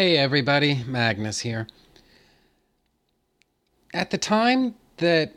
[0.00, 1.66] hey, everybody, Magnus here.
[3.92, 5.34] At the time that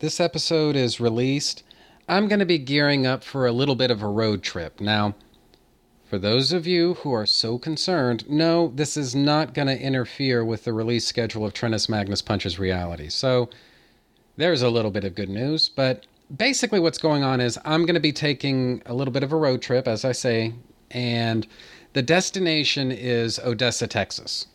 [0.00, 1.62] this episode is released,
[2.08, 4.80] I'm going to be gearing up for a little bit of a road trip.
[4.80, 5.14] Now,
[6.10, 10.44] for those of you who are so concerned, no, this is not going to interfere
[10.44, 13.08] with the release schedule of Trentus Magnus Punches Reality.
[13.08, 13.48] So,
[14.36, 16.04] there's a little bit of good news, but
[16.36, 19.36] basically what's going on is I'm going to be taking a little bit of a
[19.36, 20.54] road trip, as I say,
[20.90, 21.46] and
[21.98, 24.46] the destination is Odessa, Texas.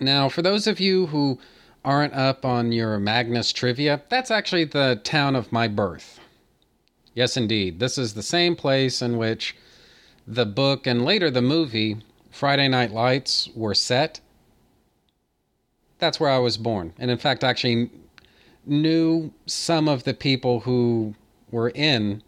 [0.00, 1.38] Now, for those of you who
[1.84, 6.18] aren't up on your Magnus trivia, that's actually the town of my birth.
[7.12, 7.80] Yes, indeed.
[7.80, 9.56] This is the same place in which
[10.26, 11.98] the book and later the movie
[12.30, 14.20] Friday Night Lights were set.
[15.98, 16.94] That's where I was born.
[16.98, 17.90] And in fact, actually
[18.64, 21.14] knew some of the people who
[21.50, 22.22] were in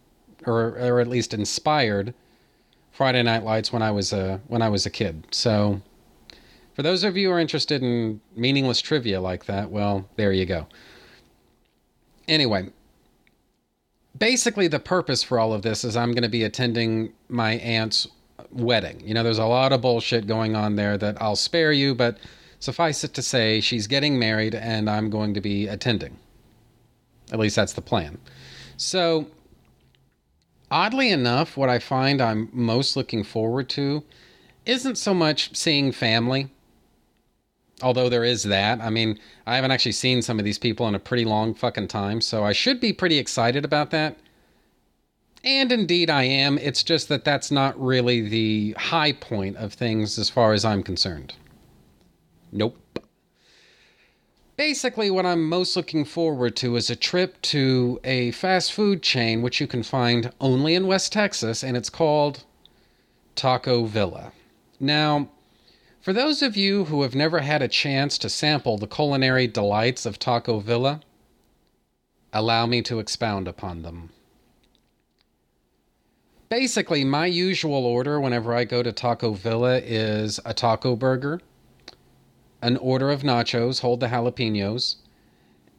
[0.45, 2.13] or or at least inspired
[2.93, 5.27] Friday Night Lights when I was a when I was a kid.
[5.31, 5.81] So
[6.75, 10.47] for those of you who are interested in meaningless trivia like that, well, there you
[10.47, 10.67] go.
[12.29, 12.71] Anyway,
[14.19, 18.07] basically the purpose for all of this is I'm going to be attending my aunt's
[18.51, 19.03] wedding.
[19.05, 22.19] You know, there's a lot of bullshit going on there that I'll spare you, but
[22.61, 26.17] suffice it to say, she's getting married and I'm going to be attending.
[27.33, 28.19] At least that's the plan.
[28.77, 29.27] So,
[30.71, 34.05] oddly enough, what I find I'm most looking forward to
[34.67, 36.51] isn't so much seeing family,
[37.83, 38.81] although there is that.
[38.81, 41.89] I mean, I haven't actually seen some of these people in a pretty long fucking
[41.89, 44.19] time, so I should be pretty excited about that.
[45.43, 46.59] And indeed, I am.
[46.59, 50.83] It's just that that's not really the high point of things as far as I'm
[50.83, 51.33] concerned.
[52.53, 52.77] Nope.
[54.61, 59.41] Basically, what I'm most looking forward to is a trip to a fast food chain
[59.41, 62.45] which you can find only in West Texas, and it's called
[63.35, 64.33] Taco Villa.
[64.79, 65.31] Now,
[66.03, 70.05] for those of you who have never had a chance to sample the culinary delights
[70.05, 71.01] of Taco Villa,
[72.31, 74.11] allow me to expound upon them.
[76.51, 81.41] Basically, my usual order whenever I go to Taco Villa is a taco burger
[82.63, 84.97] an order of nachos, hold the jalapenos,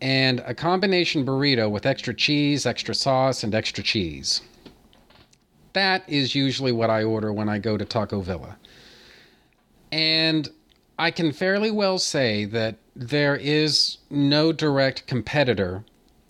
[0.02, 4.42] and a combination burrito with extra cheese, extra sauce, and extra cheese.
[5.74, 8.58] That is usually what I order when I go to Taco Villa.
[9.92, 10.50] And
[10.98, 15.84] I can fairly well say that there is no direct competitor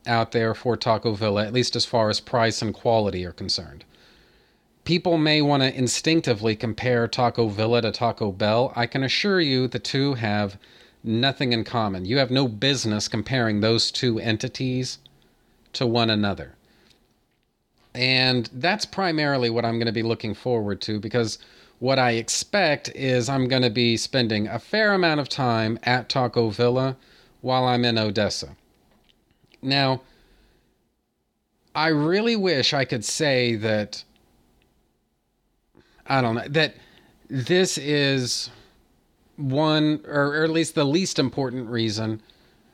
[0.05, 3.85] out there for Taco Villa, at least as far as price and quality are concerned
[4.83, 8.73] people may want to instinctively compare Taco Villa to Taco Bell.
[8.75, 10.57] I can assure you the two have
[11.03, 12.05] nothing in common.
[12.05, 14.99] You have no business comparing those two entities
[15.73, 16.55] to one another.
[17.93, 21.37] And that's primarily what I'm going to be looking forward to because
[21.79, 26.09] what I expect is I'm going to be spending a fair amount of time at
[26.09, 26.95] Taco Villa
[27.41, 28.55] while I'm in Odessa.
[29.61, 30.01] Now,
[31.73, 34.03] I really wish I could say that
[36.07, 36.75] I don't know that
[37.29, 38.49] this is
[39.37, 42.21] one or, or at least the least important reason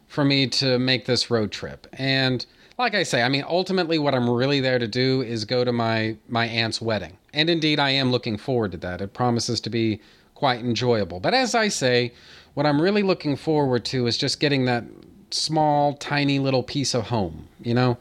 [0.08, 1.88] for me to make this road trip.
[1.94, 2.46] And
[2.78, 5.72] like I say, I mean ultimately what I'm really there to do is go to
[5.72, 7.18] my my aunt's wedding.
[7.34, 9.02] And indeed I am looking forward to that.
[9.02, 10.02] It promises to be
[10.34, 11.20] quite enjoyable.
[11.20, 12.14] But as I say,
[12.54, 14.84] what I'm really looking forward to is just getting that
[15.32, 17.98] small tiny little piece of home, you know?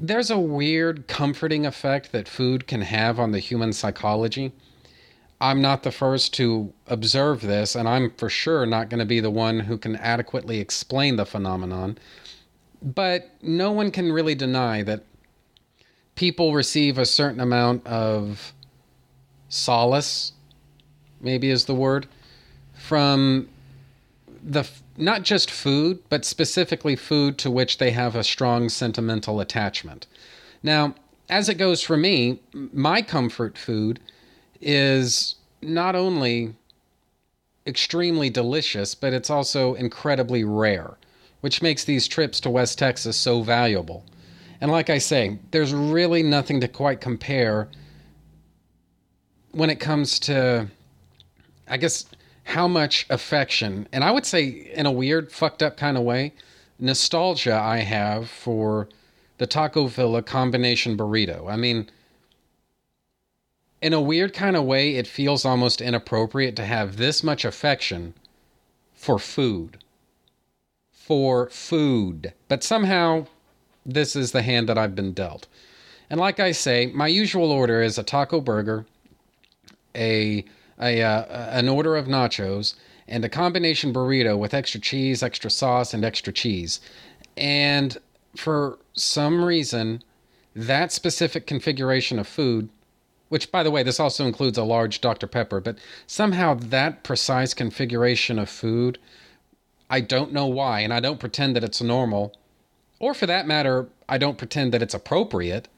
[0.00, 4.52] There's a weird comforting effect that food can have on the human psychology.
[5.42, 9.20] I'm not the first to observe this, and I'm for sure not going to be
[9.20, 11.98] the one who can adequately explain the phenomenon.
[12.82, 15.04] But no one can really deny that
[16.14, 18.54] people receive a certain amount of
[19.48, 20.32] solace,
[21.20, 22.06] maybe is the word,
[22.74, 23.48] from
[24.42, 24.64] the
[25.00, 30.06] not just food, but specifically food to which they have a strong sentimental attachment.
[30.62, 30.94] Now,
[31.28, 34.00] as it goes for me, my comfort food
[34.60, 36.54] is not only
[37.66, 40.96] extremely delicious, but it's also incredibly rare,
[41.40, 44.04] which makes these trips to West Texas so valuable.
[44.60, 47.68] And like I say, there's really nothing to quite compare
[49.52, 50.68] when it comes to,
[51.68, 52.06] I guess,
[52.44, 56.32] how much affection, and I would say in a weird, fucked up kind of way,
[56.78, 58.88] nostalgia I have for
[59.38, 61.50] the Taco Villa combination burrito.
[61.50, 61.90] I mean,
[63.80, 68.14] in a weird kind of way, it feels almost inappropriate to have this much affection
[68.94, 69.78] for food.
[70.92, 72.34] For food.
[72.48, 73.26] But somehow,
[73.86, 75.46] this is the hand that I've been dealt.
[76.10, 78.84] And like I say, my usual order is a taco burger,
[79.94, 80.44] a
[80.80, 82.74] a uh, an order of nachos
[83.06, 86.80] and a combination burrito with extra cheese, extra sauce, and extra cheese.
[87.36, 87.98] And
[88.36, 90.02] for some reason,
[90.54, 92.68] that specific configuration of food,
[93.28, 95.26] which by the way, this also includes a large Dr.
[95.26, 98.98] Pepper, but somehow that precise configuration of food,
[99.88, 102.34] I don't know why, and I don't pretend that it's normal,
[103.00, 105.68] or for that matter, I don't pretend that it's appropriate.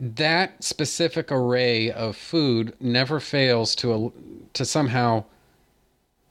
[0.00, 4.12] That specific array of food never fails to
[4.52, 5.24] to somehow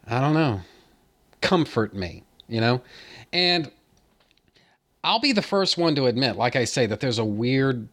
[0.05, 0.61] I don't know,
[1.41, 2.81] comfort me, you know?
[3.31, 3.71] And
[5.03, 7.87] I'll be the first one to admit, like I say, that there's a weird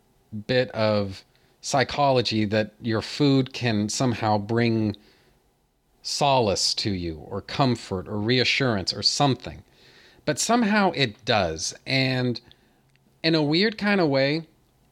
[0.47, 1.25] bit of
[1.61, 4.97] psychology that your food can somehow bring
[6.03, 9.63] solace to you, or comfort, or reassurance, or something.
[10.25, 11.75] But somehow it does.
[11.87, 12.41] And
[13.23, 14.47] in a weird kind of way,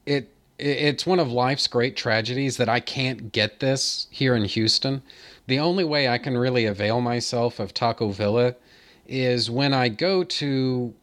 [0.05, 0.29] it
[0.59, 5.01] it's one of life's great tragedies that I can't get this here in Houston.
[5.47, 8.55] The only way I can really avail myself of Taco Villa
[9.07, 10.93] is when I go to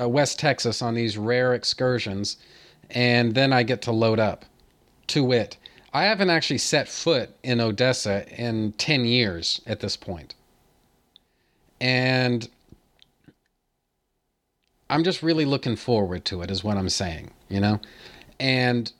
[0.00, 2.38] uh, West Texas on these rare excursions,
[2.90, 4.44] and then I get to load up.
[5.08, 5.56] To wit,
[5.92, 10.34] I haven't actually set foot in Odessa in 10 years at this point.
[11.80, 12.48] And
[14.90, 17.80] I'm just really looking forward to it, is what I'm saying, you know?
[18.38, 18.92] And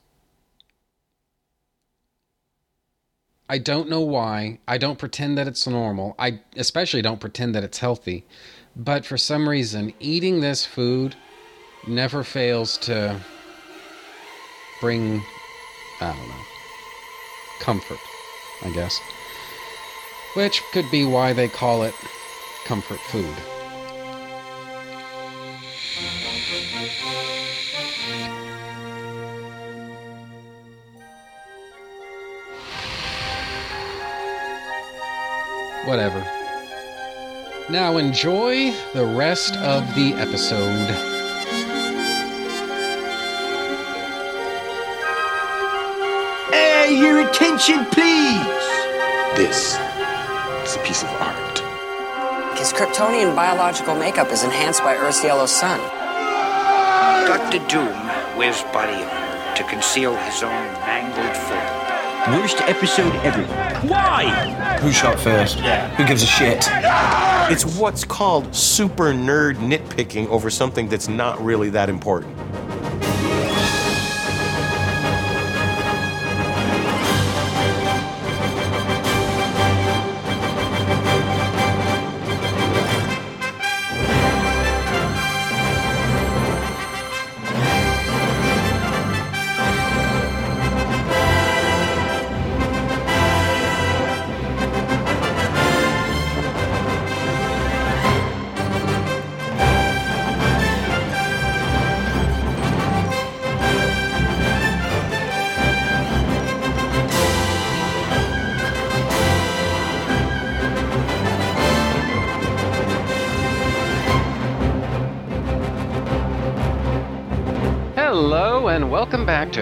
[3.49, 4.59] I don't know why.
[4.67, 6.15] I don't pretend that it's normal.
[6.19, 8.25] I especially don't pretend that it's healthy.
[8.75, 11.15] But for some reason, eating this food
[11.87, 13.19] never fails to
[14.81, 15.23] bring,
[16.01, 16.43] I don't know,
[17.59, 17.99] comfort,
[18.63, 18.99] I guess.
[20.33, 21.95] Which could be why they call it
[22.65, 23.35] comfort food.
[35.87, 36.19] Whatever.
[37.69, 40.89] Now enjoy the rest of the episode.
[46.51, 48.67] Hey, your attention, please!
[49.37, 49.77] This
[50.65, 51.59] is a piece of art.
[52.59, 55.79] His Kryptonian biological makeup is enhanced by Earth's yellow sun.
[57.27, 57.65] Dr.
[57.69, 57.95] Doom
[58.37, 61.76] wears body armor to conceal his own mangled form.
[62.27, 63.41] Worst episode ever.
[63.87, 64.77] Why?
[64.81, 65.61] Who shot first?
[65.61, 66.67] Who gives a shit?
[67.49, 72.35] It's what's called super nerd nitpicking over something that's not really that important.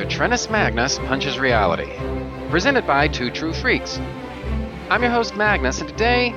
[0.05, 1.91] Trennis Magnus Punches Reality,
[2.51, 3.99] presented by Two True Freaks.
[4.89, 6.31] I'm your host, Magnus, and today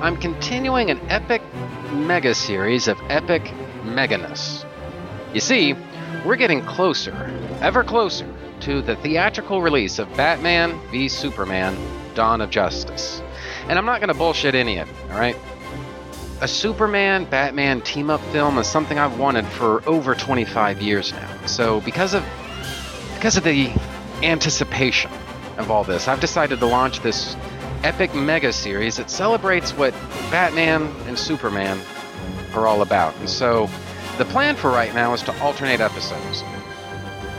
[0.00, 1.40] I'm continuing an epic
[1.92, 3.44] mega series of epic
[3.84, 4.66] meganess.
[5.32, 5.76] You see,
[6.26, 7.14] we're getting closer,
[7.60, 8.26] ever closer,
[8.60, 11.78] to the theatrical release of Batman v Superman
[12.14, 13.22] Dawn of Justice.
[13.68, 15.36] And I'm not going to bullshit any of it, alright?
[16.40, 21.46] A Superman Batman team up film is something I've wanted for over 25 years now.
[21.46, 22.24] So because of
[23.24, 23.72] because of the
[24.22, 25.10] anticipation
[25.56, 27.38] of all this, I've decided to launch this
[27.82, 29.94] epic mega series that celebrates what
[30.30, 31.80] Batman and Superman
[32.52, 33.16] are all about.
[33.20, 33.70] And so
[34.18, 36.42] the plan for right now is to alternate episodes.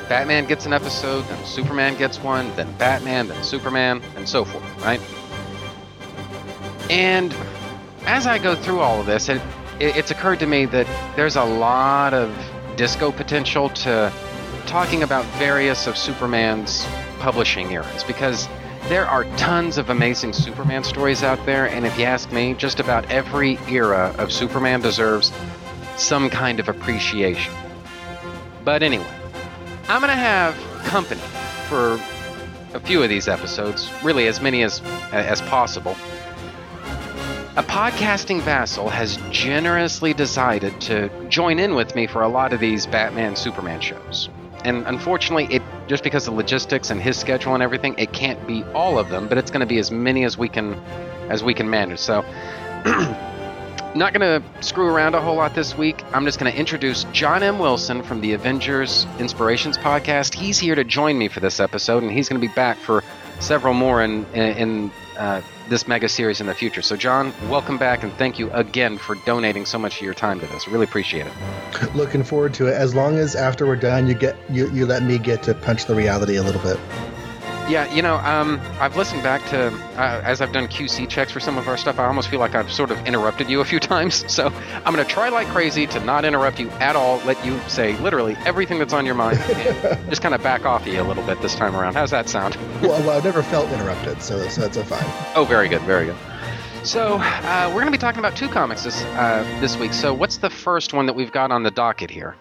[0.10, 4.64] Batman gets an episode, then Superman gets one, then Batman, then Superman, and so forth,
[4.84, 5.00] right?
[6.90, 7.32] And
[8.08, 9.40] as I go through all of this, it,
[9.80, 12.36] it, it's occurred to me that there's a lot of
[12.76, 14.12] disco potential to
[14.66, 16.86] talking about various of Superman's
[17.20, 18.48] publishing eras because
[18.88, 22.80] there are tons of amazing Superman stories out there, and if you ask me, just
[22.80, 25.32] about every era of Superman deserves
[25.98, 27.54] some kind of appreciation.
[28.64, 29.10] But anyway,
[29.88, 31.22] I'm going to have company
[31.68, 32.00] for
[32.74, 34.82] a few of these episodes, really as many as
[35.12, 35.96] as possible.
[37.58, 42.60] A podcasting vassal has generously decided to join in with me for a lot of
[42.60, 44.30] these Batman Superman shows.
[44.66, 48.64] And unfortunately, it just because of logistics and his schedule and everything, it can't be
[48.74, 50.74] all of them, but it's going to be as many as we can
[51.30, 52.00] as we can manage.
[52.00, 52.22] So
[53.96, 56.04] not going to screw around a whole lot this week.
[56.14, 57.60] I'm just going to introduce John M.
[57.60, 60.34] Wilson from the Avengers Inspirations podcast.
[60.34, 63.04] He's here to join me for this episode, and he's going to be back for
[63.40, 66.82] several more in in, uh, this mega series in the future.
[66.82, 70.40] So, John, welcome back, and thank you again for donating so much of your time
[70.40, 70.68] to this.
[70.68, 71.96] Really appreciate it.
[71.96, 72.74] Looking forward to it.
[72.74, 75.86] As long as after we're done, you get you, you let me get to punch
[75.86, 76.80] the reality a little bit.
[77.68, 81.40] Yeah, you know, um, I've listened back to uh, as I've done QC checks for
[81.40, 81.98] some of our stuff.
[81.98, 84.32] I almost feel like I've sort of interrupted you a few times.
[84.32, 84.54] So
[84.86, 87.18] I'm going to try like crazy to not interrupt you at all.
[87.26, 89.40] Let you say literally everything that's on your mind.
[90.10, 91.96] just kind of back off of you a little bit this time around.
[91.96, 92.56] How's that sound?
[92.84, 95.04] Well, well I've never felt interrupted, so, so that's a fine.
[95.36, 96.18] Oh, very good, very good.
[96.84, 99.92] So uh, we're going to be talking about two comics this uh, this week.
[99.94, 102.36] So what's the first one that we've got on the docket here?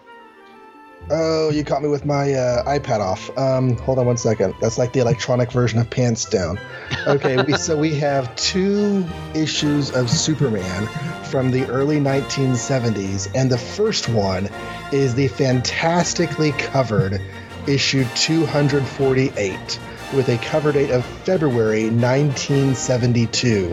[1.11, 3.35] Oh, you caught me with my uh, iPad off.
[3.37, 4.55] Um, hold on one second.
[4.59, 6.59] That's like the electronic version of Pants Down.
[7.05, 10.87] Okay, we, so we have two issues of Superman
[11.25, 14.49] from the early 1970s, and the first one
[14.91, 17.21] is the fantastically covered
[17.67, 19.79] issue 248
[20.13, 23.69] with a cover date of February 1972,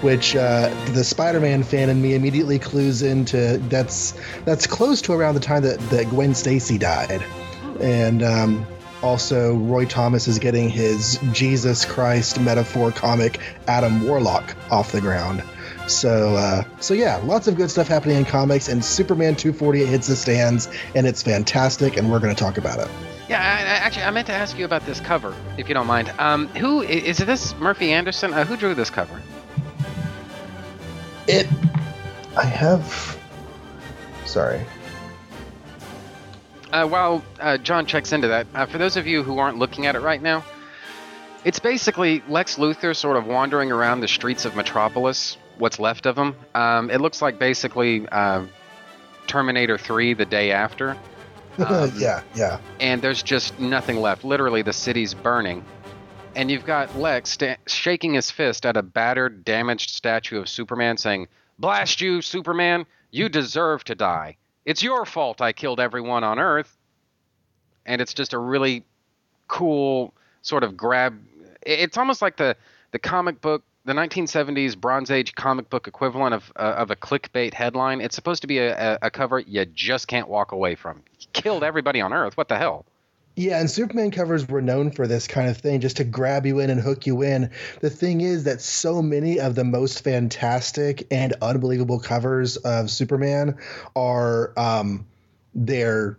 [0.00, 3.58] which uh, the Spider-Man fan in me immediately clues into.
[3.68, 7.24] That's that's close to around the time that, that Gwen Stacy died,
[7.80, 8.66] and um,
[9.02, 15.42] also Roy Thomas is getting his Jesus Christ metaphor comic Adam Warlock off the ground.
[15.86, 20.06] So, uh, so yeah, lots of good stuff happening in comics, and Superman 248 hits
[20.06, 22.88] the stands, and it's fantastic, and we're going to talk about it.
[23.30, 25.86] Yeah, I, I, actually, I meant to ask you about this cover, if you don't
[25.86, 26.12] mind.
[26.18, 27.54] Um, who is this?
[27.58, 28.34] Murphy Anderson?
[28.34, 29.22] Uh, who drew this cover?
[31.28, 31.46] It.
[32.36, 33.16] I have.
[34.24, 34.66] Sorry.
[36.72, 39.86] Uh, while uh, John checks into that, uh, for those of you who aren't looking
[39.86, 40.44] at it right now,
[41.44, 46.18] it's basically Lex Luthor sort of wandering around the streets of Metropolis, what's left of
[46.18, 46.34] him.
[46.56, 48.44] Um, it looks like basically uh,
[49.28, 50.96] Terminator 3 the day after.
[51.58, 52.58] Um, yeah, yeah.
[52.80, 54.24] And there's just nothing left.
[54.24, 55.64] Literally, the city's burning.
[56.34, 60.96] And you've got Lex sta- shaking his fist at a battered, damaged statue of Superman
[60.96, 61.28] saying,
[61.58, 62.86] Blast you, Superman!
[63.10, 64.36] You deserve to die.
[64.64, 66.76] It's your fault I killed everyone on Earth.
[67.84, 68.84] And it's just a really
[69.48, 71.18] cool sort of grab.
[71.62, 72.56] It's almost like the,
[72.92, 77.52] the comic book, the 1970s Bronze Age comic book equivalent of, uh, of a clickbait
[77.52, 78.00] headline.
[78.00, 81.02] It's supposed to be a, a, a cover you just can't walk away from.
[81.32, 82.36] Killed everybody on Earth.
[82.36, 82.84] What the hell?
[83.36, 86.58] Yeah, and Superman covers were known for this kind of thing, just to grab you
[86.58, 87.50] in and hook you in.
[87.80, 93.56] The thing is that so many of the most fantastic and unbelievable covers of Superman
[93.94, 95.06] are um,
[95.54, 96.18] they're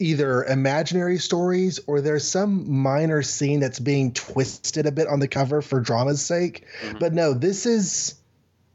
[0.00, 5.28] either imaginary stories or there's some minor scene that's being twisted a bit on the
[5.28, 6.66] cover for drama's sake.
[6.80, 6.98] Mm-hmm.
[6.98, 8.16] But no, this is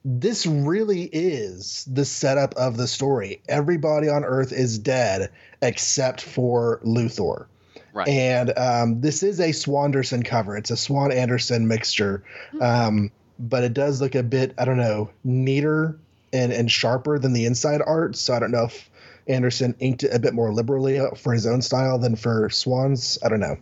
[0.09, 3.41] this really is the setup of the story.
[3.49, 5.29] Everybody on Earth is dead
[5.61, 7.47] except for Luthor.
[7.91, 8.07] Right.
[8.07, 10.55] And um, this is a Swanderson cover.
[10.55, 12.23] It's a Swan Anderson mixture,
[12.61, 15.99] um, but it does look a bit, I don't know, neater
[16.31, 18.15] and, and sharper than the inside art.
[18.15, 18.89] So I don't know if
[19.27, 23.17] Anderson inked it a bit more liberally for his own style than for Swans.
[23.25, 23.57] I don't know.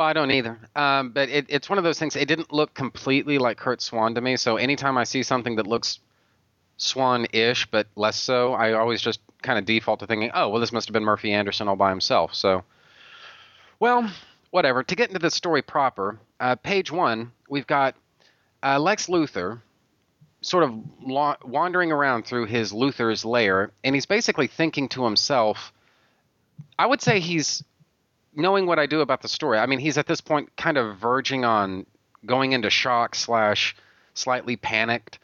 [0.00, 0.58] Well, I don't either.
[0.74, 2.16] Um, but it, it's one of those things.
[2.16, 4.38] It didn't look completely like Curt Swan to me.
[4.38, 5.98] So anytime I see something that looks
[6.78, 10.72] Swan-ish but less so, I always just kind of default to thinking, oh, well, this
[10.72, 12.34] must have been Murphy Anderson all by himself.
[12.34, 12.64] So,
[13.78, 14.10] well,
[14.52, 14.82] whatever.
[14.82, 17.94] To get into the story proper, uh, page one, we've got
[18.62, 19.60] uh, Lex Luthor
[20.40, 20.82] sort of
[21.44, 25.74] wandering around through his Luthor's lair, and he's basically thinking to himself.
[26.78, 27.62] I would say he's
[28.34, 30.98] knowing what I do about the story, I mean, he's at this point kind of
[30.98, 31.86] verging on
[32.24, 33.76] going into shock slash
[34.14, 35.18] slightly panicked.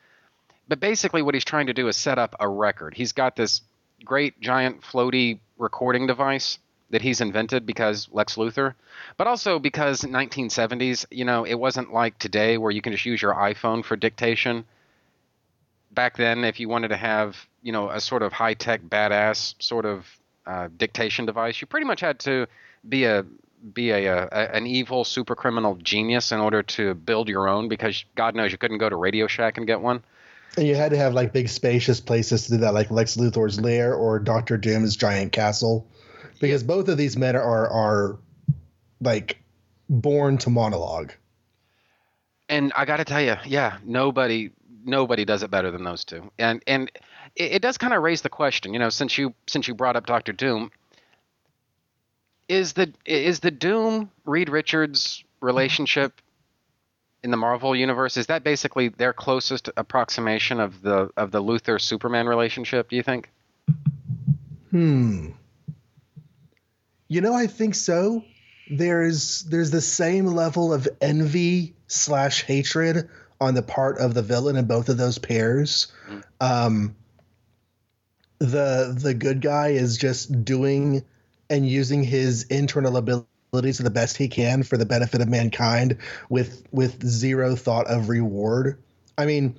[0.68, 2.94] But basically, what he's trying to do is set up a record.
[2.94, 3.60] He's got this
[4.04, 6.58] great giant floaty recording device
[6.90, 8.74] that he's invented because Lex Luthor,
[9.16, 13.20] but also because 1970s, you know, it wasn't like today where you can just use
[13.20, 14.64] your iPhone for dictation.
[15.92, 19.54] Back then, if you wanted to have, you know, a sort of high tech, badass
[19.60, 20.06] sort of
[20.46, 22.46] uh, dictation device, you pretty much had to
[22.88, 23.24] be a
[23.72, 27.68] be a, uh, a, an evil super criminal genius in order to build your own
[27.68, 30.04] because God knows you couldn't go to Radio Shack and get one.
[30.56, 33.60] And you had to have like big spacious places to do that, like Lex Luthor's
[33.60, 35.86] lair or Doctor Doom's giant castle,
[36.40, 38.18] because both of these men are are
[39.00, 39.42] like
[39.88, 41.12] born to monologue.
[42.48, 44.50] And I got to tell you, yeah, nobody
[44.84, 46.30] nobody does it better than those two.
[46.38, 46.90] And and
[47.34, 49.96] it, it does kind of raise the question, you know, since you since you brought
[49.96, 50.70] up Doctor Doom
[52.48, 56.20] is the is the Doom Reed Richards relationship
[57.22, 61.80] in the Marvel universe is that basically their closest approximation of the of the Luthor
[61.80, 62.88] Superman relationship?
[62.88, 63.30] Do you think?
[64.70, 65.30] Hmm.
[67.08, 68.24] You know, I think so.
[68.70, 73.08] There's there's the same level of envy slash hatred
[73.40, 75.88] on the part of the villain in both of those pairs.
[76.40, 76.96] Um,
[78.38, 81.04] the the good guy is just doing
[81.50, 85.98] and using his internal abilities to the best he can for the benefit of mankind
[86.28, 88.82] with with zero thought of reward.
[89.16, 89.58] I mean,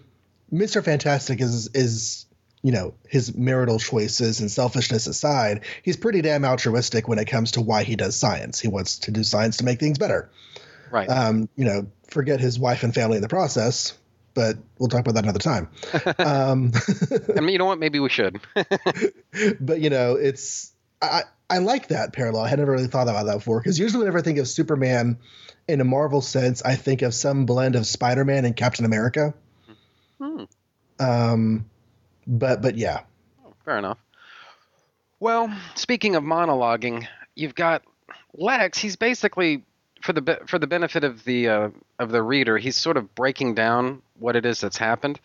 [0.51, 0.83] Mr.
[0.83, 2.25] Fantastic is is
[2.63, 7.51] you know his marital choices and selfishness aside, he's pretty damn altruistic when it comes
[7.51, 8.59] to why he does science.
[8.59, 10.29] He wants to do science to make things better.
[10.91, 11.09] Right.
[11.09, 13.97] Um, you know, forget his wife and family in the process,
[14.33, 15.69] but we'll talk about that another time.
[16.19, 16.71] um,
[17.35, 17.79] I mean, you know what?
[17.79, 18.39] Maybe we should.
[19.59, 22.43] but you know, it's I I like that parallel.
[22.43, 25.17] I had never really thought about that before because usually whenever I think of Superman
[25.67, 29.33] in a Marvel sense, I think of some blend of Spider-Man and Captain America.
[30.19, 30.43] Hmm.
[30.99, 31.65] Um,
[32.25, 33.01] but but yeah,
[33.67, 33.97] Fair enough.
[35.19, 37.83] Well, speaking of monologuing, you've got
[38.33, 38.77] Lex.
[38.77, 39.63] He's basically
[40.01, 43.13] for the be- for the benefit of the uh, of the reader, he's sort of
[43.13, 45.19] breaking down what it is that's happened.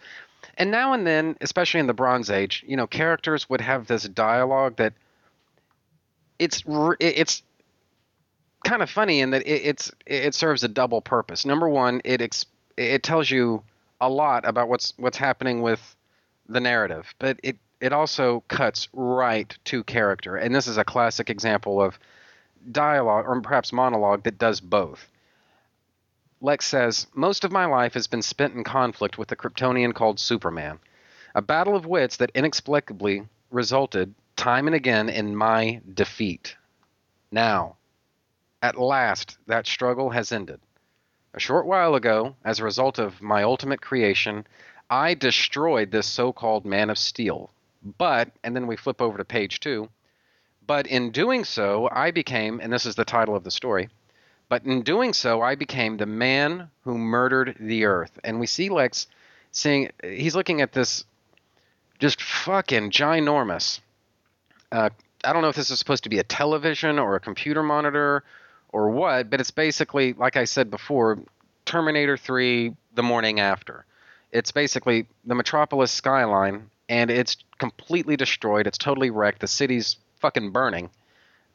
[0.58, 4.02] And now and then, especially in the Bronze Age, you know, characters would have this
[4.02, 4.92] dialogue that
[6.42, 6.64] it's
[7.00, 7.42] it's
[8.64, 11.44] kind of funny in that it, it's it serves a double purpose.
[11.44, 12.46] Number one, it ex-
[12.76, 13.62] it tells you
[14.00, 15.96] a lot about what's what's happening with
[16.48, 20.36] the narrative, but it it also cuts right to character.
[20.36, 21.98] And this is a classic example of
[22.70, 25.08] dialogue or perhaps monologue that does both.
[26.40, 30.18] Lex says, Most of my life has been spent in conflict with a Kryptonian called
[30.18, 30.78] Superman,
[31.34, 36.56] a battle of wits that inexplicably resulted time and again in my defeat.
[37.30, 37.76] Now,
[38.60, 40.58] at last, that struggle has ended.
[41.32, 44.44] A short while ago, as a result of my ultimate creation,
[44.90, 47.52] I destroyed this so called Man of Steel.
[47.98, 49.88] But, and then we flip over to page two,
[50.66, 53.90] but in doing so, I became, and this is the title of the story,
[54.48, 58.18] but in doing so, I became the man who murdered the earth.
[58.24, 59.06] And we see Lex
[59.52, 61.04] seeing, he's looking at this
[62.00, 63.78] just fucking ginormous.
[64.72, 64.88] Uh,
[65.22, 68.24] I don't know if this is supposed to be a television or a computer monitor
[68.70, 71.18] or what, but it's basically, like I said before,
[71.66, 73.84] Terminator 3 the morning after.
[74.32, 78.66] It's basically the Metropolis skyline, and it's completely destroyed.
[78.66, 79.40] It's totally wrecked.
[79.40, 80.88] The city's fucking burning.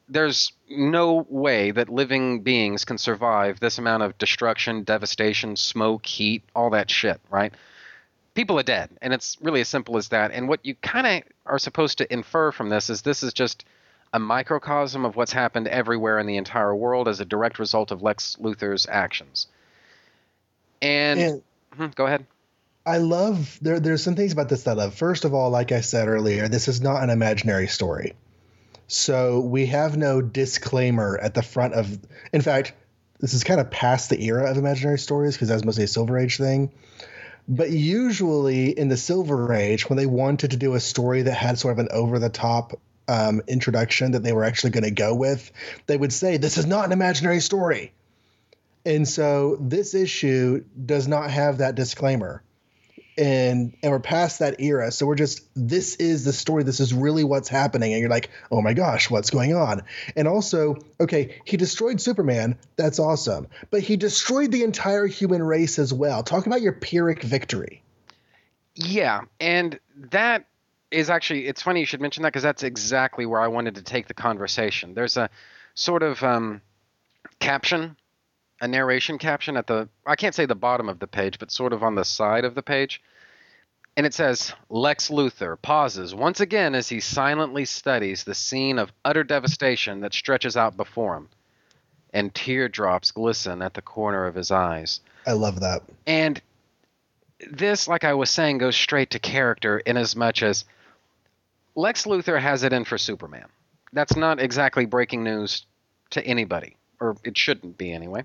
[0.08, 6.44] There's no way that living beings can survive this amount of destruction, devastation, smoke, heat,
[6.54, 7.52] all that shit, right?
[8.38, 10.30] People are dead, and it's really as simple as that.
[10.30, 13.64] And what you kind of are supposed to infer from this is this is just
[14.12, 18.00] a microcosm of what's happened everywhere in the entire world as a direct result of
[18.00, 19.48] Lex Luthor's actions.
[20.80, 21.42] And, and
[21.74, 22.26] Hmm, go ahead.
[22.86, 23.80] I love there.
[23.80, 24.94] There's some things about this that I love.
[24.94, 28.14] First of all, like I said earlier, this is not an imaginary story,
[28.86, 31.98] so we have no disclaimer at the front of.
[32.32, 32.72] In fact,
[33.18, 36.16] this is kind of past the era of imaginary stories because that's mostly a Silver
[36.16, 36.70] Age thing.
[37.48, 41.58] But usually in the Silver Age, when they wanted to do a story that had
[41.58, 45.14] sort of an over the top um, introduction that they were actually going to go
[45.14, 45.50] with,
[45.86, 47.92] they would say, This is not an imaginary story.
[48.84, 52.42] And so this issue does not have that disclaimer.
[53.18, 54.92] And and we're past that era.
[54.92, 56.62] So we're just this is the story.
[56.62, 57.92] This is really what's happening.
[57.92, 59.82] And you're like, oh my gosh, what's going on?
[60.16, 62.56] And also, okay, he destroyed Superman.
[62.76, 63.48] That's awesome.
[63.70, 66.22] But he destroyed the entire human race as well.
[66.22, 67.82] Talk about your Pyrrhic victory.
[68.76, 69.78] Yeah, and
[70.12, 70.46] that
[70.90, 73.82] is actually it's funny you should mention that because that's exactly where I wanted to
[73.82, 74.94] take the conversation.
[74.94, 75.28] There's a
[75.74, 76.62] sort of um,
[77.40, 77.96] caption,
[78.60, 81.72] a narration caption at the I can't say the bottom of the page, but sort
[81.72, 83.02] of on the side of the page.
[83.96, 88.92] And it says Lex Luthor pauses once again as he silently studies the scene of
[89.04, 91.28] utter devastation that stretches out before him.
[92.12, 95.00] And teardrops glisten at the corner of his eyes.
[95.26, 95.82] I love that.
[96.06, 96.40] And
[97.50, 100.64] this, like I was saying, goes straight to character in as much as
[101.74, 103.46] Lex Luthor has it in for Superman.
[103.92, 105.66] That's not exactly breaking news
[106.10, 108.24] to anybody, or it shouldn't be anyway.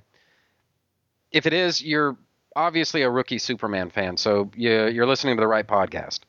[1.34, 2.16] If it is, you're
[2.56, 6.20] obviously a rookie Superman fan, so you, you're listening to the right podcast.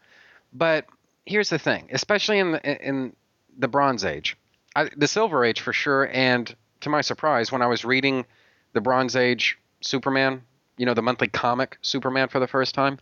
[0.53, 0.87] But
[1.27, 3.15] here's the thing, especially in the, in
[3.59, 4.37] the Bronze Age,
[4.75, 8.25] I, the Silver Age for sure, and to my surprise, when I was reading
[8.73, 10.43] the Bronze Age Superman,
[10.79, 12.99] you know, the monthly comic Superman for the first time,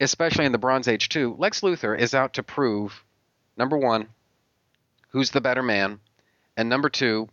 [0.00, 3.04] especially in the Bronze Age too, Lex Luthor is out to prove
[3.56, 4.08] number one,
[5.10, 6.00] who's the better man,
[6.56, 7.28] and number two,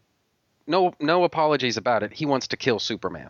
[0.68, 2.14] No, no apologies about it.
[2.14, 3.30] He wants to kill Superman.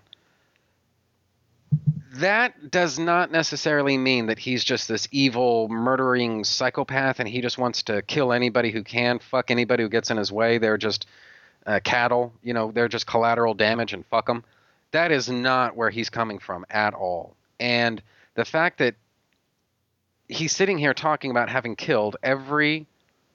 [2.14, 7.58] That does not necessarily mean that he's just this evil, murdering psychopath, and he just
[7.58, 10.58] wants to kill anybody who can, fuck anybody who gets in his way.
[10.58, 11.06] They're just
[11.68, 14.44] uh, cattle, you know, they're just collateral damage, and fuck them.
[14.92, 17.36] That is not where he's coming from at all.
[17.60, 18.02] And
[18.34, 18.96] the fact that
[20.28, 22.88] he's sitting here talking about having killed every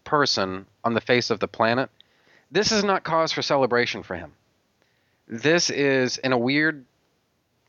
[0.03, 1.91] person on the face of the planet,
[2.51, 4.33] this is not cause for celebration for him.
[5.29, 6.85] This is, in a weird,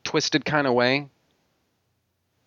[0.06, 1.08] twisted kind of way,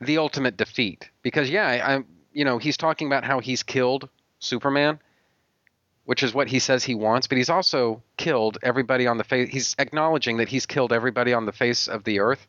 [0.02, 1.10] the ultimate defeat.
[1.22, 5.00] Because yeah, I'm, you know, he's talking about how he's killed Superman,
[6.06, 9.50] which is what he says he wants, but he's also killed everybody on the face.
[9.50, 12.48] He's acknowledging that he's killed everybody on the face of the earth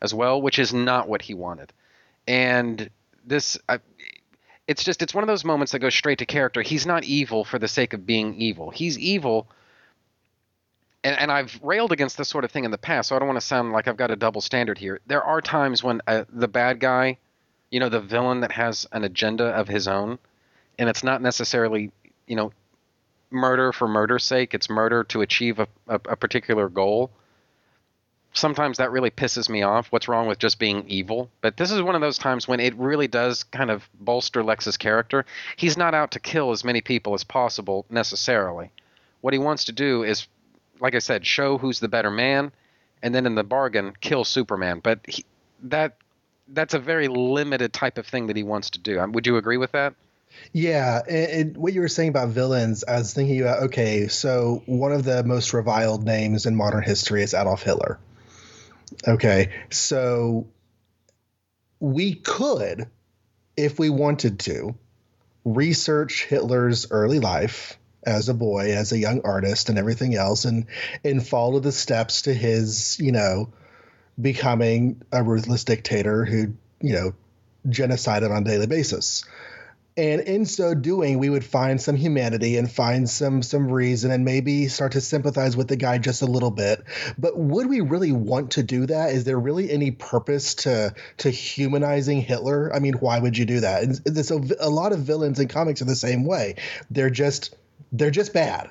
[0.00, 1.72] as well, which is not what he wanted.
[2.26, 2.88] And
[3.26, 3.80] this, I,
[4.68, 6.62] it's just, it's one of those moments that goes straight to character.
[6.62, 8.70] He's not evil for the sake of being evil.
[8.70, 9.48] He's evil.
[11.04, 13.28] And, and I've railed against this sort of thing in the past, so I don't
[13.28, 15.00] want to sound like I've got a double standard here.
[15.06, 17.18] There are times when uh, the bad guy,
[17.70, 20.18] you know, the villain that has an agenda of his own,
[20.78, 21.90] and it's not necessarily,
[22.26, 22.52] you know,
[23.30, 24.54] murder for murder's sake.
[24.54, 27.10] It's murder to achieve a, a, a particular goal.
[28.34, 29.88] Sometimes that really pisses me off.
[29.88, 31.30] What's wrong with just being evil?
[31.40, 34.76] But this is one of those times when it really does kind of bolster Lex's
[34.76, 35.26] character.
[35.56, 38.70] He's not out to kill as many people as possible necessarily.
[39.20, 40.26] What he wants to do is,
[40.82, 42.52] like I said, show who's the better man,
[43.02, 44.80] and then in the bargain, kill Superman.
[44.82, 45.24] But he,
[45.62, 45.96] that
[46.48, 49.00] that's a very limited type of thing that he wants to do.
[49.00, 49.94] Um, Would you agree with that?
[50.52, 54.62] Yeah, and, and what you were saying about villains, I was thinking about okay, so
[54.66, 57.98] one of the most reviled names in modern history is Adolf Hitler.
[59.06, 60.48] Okay, so
[61.78, 62.88] we could,
[63.56, 64.74] if we wanted to,
[65.44, 70.66] research Hitler's early life as a boy, as a young artist, and everything else, and
[71.04, 73.52] and follow the steps to his, you know,
[74.20, 77.14] becoming a ruthless dictator who, you know,
[77.66, 79.24] genocided on a daily basis.
[79.94, 84.24] And in so doing we would find some humanity and find some some reason and
[84.24, 86.82] maybe start to sympathize with the guy just a little bit.
[87.18, 89.12] But would we really want to do that?
[89.12, 92.74] Is there really any purpose to to humanizing hitler?
[92.74, 93.82] I mean why would you do that?
[93.82, 96.54] And so a lot of villains in comics are the same way.
[96.90, 97.54] They're just
[97.92, 98.70] they're just bad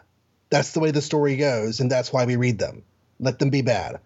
[0.50, 2.84] that's the way the story goes and that's why we read them
[3.20, 4.00] let them be bad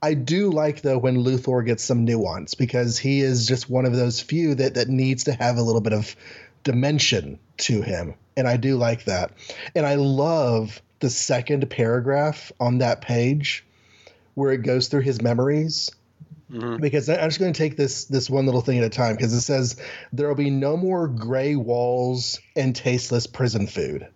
[0.00, 3.96] I do like though when Luthor gets some nuance because he is just one of
[3.96, 6.14] those few that that needs to have a little bit of
[6.62, 8.14] dimension to him.
[8.36, 9.32] And I do like that.
[9.74, 13.64] And I love the second paragraph on that page
[14.34, 15.90] where it goes through his memories.
[16.50, 16.76] Mm-hmm.
[16.76, 19.34] Because I'm just going to take this this one little thing at a time because
[19.34, 19.76] it says
[20.14, 24.08] there will be no more gray walls and tasteless prison food.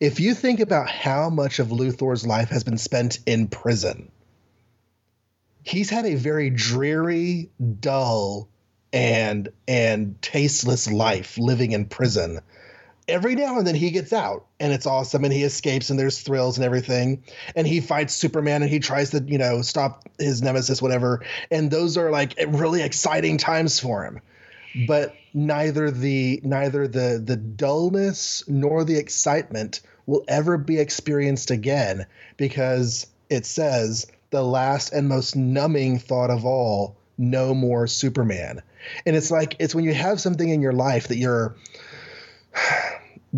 [0.00, 4.10] If you think about how much of Luthor's life has been spent in prison,
[5.62, 8.48] he's had a very dreary, dull,
[8.92, 12.40] and and tasteless life living in prison.
[13.08, 16.20] Every now and then he gets out and it's awesome and he escapes and there's
[16.20, 17.22] thrills and everything
[17.54, 21.70] and he fights Superman and he tries to, you know, stop his nemesis whatever and
[21.70, 24.20] those are like really exciting times for him.
[24.86, 32.06] But neither the neither the the dullness nor the excitement will ever be experienced again
[32.36, 38.62] because it says the last and most numbing thought of all no more Superman.
[39.04, 41.56] And it's like it's when you have something in your life that you're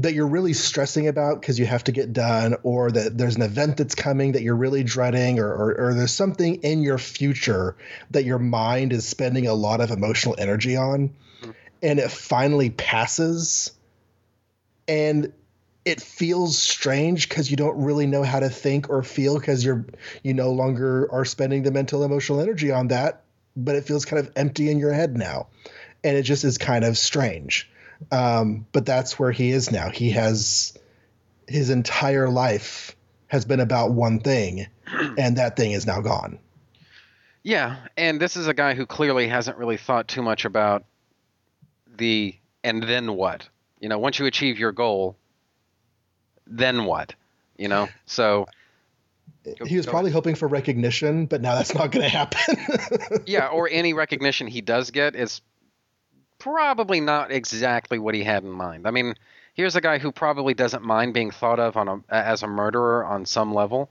[0.03, 3.43] that you're really stressing about because you have to get done, or that there's an
[3.43, 7.77] event that's coming that you're really dreading, or, or, or there's something in your future
[8.11, 11.09] that your mind is spending a lot of emotional energy on,
[11.41, 11.51] mm-hmm.
[11.83, 13.73] and it finally passes,
[14.87, 15.33] and
[15.85, 19.87] it feels strange because you don't really know how to think or feel because you're
[20.23, 23.25] you no longer are spending the mental emotional energy on that
[23.59, 25.49] but it feels kind of empty in your head now.
[26.05, 27.69] And it just is kind of strange.
[28.11, 29.91] Um, but that's where he is now.
[29.91, 30.77] He has
[31.47, 32.95] his entire life
[33.27, 34.67] has been about one thing,
[35.19, 36.39] and that thing is now gone.
[37.43, 40.85] Yeah, and this is a guy who clearly hasn't really thought too much about
[41.97, 42.35] the
[42.65, 43.49] and then what.
[43.81, 45.17] You know, once you achieve your goal,
[46.47, 47.15] then what?
[47.57, 48.47] You know, so
[49.67, 50.17] he was probably ahead.
[50.17, 53.23] hoping for recognition, but now that's not going to happen.
[53.27, 55.41] yeah, or any recognition he does get is
[56.53, 58.87] probably not exactly what he had in mind.
[58.87, 59.15] I mean,
[59.55, 63.05] here's a guy who probably doesn't mind being thought of on a, as a murderer
[63.05, 63.91] on some level,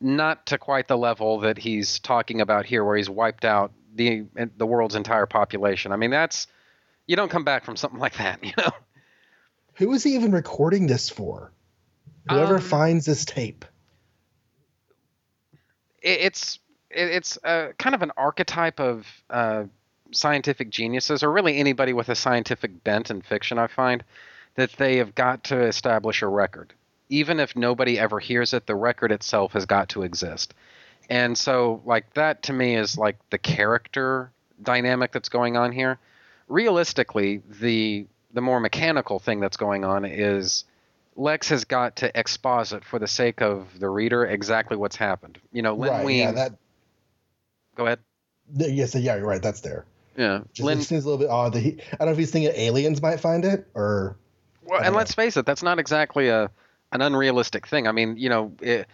[0.00, 4.24] not to quite the level that he's talking about here, where he's wiped out the
[4.56, 5.92] the world's entire population.
[5.92, 6.46] I mean, that's
[7.06, 8.72] you don't come back from something like that, you know.
[9.74, 11.52] Who is he even recording this for?
[12.28, 13.64] Whoever um, finds this tape
[16.04, 16.58] it, it's
[16.90, 19.64] it, it's uh, kind of an archetype of uh,
[20.14, 23.58] scientific geniuses, or really anybody with a scientific bent in fiction.
[23.58, 24.04] I find
[24.54, 26.72] that they have got to establish a record,
[27.08, 28.66] even if nobody ever hears it.
[28.66, 30.54] The record itself has got to exist,
[31.10, 34.30] and so like that to me is like the character
[34.62, 35.98] dynamic that's going on here.
[36.48, 40.64] Realistically, the the more mechanical thing that's going on is
[41.16, 45.38] Lex has got to exposit for the sake of the reader exactly what's happened.
[45.52, 46.04] You know, Len right.
[46.04, 46.18] Wein.
[46.18, 46.32] Yeah.
[46.32, 46.52] That.
[47.76, 48.00] go ahead.
[48.52, 48.94] Yes.
[48.94, 49.16] Yeah.
[49.16, 49.42] You're right.
[49.42, 49.86] That's there.
[50.16, 51.78] Yeah, Just, seems a little bit odd that he.
[51.92, 54.16] I don't know if he's thinking aliens might find it or.
[54.62, 56.50] well, and don't let's face it, that's not exactly a
[56.92, 57.88] an unrealistic thing.
[57.88, 58.88] I mean, you know, it, it,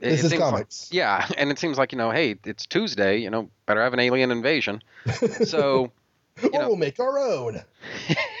[0.00, 3.18] This it is seems like- yeah, and it seems like you know, hey, it's Tuesday.
[3.18, 4.82] You know, better have an alien invasion.
[5.44, 5.90] So.
[6.42, 7.62] or know- we'll make our own.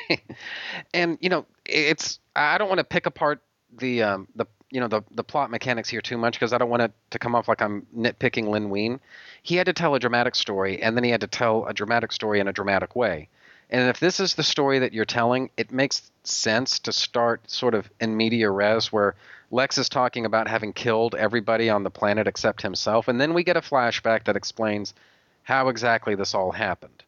[0.94, 3.40] and you know it's i don't want to pick apart
[3.78, 6.70] the um the you know the the plot mechanics here too much because i don't
[6.70, 8.98] want it to come off like i'm nitpicking Len Wein
[9.42, 12.12] he had to tell a dramatic story and then he had to tell a dramatic
[12.12, 13.28] story in a dramatic way.
[13.70, 17.74] And if this is the story that you're telling it makes sense to start sort
[17.74, 19.14] of in media res where
[19.50, 23.44] lex is talking about having killed everybody on the planet except himself and then we
[23.44, 24.94] get a flashback that explains
[25.42, 27.02] how exactly this all happened.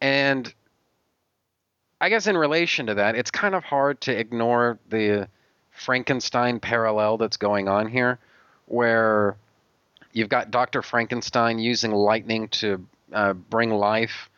[0.00, 0.52] And
[2.00, 5.28] I guess in relation to that, it's kind of hard to ignore the
[5.80, 8.18] Frankenstein parallel that's going on here,
[8.66, 9.36] where
[10.12, 10.82] you've got Dr.
[10.82, 14.28] Frankenstein using lightning to uh, bring life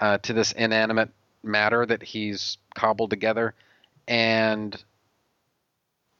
[0.00, 1.10] uh, to this inanimate
[1.42, 3.54] matter that he's cobbled together.
[4.08, 4.82] And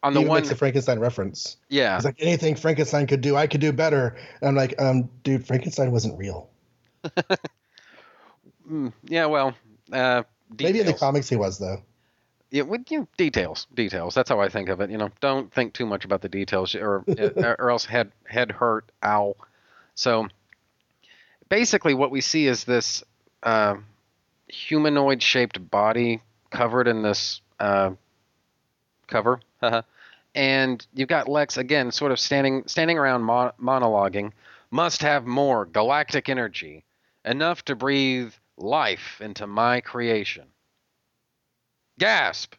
[0.02, 1.56] on the He one, makes a Frankenstein reference.
[1.68, 4.16] yeah, It's like anything Frankenstein could do, I could do better.
[4.40, 6.48] And I'm like, um, dude, Frankenstein wasn't real.
[8.70, 9.52] Mm, yeah, well,
[9.92, 10.22] uh,
[10.56, 11.82] Maybe in the comics he was though.
[12.50, 14.14] Yeah, with you know, details, details.
[14.14, 14.90] That's how I think of it.
[14.90, 17.04] You know, don't think too much about the details, or
[17.58, 18.90] or else head head hurt.
[19.04, 19.36] Ow.
[19.94, 20.28] So
[21.48, 23.04] basically, what we see is this
[23.44, 23.76] uh,
[24.48, 27.92] humanoid-shaped body covered in this uh,
[29.06, 29.40] cover,
[30.34, 34.32] and you've got Lex again, sort of standing standing around mon- monologuing.
[34.72, 36.84] Must have more galactic energy,
[37.24, 40.46] enough to breathe life into my creation
[42.00, 42.54] gasp.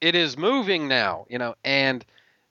[0.00, 2.04] It is moving now you know and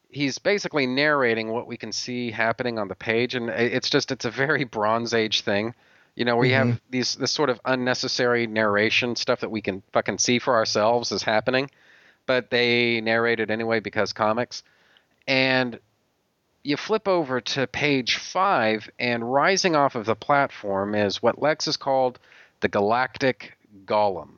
[0.10, 4.26] he's basically narrating what we can see happening on the page and it's just it's
[4.26, 5.74] a very bronze age thing.
[6.16, 6.92] You know we have mm-hmm.
[6.92, 11.24] these this sort of unnecessary narration stuff that we can fucking see for ourselves is
[11.24, 11.72] happening
[12.26, 14.64] but they narrate it anyway because comics.
[15.28, 15.80] And
[16.64, 21.68] you flip over to page five and rising off of the platform is what lex
[21.68, 22.20] is called
[22.62, 24.30] the galactic golem.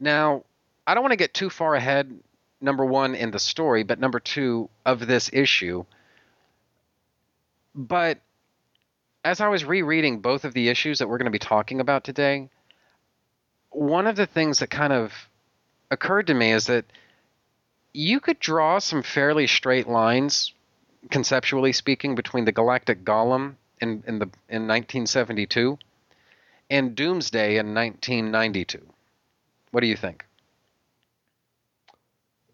[0.00, 0.44] Now
[0.86, 2.12] I don't want to get too far ahead,
[2.60, 5.84] number one, in the story, but number two, of this issue.
[7.74, 8.18] But
[9.24, 12.04] as I was rereading both of the issues that we're going to be talking about
[12.04, 12.48] today,
[13.70, 15.12] one of the things that kind of
[15.90, 16.84] occurred to me is that
[17.92, 20.52] you could draw some fairly straight lines,
[21.10, 25.78] conceptually speaking, between the Galactic Golem in, in, the, in 1972
[26.70, 28.80] and Doomsday in 1992.
[29.70, 30.24] What do you think?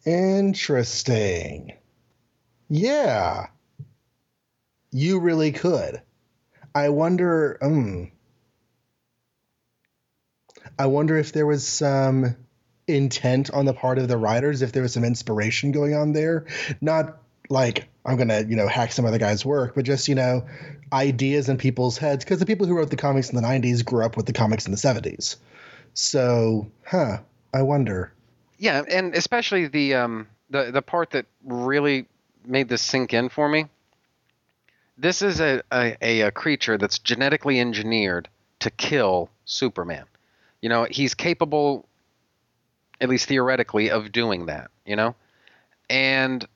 [0.08, 1.74] Interesting.
[2.70, 3.48] Yeah.
[4.90, 6.00] You really could.
[6.74, 8.10] I wonder um
[10.78, 12.36] I wonder if there was some
[12.86, 16.46] intent on the part of the writers, if there was some inspiration going on there.
[16.80, 17.18] Not
[17.50, 20.46] like I'm gonna, you know, hack some other guy's work, but just, you know,
[20.90, 22.24] ideas in people's heads.
[22.24, 24.64] Because the people who wrote the comics in the nineties grew up with the comics
[24.64, 25.36] in the seventies.
[25.92, 27.18] So, huh,
[27.52, 28.14] I wonder.
[28.58, 32.06] Yeah, and especially the um the the part that really
[32.44, 33.66] made this sink in for me.
[34.96, 38.28] This is a a, a, creature that's genetically engineered
[38.60, 40.04] to kill Superman.
[40.60, 41.86] You know, he's capable,
[43.00, 44.72] at least theoretically, of doing that.
[44.84, 45.14] You know,
[45.88, 46.46] and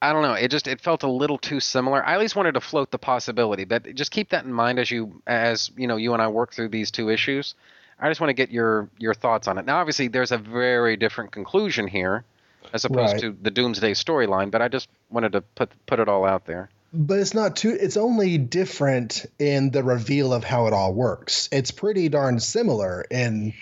[0.00, 0.34] I don't know.
[0.34, 2.04] It just it felt a little too similar.
[2.04, 4.90] I at least wanted to float the possibility, but just keep that in mind as
[4.90, 7.56] you as you know you and I work through these two issues.
[7.98, 9.64] I just want to get your your thoughts on it.
[9.64, 12.24] Now, obviously, there's a very different conclusion here,
[12.72, 13.20] as opposed Right.
[13.22, 14.50] to the Doomsday storyline.
[14.50, 16.68] But I just wanted to put put it all out there.
[16.92, 17.76] But it's not too.
[17.80, 21.48] It's only different in the reveal of how it all works.
[21.50, 23.54] It's pretty darn similar in,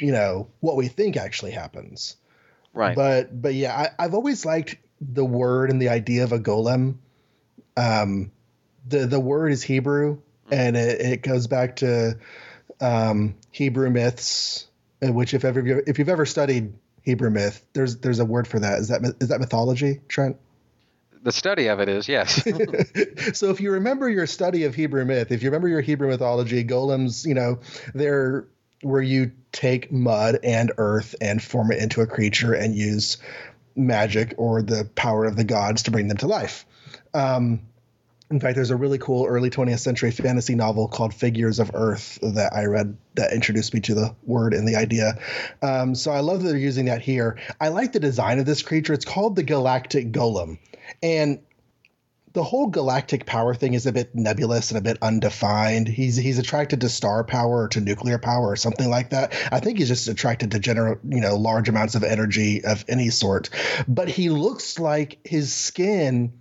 [0.00, 2.16] you know, what we think actually happens.
[2.74, 2.94] Right.
[2.94, 6.96] But but yeah, I, I've always liked the word and the idea of a golem.
[7.76, 8.30] Um,
[8.86, 10.18] the the word is Hebrew,
[10.50, 12.18] and it, it goes back to
[12.82, 14.66] um, Hebrew myths,
[15.02, 18.58] uh, which if ever if you've ever studied Hebrew myth, there's there's a word for
[18.60, 18.78] that.
[18.80, 20.36] Is that mythology, Trent?
[21.22, 22.34] the study of it is yes.
[23.32, 26.64] so if you remember your study of Hebrew myth, if you remember your Hebrew mythology,
[26.64, 27.60] golems, you know,
[27.94, 28.46] they're
[28.82, 33.18] where you take mud and earth and form it into a creature and use
[33.76, 36.66] magic or the power of the gods to bring them to life.
[37.14, 37.60] Um,
[38.32, 42.18] in fact, there's a really cool early 20th century fantasy novel called Figures of Earth
[42.22, 45.18] that I read that introduced me to the word and the idea.
[45.60, 47.38] Um, so I love that they're using that here.
[47.60, 48.94] I like the design of this creature.
[48.94, 50.58] It's called the Galactic Golem.
[51.02, 51.40] And
[52.32, 55.86] the whole galactic power thing is a bit nebulous and a bit undefined.
[55.86, 59.34] He's he's attracted to star power or to nuclear power or something like that.
[59.52, 63.10] I think he's just attracted to general, you know, large amounts of energy of any
[63.10, 63.50] sort.
[63.86, 66.32] But he looks like his skin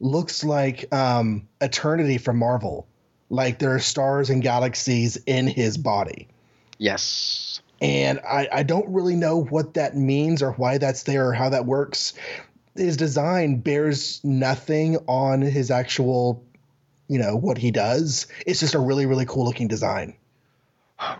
[0.00, 2.86] looks like um, eternity from Marvel.
[3.30, 6.28] Like there are stars and galaxies in his body.
[6.78, 7.60] Yes.
[7.80, 11.50] And I, I don't really know what that means or why that's there or how
[11.50, 12.14] that works
[12.78, 16.44] his design bears nothing on his actual,
[17.08, 18.26] you know, what he does.
[18.46, 20.16] It's just a really, really cool looking design.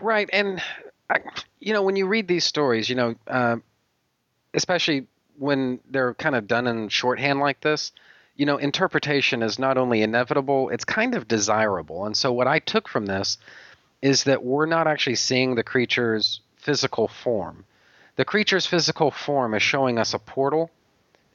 [0.01, 0.61] Right, and
[1.09, 1.19] I,
[1.59, 3.57] you know, when you read these stories, you know, uh,
[4.53, 7.91] especially when they're kind of done in shorthand like this,
[8.39, 12.05] you know, interpretation is not only inevitable, it's kind of desirable.
[12.05, 13.37] And so, what I took from this
[14.01, 17.65] is that we're not actually seeing the creature's physical form.
[18.15, 20.71] The creature's physical form is showing us a portal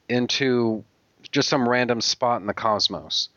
[0.09, 0.83] into
[1.31, 3.29] just some random spot in the cosmos.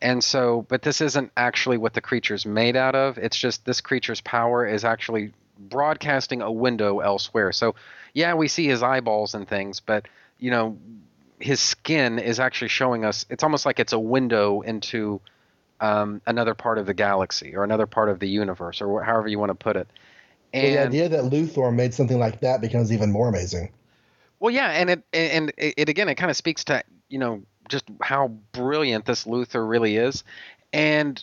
[0.00, 3.18] And so, but this isn't actually what the creature's made out of.
[3.18, 7.52] It's just this creature's power is actually broadcasting a window elsewhere.
[7.52, 7.76] So,
[8.14, 10.08] yeah, we see his eyeballs and things, but,
[10.40, 10.76] you know,
[11.42, 15.20] his skin is actually showing us, it's almost like it's a window into
[15.80, 19.38] um, another part of the galaxy or another part of the universe or however you
[19.38, 19.88] want to put it.
[20.54, 23.70] And well, the idea that Luthor made something like that becomes even more amazing.
[24.38, 27.42] Well, yeah, and it and it, it again it kind of speaks to you know
[27.68, 30.24] just how brilliant this Luthor really is,
[30.72, 31.22] and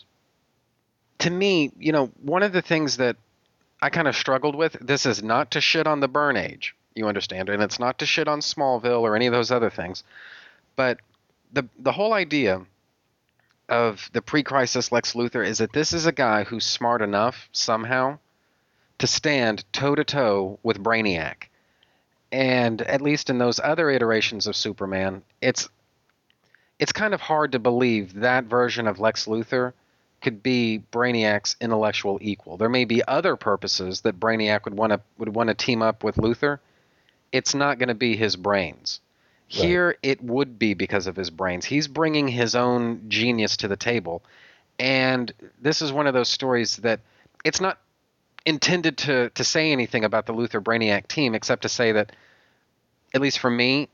[1.20, 3.18] to me, you know, one of the things that
[3.82, 4.78] I kind of struggled with.
[4.82, 8.06] This is not to shit on the Byrne Age, you understand, and it's not to
[8.06, 10.04] shit on Smallville or any of those other things,
[10.76, 11.00] but
[11.52, 12.62] the the whole idea
[13.68, 18.18] of the pre-crisis Lex Luthor is that this is a guy who's smart enough somehow
[18.98, 21.50] to stand toe to toe with Brainiac
[22.32, 25.70] and at least in those other iterations of Superman, it's
[26.78, 29.74] it's kind of hard to believe that version of Lex Luthor
[30.22, 32.56] could be Brainiac's intellectual equal.
[32.58, 36.04] There may be other purposes that Brainiac would want to would want to team up
[36.04, 36.60] with Luthor.
[37.32, 39.00] It's not going to be his brains.
[39.52, 39.66] Right.
[39.66, 41.66] Here it would be because of his brains.
[41.66, 44.24] He's bringing his own genius to the table.
[44.78, 47.00] And this is one of those stories that
[47.44, 47.80] it's not
[48.46, 52.12] intended to to say anything about the Luthor Brainiac team except to say that
[53.14, 53.90] at least for me,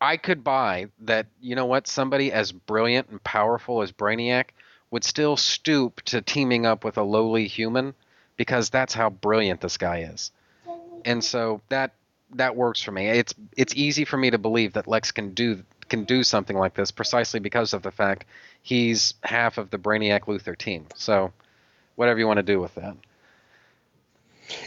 [0.00, 4.50] I could buy that you know what somebody as brilliant and powerful as Brainiac
[4.90, 7.94] would still stoop to teaming up with a lowly human
[8.36, 10.30] because that's how brilliant this guy is.
[11.04, 11.92] And so that
[12.34, 13.08] that works for me.
[13.08, 16.74] It's it's easy for me to believe that Lex can do can do something like
[16.74, 18.24] this precisely because of the fact
[18.62, 20.86] he's half of the Brainiac Luthor team.
[20.94, 21.32] So
[21.96, 22.96] whatever you want to do with that.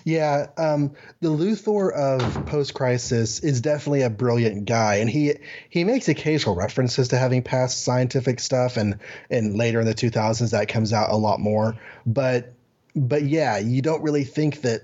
[0.03, 5.33] Yeah, um, the Luthor of post crisis is definitely a brilliant guy, and he
[5.69, 8.99] he makes occasional references to having past scientific stuff, and
[9.31, 11.75] and later in the 2000s that comes out a lot more.
[12.05, 12.53] But
[12.95, 14.81] but yeah, you don't really think that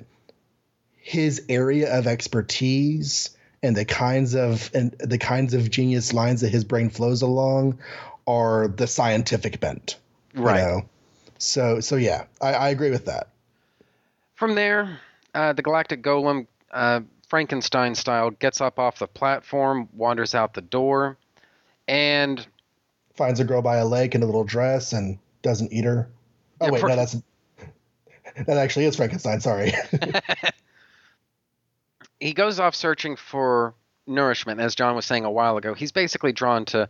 [1.08, 3.30] his area of expertise
[3.64, 7.80] and the kinds of and the kinds of genius lines that his brain flows along
[8.28, 9.96] are the scientific bent,
[10.36, 10.60] right?
[10.60, 10.82] You know?
[11.38, 13.30] So so yeah, I, I agree with that.
[14.36, 15.00] From there,
[15.34, 17.00] uh, the Galactic Golem, uh,
[17.30, 21.18] Frankenstein style, gets up off the platform, wanders out the door,
[21.88, 22.46] and
[23.16, 26.10] finds a girl by a lake in a little dress and doesn't eat her.
[26.60, 27.16] Oh yeah, wait, no, that's
[28.46, 29.40] that actually is Frankenstein.
[29.40, 29.72] Sorry.
[32.20, 33.74] he goes off searching for
[34.06, 35.74] nourishment, as John was saying a while ago.
[35.74, 36.90] He's basically drawn to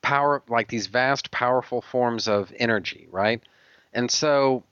[0.00, 3.40] power, like these vast, powerful forms of energy, right?
[3.92, 4.64] And so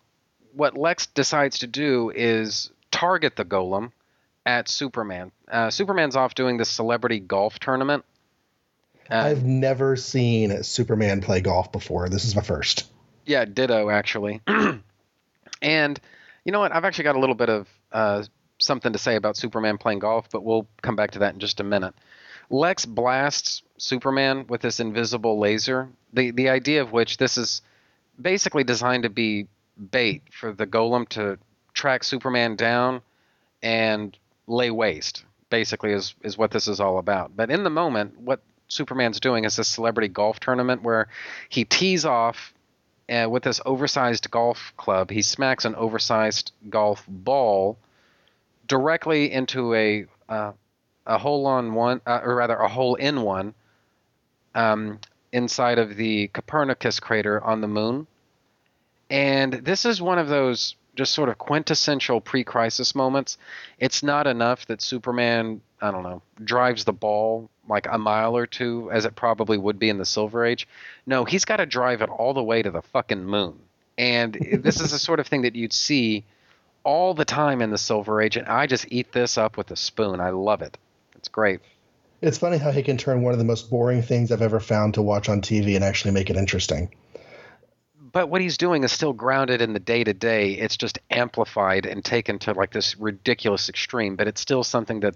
[0.53, 3.93] what Lex decides to do is target the golem
[4.47, 5.33] at Superman.
[5.51, 8.05] Uh, Superman's off doing this celebrity golf tournament.
[9.11, 12.09] Uh, I've never seen Superman play golf before.
[12.09, 12.91] This is my first.
[13.27, 14.41] Yeah, ditto actually.
[15.63, 16.01] and
[16.45, 16.73] you know what?
[16.73, 18.25] I've actually got a little bit of uh,
[18.61, 21.61] something to say about Superman playing golf, but we'll come back to that in just
[21.61, 21.95] a minute.
[22.51, 25.89] Lex blasts Superman with this invisible laser.
[26.13, 27.63] The the idea of which this is
[28.21, 29.47] basically designed to be
[29.91, 31.39] bait for the golem to
[31.73, 33.03] track Superman down
[33.63, 35.25] and lay waste.
[35.49, 37.37] Basically, is is what this is all about.
[37.37, 41.09] But in the moment, what Superman's doing is this celebrity golf tournament where
[41.49, 42.53] he tees off
[43.09, 45.11] uh, with this oversized golf club.
[45.11, 47.79] He smacks an oversized golf ball
[48.71, 50.53] directly into a uh,
[51.05, 53.53] a hole on one, uh, or rather a hole in one,
[54.55, 55.01] um,
[55.33, 58.07] inside of the Copernicus crater on the moon.
[59.11, 63.39] And this is one of those just sort of quintessential pre-crisis moments.
[63.81, 68.47] It's not enough that Superman, I don't know, drives the ball like a mile or
[68.47, 70.69] two as it probably would be in the Silver Age.
[71.07, 73.59] No, he's got to drive it all the way to the fucking moon.
[73.99, 76.25] And this is the sort of thing that you'd see
[76.85, 79.77] all the time in the Silver Age and I just eat this up with a
[79.77, 80.21] spoon.
[80.21, 80.77] I love it.
[81.17, 81.61] It's great.
[82.23, 84.95] It's funny how he can turn one of the most boring things I've ever found
[84.95, 86.95] to watch on TV and actually make it interesting.
[88.13, 90.53] But what he's doing is still grounded in the day to day.
[90.53, 95.15] It's just amplified and taken to like this ridiculous extreme, but it's still something that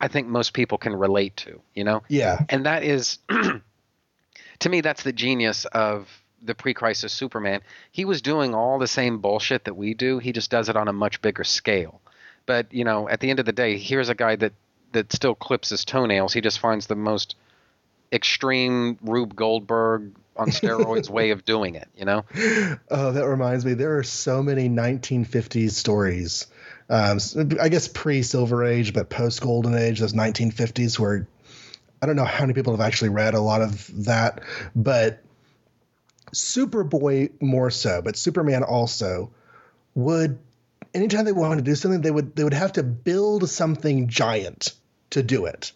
[0.00, 2.02] I think most people can relate to, you know?
[2.08, 2.40] Yeah.
[2.48, 3.18] And that is,
[4.58, 6.08] to me, that's the genius of
[6.44, 7.60] the pre crisis Superman.
[7.90, 10.88] He was doing all the same bullshit that we do, he just does it on
[10.88, 12.00] a much bigger scale.
[12.46, 14.52] But, you know, at the end of the day, here's a guy that
[14.92, 16.32] that still clips his toenails.
[16.32, 17.34] He just finds the most
[18.12, 21.88] extreme Rube Goldberg on steroids way of doing it.
[21.96, 22.24] You know.
[22.90, 23.74] Oh, that reminds me.
[23.74, 26.46] There are so many 1950s stories.
[26.90, 27.18] Um,
[27.60, 31.26] I guess pre Silver Age, but post Golden Age, those 1950s where
[32.02, 34.42] I don't know how many people have actually read a lot of that,
[34.74, 35.22] but
[36.34, 39.30] Superboy more so, but Superman also
[39.94, 40.38] would
[40.94, 44.72] anytime they wanted to do something, they would they would have to build something giant
[45.10, 45.72] to do it.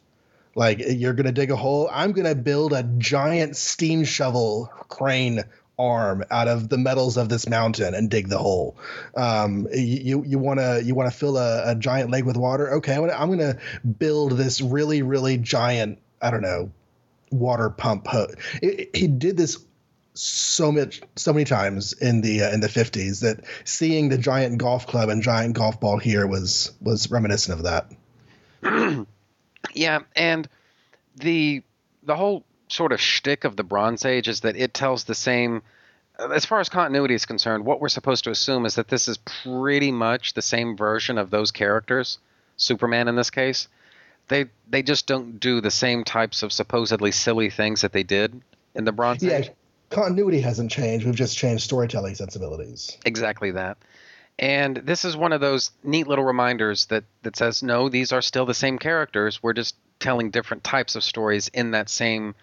[0.54, 5.44] Like you're gonna dig a hole, I'm gonna build a giant steam shovel crane
[5.78, 8.76] arm out of the metals of this mountain and dig the hole.
[9.14, 12.76] Um, you you want to you want to fill a, a, giant lake with water?
[12.76, 13.58] Okay, I'm gonna, I'm gonna
[13.98, 16.70] build this really really giant I don't know
[17.30, 18.08] water pump.
[18.62, 19.58] he did this
[20.18, 24.58] so much so many times in the uh, in the 50s that seeing the giant
[24.58, 29.06] golf club and giant golf ball here was was reminiscent of that.
[29.74, 30.48] yeah, and
[31.16, 31.62] the
[32.02, 35.62] the whole sort of shtick of the Bronze Age is that it tells the same.
[36.18, 39.18] As far as continuity is concerned, what we're supposed to assume is that this is
[39.18, 42.18] pretty much the same version of those characters,
[42.56, 43.68] Superman in this case.
[44.28, 48.40] They they just don't do the same types of supposedly silly things that they did
[48.74, 49.50] in the Bronze yeah, Age
[49.90, 51.06] continuity hasn't changed.
[51.06, 52.96] We've just changed storytelling sensibilities.
[53.04, 53.78] Exactly that.
[54.38, 58.22] And this is one of those neat little reminders that that says no, these are
[58.22, 59.42] still the same characters.
[59.42, 62.34] We're just telling different types of stories in that same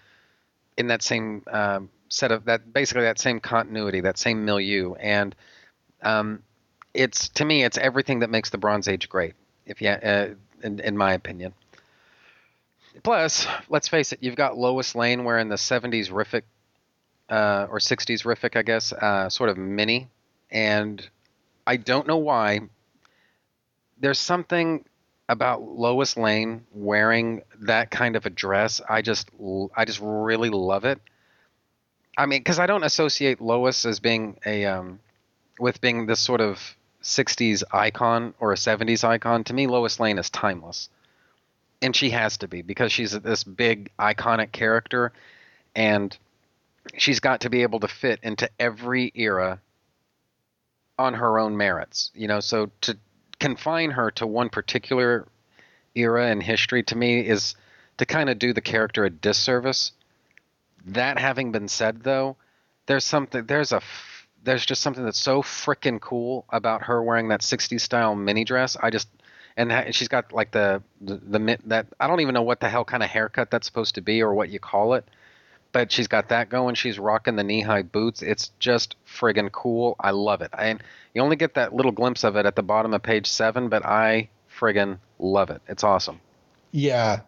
[0.76, 4.96] in that same um, set of that basically that same continuity, that same milieu.
[4.96, 5.36] And
[6.02, 6.42] um,
[6.94, 9.36] it's to me, it's everything that makes the Bronze Age great.
[9.66, 10.30] If you, uh,
[10.64, 11.54] in, in my opinion.
[13.02, 16.44] Plus, let's face it, you've got Lois Lane wearing the '70s Riffic
[17.34, 20.08] uh, or 60s Riffic, I guess, uh, sort of mini.
[20.52, 21.06] And
[21.66, 22.62] I don't know why.
[24.00, 24.86] There's something
[25.28, 28.82] about Lois Lane wearing that kind of a dress.
[28.88, 29.30] I just,
[29.76, 31.00] I just really love it.
[32.16, 35.00] I mean, because I don't associate Lois as being a, um,
[35.60, 39.44] with being this sort of 60s icon or a 70s icon.
[39.46, 40.88] To me, Lois Lane is timeless.
[41.82, 45.12] And she has to be because she's this big iconic character.
[45.76, 46.16] And
[46.98, 49.60] she's got to be able to fit into every era
[50.98, 52.12] on her own merits.
[52.14, 52.98] You know, so to
[53.40, 55.28] confine her to one particular
[55.96, 57.56] era in history to me is
[57.98, 59.92] to kind of do the character a disservice.
[60.88, 62.36] That having been said, though,
[62.88, 63.82] there's something there's a
[64.44, 68.76] there's just something that's so freaking cool about her wearing that 60s style mini dress.
[68.82, 69.08] I just
[69.56, 72.84] and she's got like the, the the that I don't even know what the hell
[72.84, 75.08] kind of haircut that's supposed to be or what you call it
[75.74, 76.76] but she's got that going.
[76.76, 78.22] She's rocking the knee high boots.
[78.22, 79.96] It's just friggin' cool.
[80.00, 80.52] I love it.
[80.58, 80.82] And
[81.14, 83.86] you only get that little glimpse of it at the bottom of page seven, but
[83.86, 85.62] I friggin' love it.
[85.68, 86.22] It's awesome.
[86.72, 87.22] Yeah.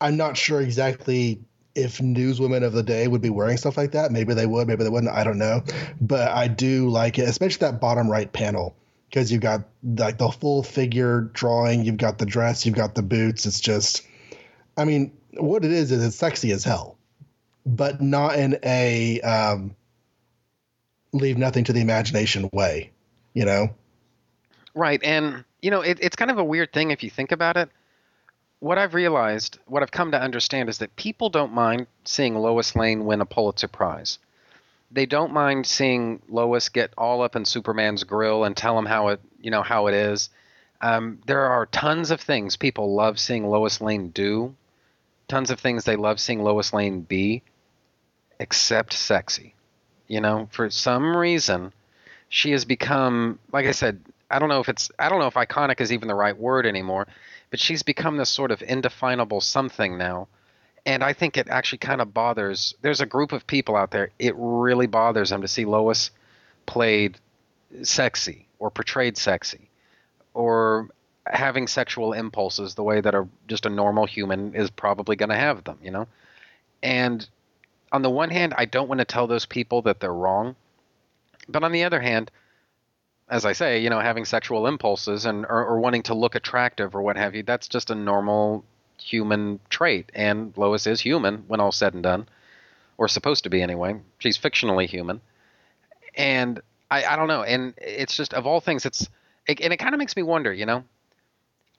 [0.00, 1.40] I'm not sure exactly
[1.74, 4.12] if newswomen of the day would be wearing stuff like that.
[4.12, 5.12] Maybe they would, maybe they wouldn't.
[5.12, 5.62] I don't know.
[6.00, 8.76] But I do like it, especially that bottom right panel
[9.08, 13.02] because you've got like the full figure drawing, you've got the dress, you've got the
[13.02, 13.46] boots.
[13.46, 14.06] It's just,
[14.76, 16.96] I mean, what it is is it's sexy as hell
[17.66, 19.74] but not in a um,
[21.12, 22.90] leave nothing to the imagination way,
[23.34, 23.70] you know?
[24.74, 25.02] Right.
[25.02, 27.68] And, you know, it, it's kind of a weird thing if you think about it.
[28.60, 32.76] What I've realized, what I've come to understand is that people don't mind seeing Lois
[32.76, 34.18] Lane win a Pulitzer Prize.
[34.90, 39.08] They don't mind seeing Lois get all up in Superman's grill and tell him how
[39.08, 40.30] it, you know, how it is.
[40.82, 44.54] Um, there are tons of things people love seeing Lois Lane do
[45.30, 47.42] tons of things they love seeing Lois Lane be,
[48.40, 49.54] except sexy.
[50.08, 51.72] You know, for some reason,
[52.28, 55.34] she has become, like I said, I don't know if it's, I don't know if
[55.34, 57.06] iconic is even the right word anymore,
[57.50, 60.26] but she's become this sort of indefinable something now.
[60.86, 64.10] And I think it actually kind of bothers, there's a group of people out there,
[64.18, 66.10] it really bothers them to see Lois
[66.66, 67.18] played
[67.82, 69.68] sexy or portrayed sexy
[70.32, 70.88] or
[71.26, 75.36] having sexual impulses the way that a just a normal human is probably going to
[75.36, 76.08] have them, you know?
[76.82, 77.28] And
[77.92, 80.56] on the one hand, I don't want to tell those people that they're wrong.
[81.48, 82.30] But on the other hand,
[83.28, 86.94] as I say, you know, having sexual impulses and or, or wanting to look attractive
[86.94, 88.64] or what have you, that's just a normal
[88.98, 90.10] human trait.
[90.14, 92.28] And Lois is human when all said and done,
[92.98, 94.00] or supposed to be anyway.
[94.18, 95.20] She's fictionally human.
[96.14, 96.60] And
[96.90, 97.42] I, I don't know.
[97.42, 99.08] And it's just, of all things, it's,
[99.46, 100.84] it, and it kind of makes me wonder, you know,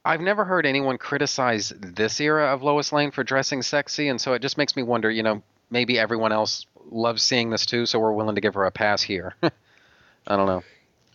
[0.03, 4.33] I've never heard anyone criticize this era of Lois Lane for dressing sexy, and so
[4.33, 7.99] it just makes me wonder, you know, maybe everyone else loves seeing this too, so
[7.99, 9.33] we're willing to give her a pass here.
[10.27, 10.63] I don't know.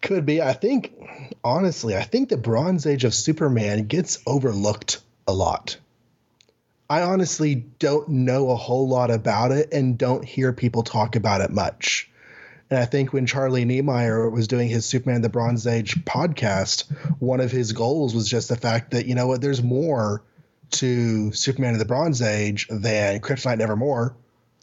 [0.03, 0.43] Could be.
[0.43, 0.93] I think,
[1.45, 5.79] honestly, I think the Bronze Age of Superman gets overlooked a lot.
[6.89, 11.41] I honestly don't know a whole lot about it and don't hear people talk about
[11.41, 12.09] it much.
[12.71, 16.91] And I think when Charlie Niemeyer was doing his Superman the Bronze Age podcast,
[17.21, 20.23] one of his goals was just the fact that, you know what, there's more
[20.73, 24.17] to Superman of the Bronze Age than Kryptonite Nevermore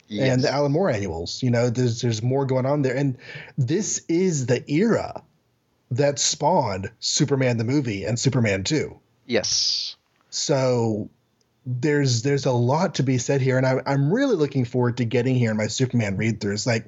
[0.07, 0.33] Yes.
[0.33, 1.41] and the Alan Moore annuals.
[1.41, 2.95] You know, there's there's more going on there.
[2.95, 3.17] And
[3.57, 5.23] this is the era
[5.91, 8.99] that spawned Superman the movie and Superman 2.
[9.25, 9.95] Yes.
[10.29, 11.09] So
[11.65, 15.05] there's there's a lot to be said here, and I, I'm really looking forward to
[15.05, 16.67] getting here in my Superman read throughs.
[16.67, 16.85] Like,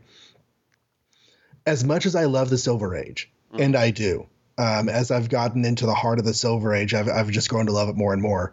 [1.65, 5.63] as much as I love the Silver Age, and I do, um, as I've gotten
[5.63, 8.11] into the heart of the Silver Age, I've I've just grown to love it more
[8.11, 8.51] and more.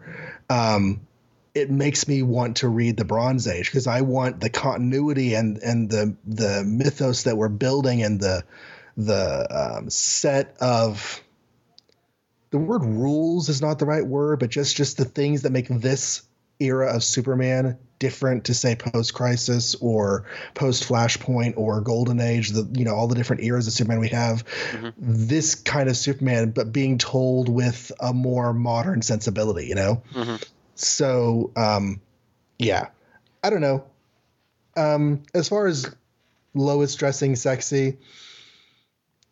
[0.49, 1.01] Um,
[1.53, 5.57] it makes me want to read the Bronze Age because I want the continuity and
[5.57, 8.43] and the the mythos that we're building and the
[8.97, 11.21] the um, set of
[12.49, 15.67] the word rules is not the right word, but just just the things that make
[15.67, 16.23] this
[16.59, 22.49] era of Superman different to say post Crisis or post Flashpoint or Golden Age.
[22.49, 24.43] The you know all the different eras of Superman we have.
[24.97, 29.67] This kind of Superman, but being told with a more modern sensibility.
[29.67, 30.03] You know.
[30.75, 32.01] So um,
[32.59, 32.87] yeah,
[33.43, 33.85] I don't know.
[34.75, 35.93] Um, as far as
[36.55, 37.97] Lois dressing sexy,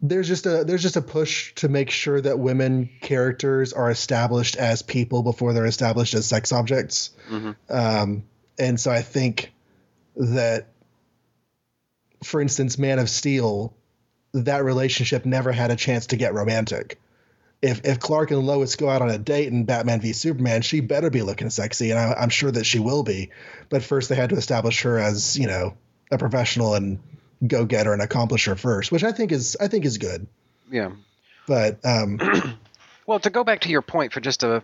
[0.02, 4.56] there's just a there's just a push to make sure that women characters are established
[4.56, 7.12] as people before they're established as sex objects.
[7.70, 8.24] Um,
[8.60, 9.52] and so I think
[10.16, 10.68] that,
[12.24, 13.74] for instance, Man of Steel,
[14.34, 17.00] that relationship never had a chance to get romantic.
[17.62, 20.80] If if Clark and Lois go out on a date in Batman v Superman, she
[20.80, 23.30] better be looking sexy, and I, I'm sure that she will be.
[23.70, 25.76] But first, they had to establish her as you know
[26.12, 26.99] a professional and
[27.45, 30.28] go getter and accomplish her first, which I think is I think is good.
[30.72, 30.91] Yeah.
[31.47, 32.20] But um,
[33.12, 34.64] Well, to go back to your point for just a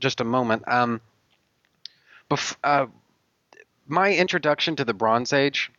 [0.00, 1.00] just a moment, um,
[2.30, 2.86] bef- uh,
[3.86, 5.70] my introduction to the Bronze Age,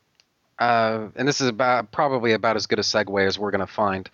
[0.58, 3.72] uh, and this is about probably about as good a segue as we're going to
[3.72, 4.10] find.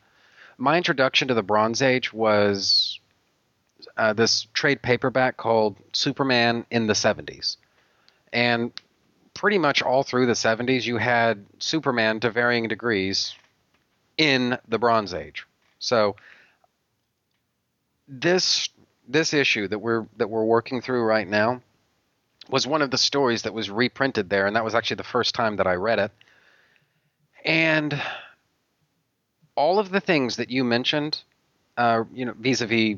[0.63, 3.01] My introduction to the Bronze Age was
[3.97, 7.57] uh, this trade paperback called Superman in the 70s.
[8.31, 8.71] And
[9.33, 13.35] pretty much all through the 70s, you had Superman to varying degrees
[14.17, 15.45] in the Bronze Age.
[15.79, 16.15] So
[18.07, 18.69] this
[19.05, 21.61] this issue that we're that we're working through right now
[22.49, 25.35] was one of the stories that was reprinted there, and that was actually the first
[25.35, 26.11] time that I read it.
[27.43, 28.01] And
[29.55, 31.21] all of the things that you mentioned,
[31.77, 32.97] uh, you know, vis-a-vis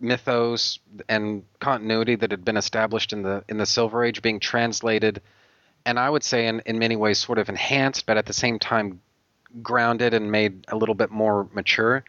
[0.00, 5.22] mythos and continuity that had been established in the in the Silver Age being translated,
[5.86, 8.58] and I would say in, in many ways sort of enhanced, but at the same
[8.58, 9.00] time
[9.62, 12.04] grounded and made a little bit more mature.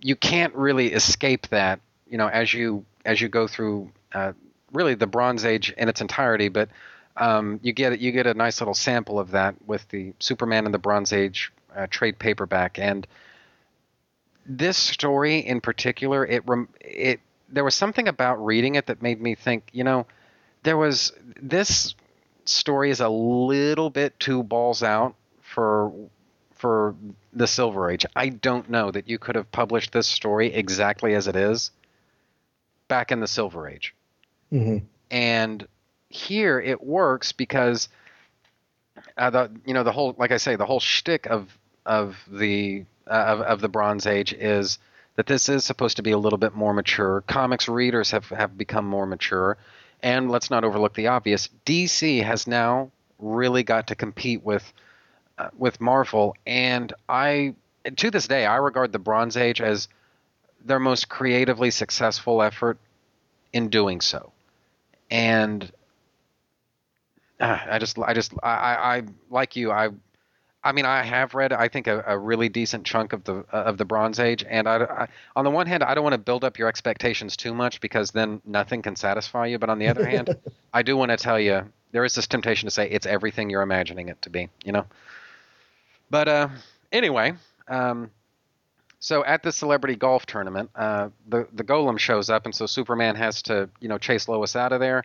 [0.00, 4.32] You can't really escape that, you know, as you as you go through uh,
[4.72, 6.68] really the Bronze Age in its entirety, but
[7.16, 10.74] um, you get you get a nice little sample of that with the Superman and
[10.74, 13.06] the Bronze Age uh, trade paperback, and
[14.46, 19.20] this story in particular, it rem- it there was something about reading it that made
[19.20, 20.06] me think, you know,
[20.62, 21.94] there was this
[22.44, 25.92] story is a little bit too balls out for
[26.52, 26.94] for
[27.32, 28.06] the Silver Age.
[28.16, 31.70] I don't know that you could have published this story exactly as it is
[32.88, 33.94] back in the Silver Age.
[34.52, 34.82] mhm.
[35.10, 35.66] And
[36.08, 37.88] here it works because
[39.16, 41.56] uh, the you know the whole like I say the whole shtick of
[41.86, 44.78] of the uh, of, of the Bronze Age is
[45.16, 47.22] that this is supposed to be a little bit more mature.
[47.26, 49.56] Comics readers have have become more mature,
[50.02, 51.48] And let's not overlook the obvious.
[51.66, 54.72] DC has now really got to compete with
[55.38, 57.54] uh, with Marvel, and I
[57.96, 59.88] to this day I regard the Bronze Age as
[60.64, 62.78] their most creatively successful effort
[63.52, 64.32] in doing so.
[65.10, 65.70] And
[67.38, 69.70] uh, I just, I just, I, I, I, like you.
[69.70, 69.90] I,
[70.64, 73.64] I mean, I have read, I think, a, a really decent chunk of the uh,
[73.64, 76.18] of the Bronze Age, and I, I, on the one hand, I don't want to
[76.18, 79.58] build up your expectations too much because then nothing can satisfy you.
[79.58, 80.34] But on the other hand,
[80.72, 83.62] I do want to tell you there is this temptation to say it's everything you're
[83.62, 84.48] imagining it to be.
[84.64, 84.86] You know.
[86.08, 86.48] But uh,
[86.90, 87.34] anyway,
[87.68, 88.10] um,
[89.00, 93.16] so at the celebrity golf tournament, uh, the the golem shows up, and so Superman
[93.16, 95.04] has to you know chase Lois out of there.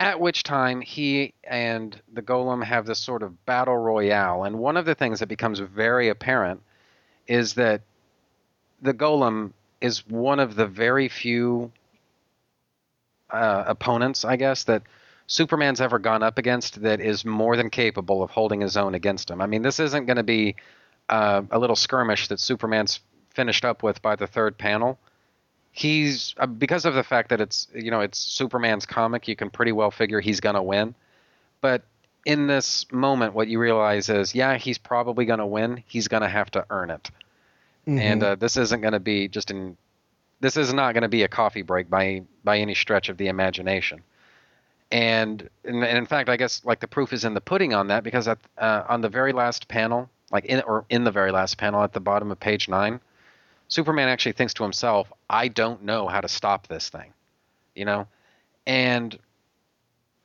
[0.00, 4.76] At which time he and the golem have this sort of battle royale, and one
[4.76, 6.60] of the things that becomes very apparent
[7.28, 7.82] is that
[8.80, 11.70] the golem is one of the very few
[13.30, 14.82] uh, opponents, I guess, that
[15.26, 19.30] Superman's ever gone up against that is more than capable of holding his own against
[19.30, 19.40] him.
[19.40, 20.56] I mean, this isn't going to be
[21.08, 24.98] uh, a little skirmish that Superman's finished up with by the third panel.
[25.72, 29.50] He's uh, because of the fact that it's you know it's Superman's comic, you can
[29.50, 30.94] pretty well figure he's going to win.
[31.62, 31.82] But
[32.26, 35.82] in this moment, what you realize is, yeah, he's probably going to win.
[35.86, 37.10] He's going to have to earn it,
[37.88, 37.98] mm-hmm.
[37.98, 39.76] and uh, this isn't going to be just in.
[40.40, 43.28] This is not going to be a coffee break by by any stretch of the
[43.28, 44.02] imagination.
[44.92, 47.86] And, and, and in fact, I guess like the proof is in the pudding on
[47.86, 51.32] that because at, uh, on the very last panel, like in or in the very
[51.32, 53.00] last panel at the bottom of page nine,
[53.68, 57.12] Superman actually thinks to himself, I don't know how to stop this thing.
[57.74, 58.06] You know?
[58.66, 59.18] And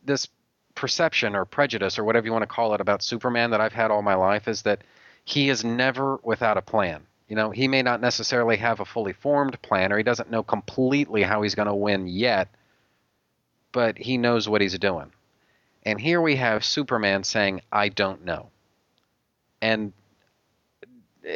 [0.04, 0.28] this
[0.76, 3.92] perception or prejudice or whatever you want to call it about Superman that I've had
[3.92, 4.82] all my life is that
[5.26, 7.06] he is never without a plan.
[7.28, 10.44] You know, he may not necessarily have a fully formed plan or he doesn't know
[10.44, 12.48] completely how he's going to win yet,
[13.74, 15.12] but he knows what he's doing.
[15.84, 18.50] And here we have Superman saying, I don't know.
[19.62, 19.94] And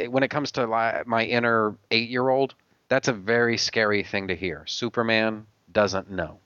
[0.07, 2.53] when it comes to my inner eight year old,
[2.87, 4.63] that's a very scary thing to hear.
[4.67, 6.39] Superman doesn't know.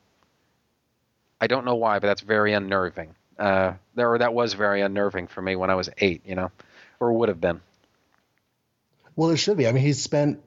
[1.40, 3.16] I don't know why, but that's very unnerving.
[3.38, 6.52] Uh, or that was very unnerving for me when I was eight, you know,
[7.00, 7.62] or would have been.
[9.16, 9.68] Well, it should be.
[9.68, 10.42] I mean, he's spent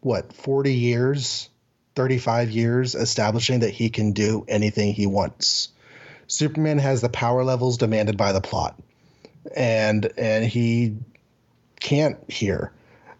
[0.00, 1.48] what forty years,
[1.94, 5.70] thirty-five years establishing that he can do anything he wants.
[6.26, 8.80] Superman has the power levels demanded by the plot,
[9.54, 10.96] and and he
[11.84, 12.72] can't hear.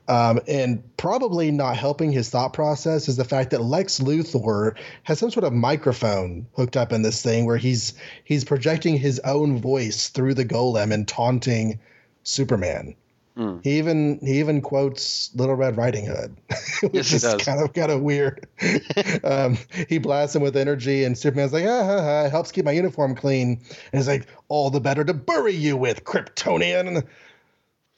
[0.09, 5.19] Um, and probably not helping his thought process is the fact that Lex Luthor has
[5.19, 7.95] some sort of microphone hooked up in this thing where he's
[8.25, 11.79] he's projecting his own voice through the golem and taunting
[12.23, 12.95] Superman.
[13.37, 13.65] Mm.
[13.65, 16.37] He even he even quotes Little Red Riding Hood,
[16.83, 17.43] which yes, is does.
[17.43, 18.47] kind of kind of weird.
[19.25, 19.59] um,
[19.89, 22.73] he blasts him with energy, and Superman's like, ah, ha, ha, it helps keep my
[22.73, 23.61] uniform clean.
[23.93, 27.05] And he's like, all the better to bury you with, Kryptonian.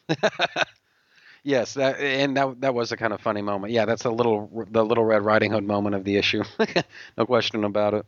[1.42, 3.72] yes, that and that that was a kind of funny moment.
[3.72, 6.44] Yeah, that's a little the little Red Riding Hood moment of the issue.
[7.18, 8.07] no question about it.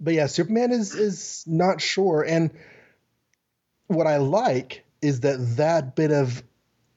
[0.00, 2.50] But yeah, Superman is is not sure, and
[3.86, 6.42] what I like is that that bit of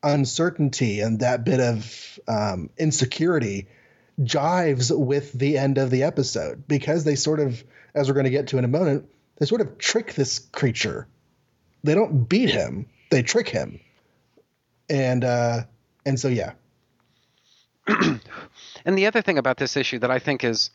[0.04, 3.68] uncertainty and that bit of um, insecurity
[4.22, 7.64] jives with the end of the episode because they sort of,
[7.96, 11.08] as we're going to get to in a moment, they sort of trick this creature.
[11.84, 13.80] They don't beat him; they trick him
[14.90, 15.62] and uh,
[16.06, 16.54] and so yeah.
[17.88, 20.72] and the other thing about this issue that I think is,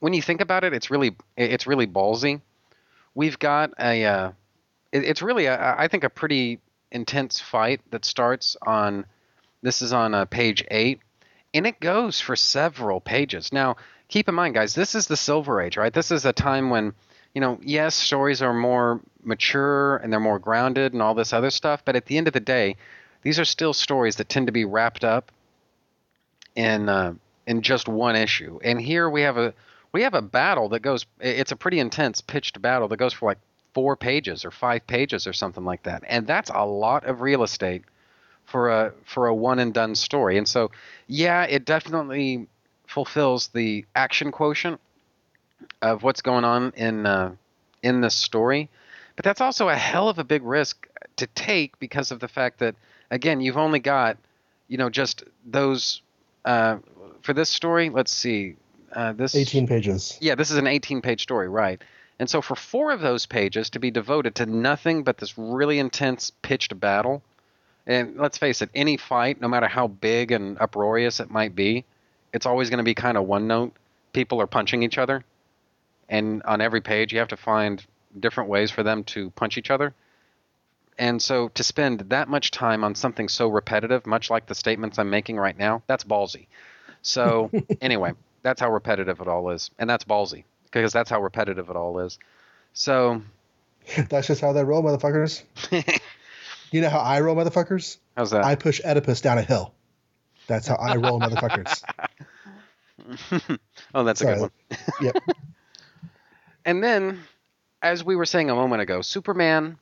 [0.00, 2.40] when you think about it, it's really it's really ballsy.
[3.14, 4.32] We've got a, uh,
[4.92, 6.60] it, it's really a, I think a pretty
[6.90, 9.06] intense fight that starts on,
[9.62, 11.00] this is on uh, page eight,
[11.52, 13.52] and it goes for several pages.
[13.52, 13.76] Now,
[14.08, 15.92] keep in mind, guys, this is the Silver Age, right?
[15.92, 16.92] This is a time when,
[17.34, 21.50] you know, yes, stories are more mature and they're more grounded and all this other
[21.50, 22.76] stuff, but at the end of the day,
[23.24, 25.32] these are still stories that tend to be wrapped up
[26.54, 27.14] in uh,
[27.46, 28.60] in just one issue.
[28.62, 29.52] And here we have a
[29.90, 31.06] we have a battle that goes.
[31.18, 33.38] It's a pretty intense pitched battle that goes for like
[33.72, 36.04] four pages or five pages or something like that.
[36.06, 37.82] And that's a lot of real estate
[38.44, 40.38] for a for a one and done story.
[40.38, 40.70] And so,
[41.06, 42.46] yeah, it definitely
[42.86, 44.80] fulfills the action quotient
[45.82, 47.34] of what's going on in uh,
[47.82, 48.68] in this story.
[49.16, 52.58] But that's also a hell of a big risk to take because of the fact
[52.58, 52.74] that
[53.14, 54.18] again, you've only got,
[54.68, 56.02] you know, just those
[56.44, 56.78] uh,
[57.22, 57.88] for this story.
[57.90, 58.56] Let's see,
[58.92, 60.18] uh, this 18 pages.
[60.20, 61.80] Yeah, this is an 18 page story, right?
[62.18, 65.78] And so for four of those pages to be devoted to nothing but this really
[65.78, 67.22] intense pitched battle,
[67.86, 71.84] and let's face it, any fight, no matter how big and uproarious it might be,
[72.32, 73.72] it's always going to be kind of one note.
[74.12, 75.24] People are punching each other.
[76.08, 77.84] and on every page you have to find
[78.20, 79.94] different ways for them to punch each other.
[80.98, 84.98] And so to spend that much time on something so repetitive, much like the statements
[84.98, 86.46] I'm making right now, that's ballsy.
[87.02, 91.68] So anyway, that's how repetitive it all is, and that's ballsy because that's how repetitive
[91.68, 92.18] it all is.
[92.72, 93.22] So
[94.08, 95.42] That's just how they roll, motherfuckers.
[96.70, 97.98] you know how I roll, motherfuckers?
[98.16, 98.44] how's that?
[98.44, 99.74] I push Oedipus down a hill.
[100.46, 101.82] That's how I roll, motherfuckers.
[103.94, 104.50] oh, that's a good one.
[105.00, 105.16] Yep.
[106.64, 107.20] And then,
[107.82, 109.78] as we were saying a moment ago, Superman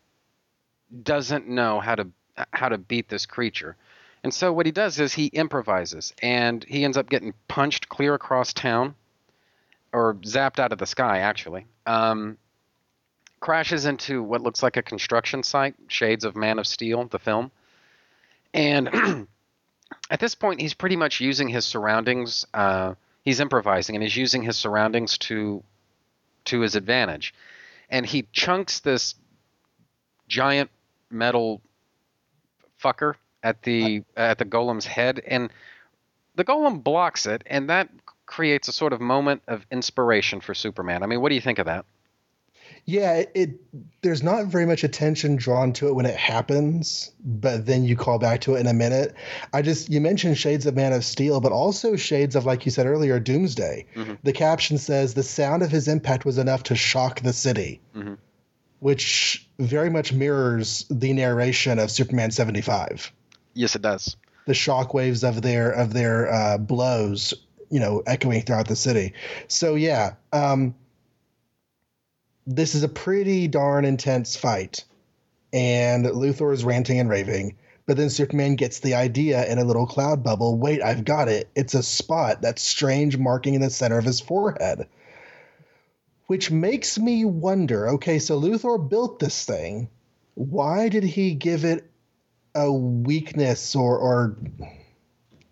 [1.02, 2.08] doesn't know how to
[2.52, 3.76] how to beat this creature.
[4.24, 8.14] And so what he does is he improvises and he ends up getting punched clear
[8.14, 8.94] across town
[9.92, 11.66] or zapped out of the sky actually.
[11.86, 12.38] Um,
[13.40, 17.50] crashes into what looks like a construction site, shades of Man of Steel, the film.
[18.54, 19.26] And
[20.10, 24.42] at this point he's pretty much using his surroundings uh, he's improvising and he's using
[24.42, 25.62] his surroundings to
[26.44, 27.34] to his advantage.
[27.88, 29.14] And he chunks this
[30.28, 30.70] giant
[31.12, 31.60] metal
[32.82, 35.50] fucker at the at the golem's head and
[36.34, 37.88] the golem blocks it and that
[38.26, 41.02] creates a sort of moment of inspiration for Superman.
[41.02, 41.84] I mean, what do you think of that?
[42.84, 43.50] Yeah, it, it
[44.02, 48.18] there's not very much attention drawn to it when it happens, but then you call
[48.18, 49.14] back to it in a minute.
[49.52, 52.72] I just you mentioned shades of Man of Steel, but also shades of like you
[52.72, 53.86] said earlier, Doomsday.
[53.94, 54.14] Mm-hmm.
[54.24, 58.14] The caption says the sound of his impact was enough to shock the city, mm-hmm.
[58.82, 63.12] Which very much mirrors the narration of Superman 75.
[63.54, 64.16] Yes, it does.
[64.46, 67.32] The shockwaves of their of their uh, blows,
[67.70, 69.14] you know, echoing throughout the city.
[69.46, 70.74] So yeah, um,
[72.44, 74.84] this is a pretty darn intense fight.
[75.52, 77.56] And Luthor is ranting and raving.
[77.86, 80.58] But then Superman gets the idea in a little cloud bubble.
[80.58, 81.48] Wait, I've got it.
[81.54, 84.88] It's a spot, that strange marking in the center of his forehead.
[86.32, 89.90] Which makes me wonder okay, so Luthor built this thing.
[90.32, 91.90] Why did he give it
[92.54, 94.38] a weakness or, or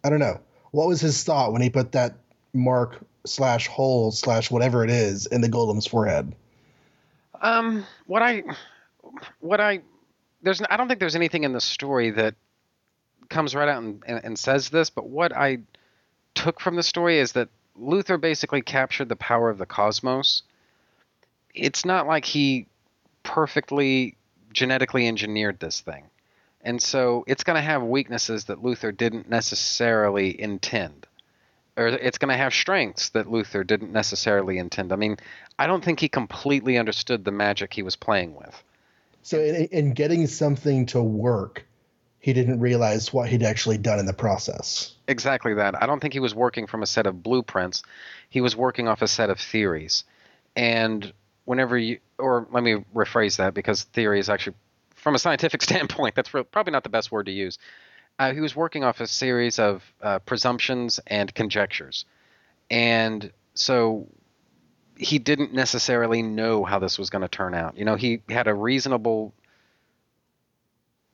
[0.02, 0.40] I don't know.
[0.70, 2.14] What was his thought when he put that
[2.54, 6.34] mark slash hole slash whatever it is in the golem's forehead?
[7.42, 8.42] Um, what I,
[9.40, 9.80] what I,
[10.40, 12.36] there's, I don't think there's anything in the story that
[13.28, 15.58] comes right out and, and, and says this, but what I
[16.34, 20.42] took from the story is that Luthor basically captured the power of the cosmos.
[21.54, 22.66] It's not like he
[23.22, 24.16] perfectly
[24.52, 26.04] genetically engineered this thing.
[26.62, 31.06] And so it's going to have weaknesses that Luthor didn't necessarily intend.
[31.76, 34.92] Or it's going to have strengths that Luthor didn't necessarily intend.
[34.92, 35.16] I mean,
[35.58, 38.62] I don't think he completely understood the magic he was playing with.
[39.22, 41.64] So in, in getting something to work,
[42.18, 44.94] he didn't realize what he'd actually done in the process.
[45.08, 45.82] Exactly that.
[45.82, 47.82] I don't think he was working from a set of blueprints.
[48.28, 50.04] He was working off a set of theories.
[50.54, 51.12] And
[51.50, 54.54] whenever you, or let me rephrase that because theory is actually,
[54.94, 57.58] from a scientific standpoint, that's probably not the best word to use.
[58.20, 62.04] Uh, he was working off a series of uh, presumptions and conjectures.
[62.70, 64.06] And so
[64.96, 67.76] he didn't necessarily know how this was going to turn out.
[67.76, 69.34] You know, he had a reasonable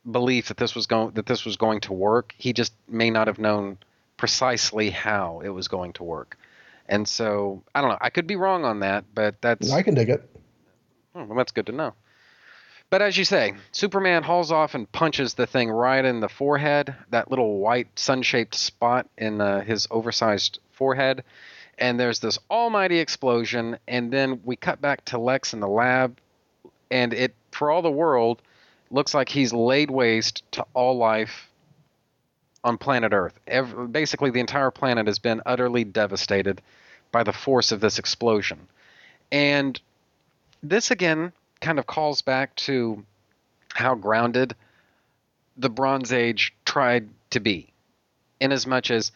[0.09, 2.34] belief that this was going that this was going to work.
[2.37, 3.78] He just may not have known
[4.18, 6.37] precisely how it was going to work.
[6.89, 7.99] And so I don't know.
[8.01, 10.28] I could be wrong on that, but that's I can dig it.
[11.14, 11.95] Oh, well, that's good to know.
[12.89, 16.95] But as you say, Superman hauls off and punches the thing right in the forehead,
[17.11, 21.24] that little white sun shaped spot in uh, his oversized forehead.
[21.78, 23.78] And there's this almighty explosion.
[23.89, 26.18] And then we cut back to Lex in the lab.
[26.91, 28.41] And it, for all the world,
[28.91, 31.51] looks like he's laid waste to all life
[32.67, 33.39] on planet Earth.
[33.47, 36.61] Ev basically, the entire planet has been utterly devastated
[37.12, 38.59] by the force of this explosion.
[39.31, 39.81] And
[40.64, 43.05] this again kind of calls back to
[43.73, 44.57] how grounded
[45.57, 47.73] the Bronze Age tried to be,
[48.41, 49.12] in as much as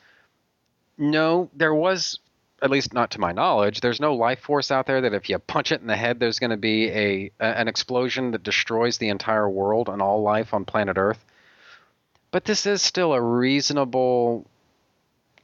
[0.97, 2.21] no, there was,
[2.63, 5.39] at least not to my knowledge, there's no life force out there that if you
[5.41, 8.99] punch it in the head, there's going to be a, a an explosion that destroys
[8.99, 11.25] the entire world and all life on planet Earth.
[12.31, 14.47] But this is still a reasonable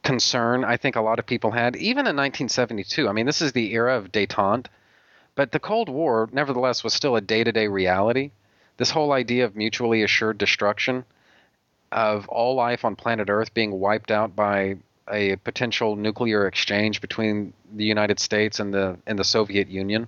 [0.03, 3.09] concern I think a lot of people had, even in 1972.
[3.09, 4.67] I mean, this is the era of detente.
[5.35, 8.31] But the Cold War, nevertheless, was still a day to day reality.
[8.77, 11.03] This whole idea of mutually assured destruction,
[11.91, 14.77] of all life on planet Earth being wiped out by
[15.09, 20.07] a potential nuclear exchange between the United States and the and the Soviet Union.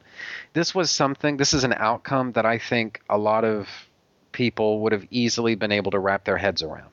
[0.54, 1.38] This was something.
[1.38, 3.68] This is an outcome that I think a lot of
[4.32, 6.90] people would have easily been able to wrap their heads around.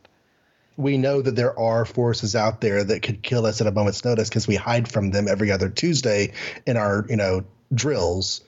[0.77, 4.05] We know that there are forces out there that could kill us at a moment's
[4.05, 6.33] notice because we hide from them every other Tuesday
[6.67, 8.43] in our, you know, drills,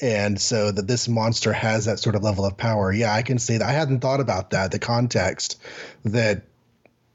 [0.00, 2.92] and so that this monster has that sort of level of power.
[2.92, 3.68] Yeah, I can see that.
[3.68, 4.72] I hadn't thought about that.
[4.72, 5.60] The context
[6.04, 6.42] that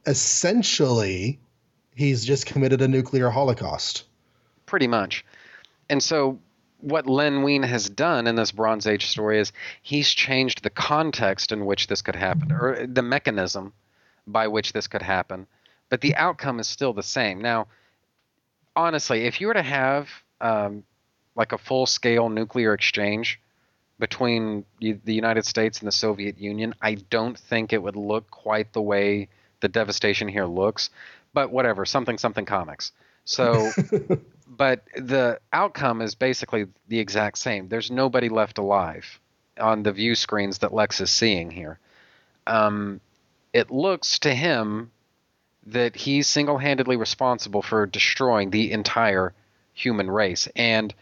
[0.05, 1.39] essentially
[1.95, 4.05] he's just committed a nuclear holocaust.
[4.65, 5.25] pretty much.
[5.89, 6.39] And so,
[6.81, 9.51] what Len Wein has done in this Bronze Age story is
[9.81, 13.73] he's changed the context in which this could happen, or the mechanism
[14.25, 15.47] by which this could happen,
[15.89, 17.41] but the outcome is still the same.
[17.41, 17.67] Now,
[18.75, 20.09] honestly, if you were to have
[20.39, 20.83] um,
[21.35, 23.39] like a full scale nuclear exchange
[23.97, 28.29] between the the United States and the Soviet Union, I don't think it would look
[28.29, 29.27] quite the way
[29.59, 30.89] the devastation here looks.
[31.33, 32.91] But whatever, something something comics.
[33.25, 33.71] So
[34.59, 37.69] but the outcome is basically the exact same.
[37.69, 39.21] There's nobody left alive
[39.57, 41.79] on the view screens that Lex is seeing here.
[42.45, 42.99] Um,
[43.53, 44.91] it looks to him
[45.67, 49.33] that he's single-handedly responsible for destroying the entire
[49.73, 50.93] human race, and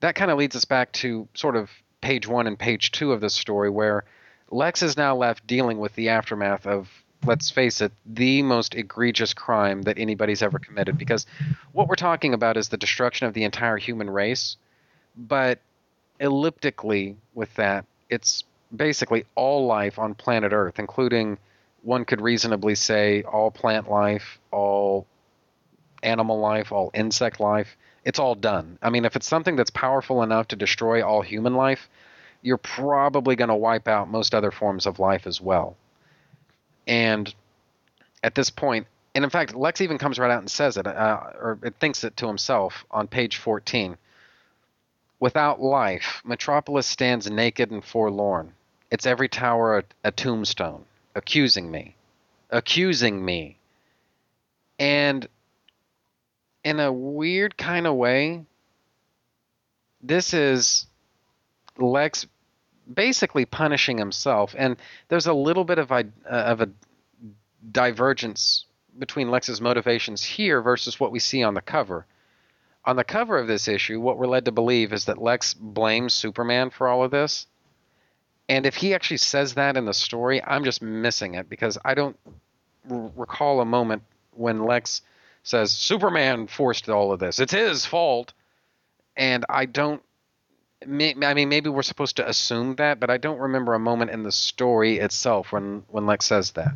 [0.00, 1.70] that kind of leads us back to sort of
[2.02, 4.04] page one and page two of this story, where
[4.50, 6.90] Lex is now left dealing with the aftermath of
[7.26, 10.98] let's face it, the most egregious crime that anybody's ever committed.
[10.98, 11.26] Because
[11.72, 14.56] what we're talking about is the destruction of the entire human race,
[15.16, 15.58] but
[16.20, 21.38] elliptically with that, it's basically all life on planet Earth, including
[21.82, 25.06] one could reasonably say all plant life, all
[26.02, 27.76] animal life, all insect life.
[28.04, 28.78] It's all done.
[28.82, 31.88] I mean, if it's something that's powerful enough to destroy all human life,
[32.42, 35.76] you're probably going to wipe out most other forms of life as well.
[36.86, 37.32] And
[38.22, 41.20] at this point, and in fact, Lex even comes right out and says it, uh,
[41.40, 43.96] or it thinks it to himself on page 14.
[45.18, 48.52] Without life, Metropolis stands naked and forlorn.
[48.90, 50.84] Its every tower a, a tombstone,
[51.14, 51.96] accusing me,
[52.50, 53.56] accusing me.
[54.78, 55.26] And
[56.62, 58.44] in a weird kind of way,
[60.02, 60.86] this is
[61.78, 62.26] Lex
[62.92, 64.54] basically punishing himself.
[64.56, 64.76] And
[65.08, 66.70] there's a little bit of a, uh, of a
[67.70, 68.66] divergence
[68.98, 72.06] between Lex's motivations here versus what we see on the cover.
[72.84, 76.14] On the cover of this issue, what we're led to believe is that Lex blames
[76.14, 77.46] Superman for all of this.
[78.48, 81.94] And if he actually says that in the story, I'm just missing it because I
[81.94, 82.16] don't
[82.88, 85.02] r- recall a moment when Lex
[85.42, 87.40] says Superman forced all of this.
[87.40, 88.32] It's his fault.
[89.16, 90.02] And I don't
[90.82, 94.22] I mean, maybe we're supposed to assume that, but I don't remember a moment in
[94.22, 96.72] the story itself when when Lex says that.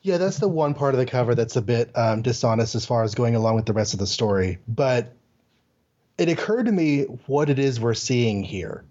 [0.00, 3.04] Yeah, that's the one part of the cover that's a bit um, dishonest as far
[3.04, 4.58] as going along with the rest of the story.
[4.66, 5.14] But
[6.18, 8.84] it occurred to me what it is we're seeing here.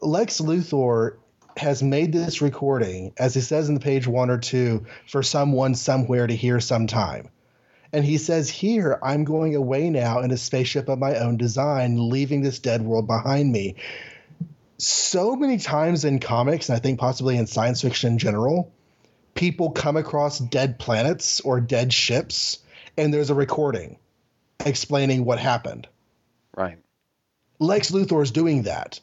[0.00, 1.18] Lex Luthor
[1.56, 5.74] has made this recording, as he says in the page one or two, for someone
[5.74, 7.28] somewhere to hear sometime.
[7.96, 12.10] And he says, Here, I'm going away now in a spaceship of my own design,
[12.10, 13.76] leaving this dead world behind me.
[14.76, 18.70] So many times in comics, and I think possibly in science fiction in general,
[19.34, 22.58] people come across dead planets or dead ships,
[22.98, 23.96] and there's a recording
[24.66, 25.88] explaining what happened.
[26.54, 26.76] Right.
[27.58, 29.00] Lex Luthor is doing that.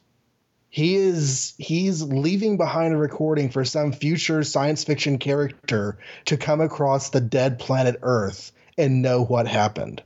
[0.70, 6.62] He is he's leaving behind a recording for some future science fiction character to come
[6.62, 10.04] across the dead planet Earth and know what happened.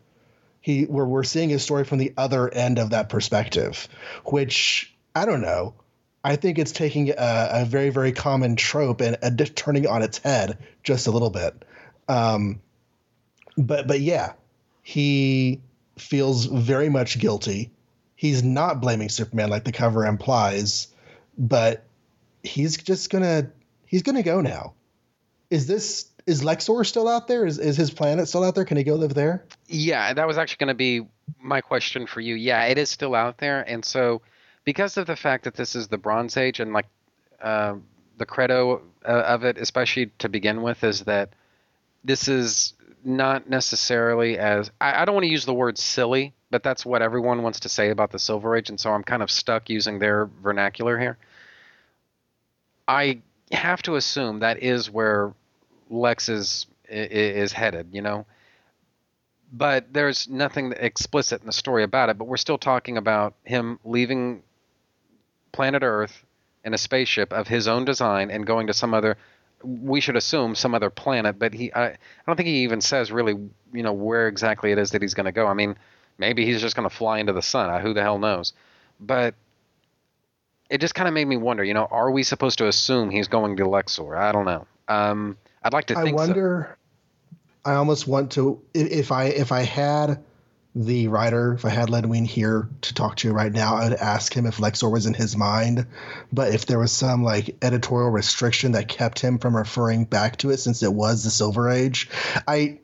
[0.62, 3.88] He we're, we're seeing his story from the other end of that perspective,
[4.26, 5.76] which I don't know.
[6.24, 10.18] I think it's taking a, a very very common trope and a, turning on its
[10.18, 11.64] head just a little bit.
[12.10, 12.62] Um,
[13.58, 14.34] but but yeah,
[14.84, 15.62] he
[15.98, 17.72] feels very much guilty.
[18.16, 20.88] He's not blaming Superman like the cover implies,
[21.38, 21.84] but
[22.44, 23.52] he's just gonna
[23.86, 24.74] he's gonna go now.
[25.50, 27.46] Is this is Lexor still out there?
[27.46, 28.66] Is is his planet still out there?
[28.66, 29.46] Can he go live there?
[29.68, 31.08] Yeah, that was actually going to be
[31.42, 32.36] my question for you.
[32.36, 34.22] Yeah, it is still out there, and so
[34.66, 36.86] because of the fact that this is the Bronze Age and like
[37.42, 37.76] uh,
[38.18, 41.30] the credo uh, of it, especially to begin with, is that
[42.04, 42.74] this is
[43.04, 47.02] not necessarily as I, I don't want to use the word silly, but that's what
[47.02, 50.00] everyone wants to say about the Silver Age, and so I'm kind of stuck using
[50.00, 51.18] their vernacular here.
[52.86, 53.22] I
[53.54, 55.34] have to assume that is where
[55.90, 58.26] Lex is is headed, you know.
[59.52, 62.18] But there's nothing explicit in the story about it.
[62.18, 64.44] But we're still talking about him leaving
[65.52, 66.24] planet Earth
[66.66, 69.18] in a spaceship of his own design and going to some other.
[69.64, 71.74] We should assume some other planet, but he.
[71.74, 73.34] I, I don't think he even says really,
[73.74, 75.48] you know, where exactly it is that he's going to go.
[75.48, 75.78] I mean,
[76.18, 77.82] maybe he's just going to fly into the sun.
[77.82, 78.54] Who the hell knows?
[79.00, 79.36] But
[80.70, 81.64] it just kind of made me wonder.
[81.64, 84.18] You know, are we supposed to assume he's going to Lexor?
[84.18, 84.68] I don't know.
[84.88, 86.78] Um, I'd like to I wonder.
[87.66, 87.72] so.
[87.72, 90.24] I almost want to if I if I had
[90.74, 94.00] the writer, if I had Len Wein here to talk to right now, I would
[94.00, 95.86] ask him if Lexor was in his mind.
[96.32, 100.52] But if there was some like editorial restriction that kept him from referring back to
[100.52, 102.10] it since it was the Silver Age,
[102.48, 102.80] I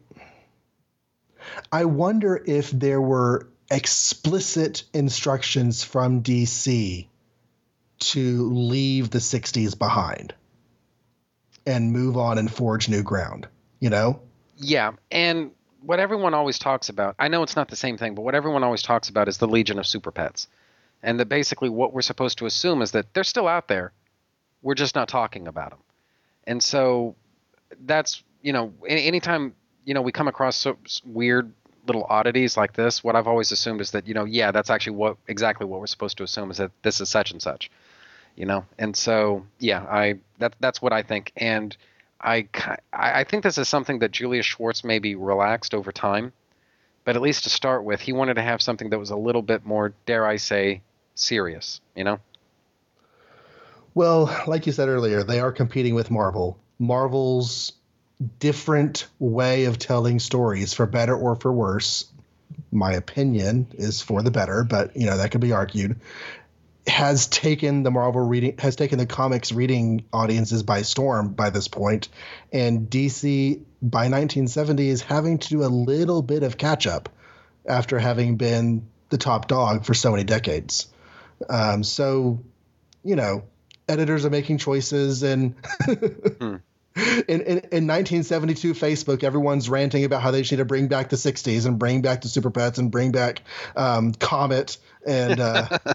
[1.72, 7.08] I wonder if there were explicit instructions from DC
[8.00, 10.34] to leave the 60s behind
[11.66, 13.48] and move on and forge new ground,
[13.80, 14.22] you know?
[14.58, 15.52] Yeah, and
[15.82, 18.64] what everyone always talks about, I know it's not the same thing, but what everyone
[18.64, 20.48] always talks about is the Legion of Super Pets.
[21.02, 23.92] And that basically what we're supposed to assume is that they're still out there.
[24.62, 25.80] We're just not talking about them.
[26.46, 27.16] And so
[27.86, 29.54] that's, you know, anytime,
[29.84, 31.52] you know, we come across so, weird
[31.86, 34.96] little oddities like this, what I've always assumed is that, you know, yeah, that's actually
[34.96, 37.70] what exactly what we're supposed to assume is that this is such and such.
[38.36, 38.66] You know?
[38.78, 41.32] And so, yeah, I that that's what I think.
[41.38, 41.76] And
[42.20, 42.48] I,
[42.92, 46.32] I think this is something that Julius Schwartz maybe relaxed over time,
[47.04, 49.42] but at least to start with, he wanted to have something that was a little
[49.42, 50.82] bit more, dare I say,
[51.16, 51.82] serious.
[51.96, 52.20] You know.
[53.94, 56.58] Well, like you said earlier, they are competing with Marvel.
[56.80, 57.74] Marvel's
[58.40, 62.06] different way of telling stories, for better or for worse,
[62.72, 66.00] my opinion is for the better, but you know that could be argued
[66.88, 71.68] has taken the Marvel reading has taken the comics reading audiences by storm by this
[71.68, 72.10] point,
[72.52, 77.10] and DC by 1970 is having to do a little bit of catch up
[77.66, 80.88] after having been the top dog for so many decades.
[81.50, 82.44] Um, so,
[83.04, 83.44] you know,
[83.88, 85.56] editors are making choices, and
[85.86, 86.56] hmm.
[87.28, 91.16] in, in, in 1972 Facebook, everyone's ranting about how they should to bring back the
[91.16, 93.42] 60s and bring back the Super Pets and bring back
[93.78, 94.78] um, Comet
[95.08, 95.40] and.
[95.40, 95.78] Uh,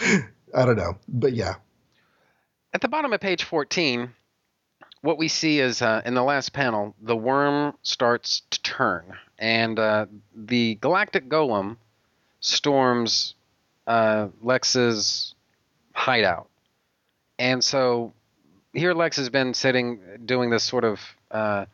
[0.54, 1.54] I don't know, but yeah.
[2.72, 4.12] At the bottom of page 14,
[5.00, 9.78] what we see is uh, in the last panel, the worm starts to turn, and
[9.78, 11.76] uh, the galactic golem
[12.40, 13.34] storms
[13.86, 15.34] uh, Lex's
[15.92, 16.48] hideout.
[17.38, 18.12] And so
[18.72, 21.66] here Lex has been sitting doing this sort of uh,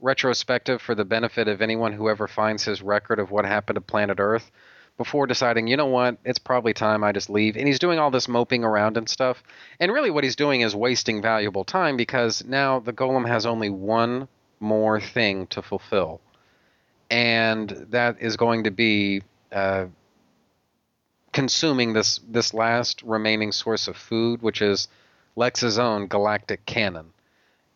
[0.00, 3.80] retrospective for the benefit of anyone who ever finds his record of what happened to
[3.80, 4.50] planet Earth
[5.00, 7.56] before deciding, you know what, it's probably time I just leave.
[7.56, 9.42] And he's doing all this moping around and stuff.
[9.80, 13.70] And really, what he's doing is wasting valuable time because now the golem has only
[13.70, 14.28] one
[14.60, 16.20] more thing to fulfill.
[17.10, 19.86] And that is going to be uh,
[21.32, 24.86] consuming this, this last remaining source of food, which is
[25.34, 27.06] Lex's own galactic cannon.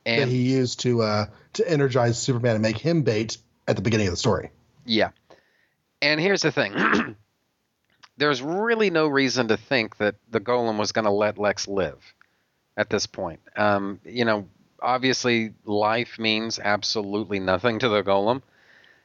[0.04, 3.82] And that he used to uh, to energize Superman and make him bait at the
[3.82, 4.50] beginning of the story.
[4.84, 5.08] Yeah.
[6.02, 7.16] And here's the thing
[8.16, 12.14] there's really no reason to think that the golem was going to let Lex live
[12.76, 13.40] at this point.
[13.56, 14.46] Um, you know,
[14.80, 18.42] obviously, life means absolutely nothing to the golem.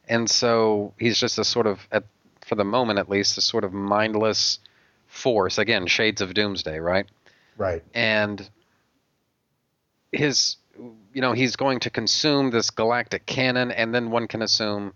[0.08, 2.04] And so he's just a sort of, at,
[2.46, 4.60] for the moment at least, a sort of mindless
[5.08, 5.58] force.
[5.58, 7.06] Again, shades of doomsday, right?
[7.58, 7.84] Right.
[7.94, 8.48] And
[10.12, 10.58] his,
[11.14, 14.94] you know, he's going to consume this galactic cannon, and then one can assume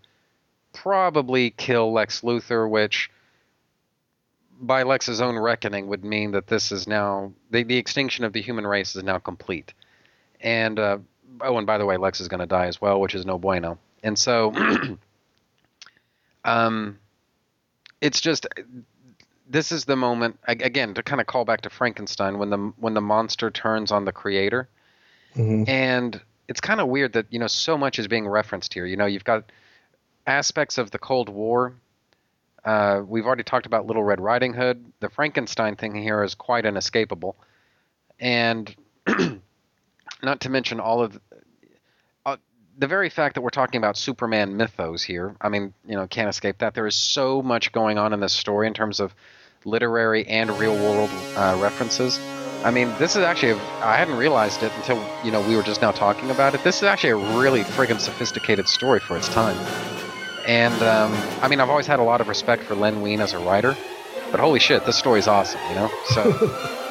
[0.73, 3.09] probably kill Lex Luthor, which,
[4.59, 8.41] by Lex's own reckoning, would mean that this is now the, the extinction of the
[8.41, 9.73] human race is now complete.
[10.41, 10.97] And uh,
[11.41, 13.37] oh, and by the way, Lex is going to die as well, which is no
[13.37, 13.77] bueno.
[14.03, 14.53] And so,
[16.43, 16.99] um,
[18.01, 18.47] it's just
[19.49, 22.93] this is the moment again to kind of call back to Frankenstein when the when
[22.93, 24.67] the monster turns on the creator,
[25.35, 25.69] mm-hmm.
[25.69, 28.85] and it's kind of weird that you know so much is being referenced here.
[28.85, 29.51] You know, you've got
[30.25, 31.73] aspects of the Cold War.
[32.63, 34.83] Uh, we've already talked about Little Red Riding Hood.
[34.99, 37.35] The Frankenstein thing here is quite inescapable,
[38.19, 38.73] and
[40.23, 41.21] not to mention all of the,
[42.25, 42.37] uh,
[42.77, 45.35] the very fact that we're talking about Superman mythos here.
[45.41, 46.73] I mean, you know, can't escape that.
[46.73, 49.13] There is so much going on in this story in terms of
[49.65, 52.17] literary and real world uh, references.
[52.63, 55.81] I mean, this is actually, I hadn't realized it until, you know, we were just
[55.81, 56.63] now talking about it.
[56.63, 59.57] This is actually a really friggin' sophisticated story for its time.
[60.47, 63.33] And um, I mean, I've always had a lot of respect for Len Wein as
[63.33, 63.77] a writer,
[64.31, 65.91] but holy shit, this story's awesome, you know?
[66.07, 66.81] So.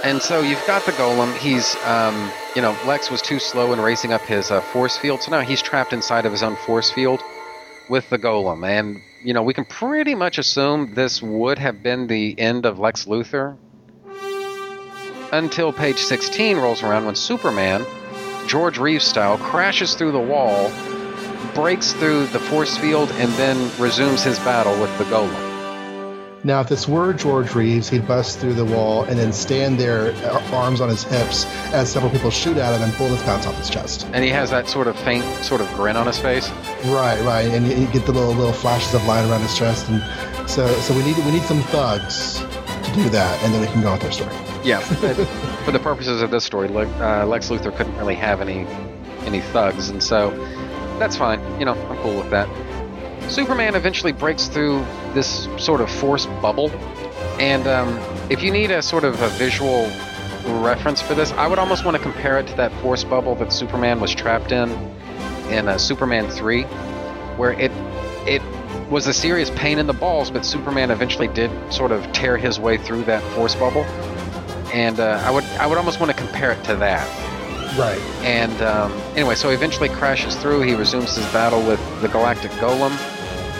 [0.04, 1.36] and so you've got the golem.
[1.36, 5.22] He's, um, you know, Lex was too slow in racing up his uh, force field,
[5.22, 7.22] so now he's trapped inside of his own force field
[7.88, 8.66] with the golem.
[8.66, 12.78] And, you know, we can pretty much assume this would have been the end of
[12.78, 13.56] Lex Luthor
[15.32, 17.86] until page 16 rolls around when Superman,
[18.46, 20.70] George Reeves style, crashes through the wall
[21.54, 25.52] breaks through the force field and then resumes his battle with the golem.
[26.44, 30.12] Now, if this were George Reeves, he'd bust through the wall and then stand there,
[30.26, 33.46] uh, arms on his hips, as several people shoot at him and pull bullets bounce
[33.46, 34.08] off his chest.
[34.12, 36.50] And he has that sort of faint sort of grin on his face.
[36.86, 39.88] Right, right, and you, you get the little little flashes of light around his chest,
[39.88, 43.68] and so so we need we need some thugs to do that, and then we
[43.68, 44.34] can go with our story.
[44.64, 44.80] Yeah,
[45.64, 48.66] for the purposes of this story, uh, Lex Luthor couldn't really have any
[49.26, 50.32] any thugs, and so
[51.02, 51.40] that's fine.
[51.58, 52.48] You know, I'm cool with that.
[53.28, 54.84] Superman eventually breaks through
[55.14, 56.70] this sort of force bubble,
[57.40, 57.98] and um,
[58.30, 59.90] if you need a sort of a visual
[60.62, 63.52] reference for this, I would almost want to compare it to that force bubble that
[63.52, 64.70] Superman was trapped in
[65.50, 66.62] in uh, Superman 3,
[67.36, 67.72] where it
[68.24, 68.42] it
[68.88, 72.60] was a serious pain in the balls, but Superman eventually did sort of tear his
[72.60, 73.84] way through that force bubble,
[74.72, 77.31] and uh, I would I would almost want to compare it to that.
[77.76, 77.98] Right.
[78.22, 80.62] And um, anyway, so he eventually crashes through.
[80.62, 82.92] He resumes his battle with the Galactic Golem,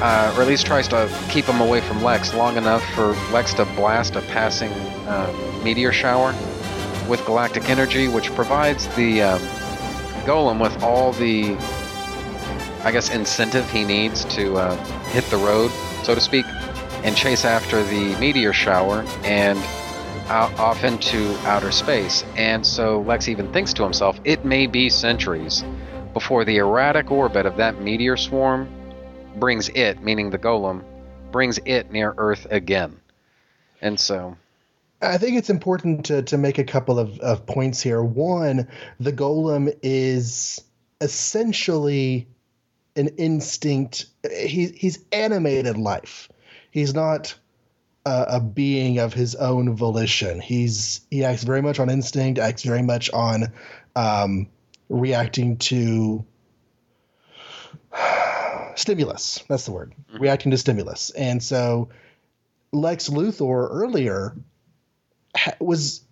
[0.01, 3.55] uh, or at least tries to keep him away from Lex long enough for Lex
[3.55, 4.71] to blast a passing
[5.09, 6.35] uh, meteor shower
[7.09, 9.41] with galactic energy, which provides the um,
[10.25, 11.57] Golem with all the,
[12.85, 15.71] I guess, incentive he needs to uh, hit the road,
[16.05, 16.45] so to speak,
[17.03, 19.59] and chase after the meteor shower and
[20.33, 22.25] out, off into outer space.
[22.37, 25.63] And so Lex even thinks to himself, it may be centuries
[26.15, 28.69] before the erratic orbit of that meteor swarm
[29.37, 30.83] brings it, meaning the golem,
[31.31, 32.99] brings it near Earth again.
[33.83, 34.37] And so.
[35.03, 38.03] I think it's important to, to make a couple of, of points here.
[38.03, 38.69] One,
[39.01, 40.63] the golem is
[41.01, 42.27] essentially
[42.97, 44.07] an instinct.
[44.31, 46.31] He, he's animated life.
[46.71, 47.35] He's not
[48.05, 50.41] a, a being of his own volition.
[50.41, 52.39] He's he acts very much on instinct.
[52.39, 53.53] Acts very much on
[53.95, 54.49] um,
[54.89, 56.25] reacting to
[58.75, 59.45] stimulus.
[59.49, 59.95] That's the word.
[60.11, 60.23] Mm-hmm.
[60.23, 61.11] Reacting to stimulus.
[61.11, 61.91] And so
[62.73, 64.35] Lex Luthor earlier
[65.37, 66.05] ha- was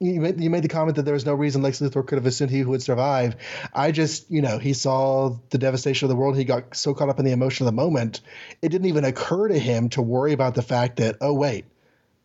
[0.00, 2.26] you made, you made the comment that there was no reason Lex Luthor could have
[2.26, 3.34] assumed he would survive.
[3.74, 6.36] I just, you know, he saw the devastation of the world.
[6.36, 8.20] He got so caught up in the emotion of the moment,
[8.62, 11.64] it didn't even occur to him to worry about the fact that, oh, wait,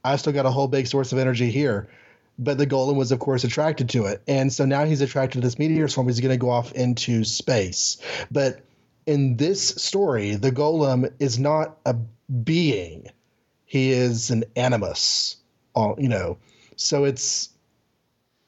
[0.04, 1.90] I still got a whole big source of energy here.
[2.38, 4.22] But the golem was, of course, attracted to it.
[4.28, 6.08] And so now he's attracted to this meteor swarm.
[6.08, 7.98] He's going to go off into space.
[8.32, 8.62] But
[9.06, 13.08] in this story, the golem is not a being,
[13.66, 15.38] he is an animus,
[15.76, 16.38] you know.
[16.76, 17.50] So it's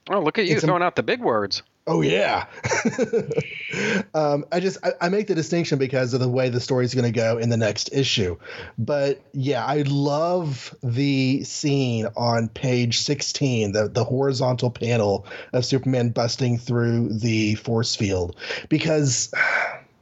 [0.10, 1.64] Oh, look at you throwing a, out the big words.
[1.88, 2.46] Oh yeah.
[4.14, 7.12] um, I just I, I, make the distinction because of the way the story's going
[7.12, 8.38] to go in the next issue.
[8.78, 16.10] But yeah, I love the scene on page 16, the the horizontal panel of Superman
[16.10, 18.36] busting through the force field
[18.70, 19.32] because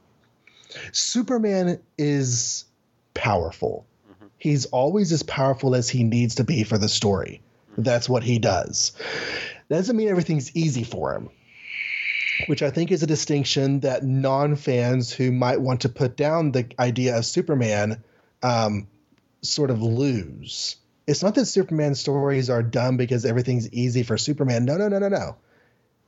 [0.92, 2.66] Superman is
[3.14, 3.86] powerful.
[4.10, 4.26] Mm-hmm.
[4.38, 7.40] He's always as powerful as he needs to be for the story.
[7.76, 8.92] That's what he does.
[9.68, 11.30] That doesn't mean everything's easy for him,
[12.46, 16.52] which I think is a distinction that non fans who might want to put down
[16.52, 18.02] the idea of Superman
[18.42, 18.88] um,
[19.42, 20.76] sort of lose.
[21.06, 24.64] It's not that Superman stories are dumb because everything's easy for Superman.
[24.64, 25.36] No, no, no, no, no.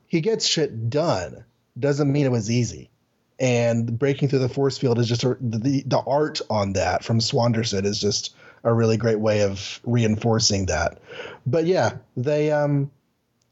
[0.07, 1.45] He gets shit done.
[1.79, 2.91] Doesn't mean it was easy.
[3.39, 7.21] And breaking through the force field is just a, the the art on that from
[7.21, 8.35] Swanderson is just
[8.65, 10.99] a really great way of reinforcing that.
[11.45, 12.91] But yeah, they um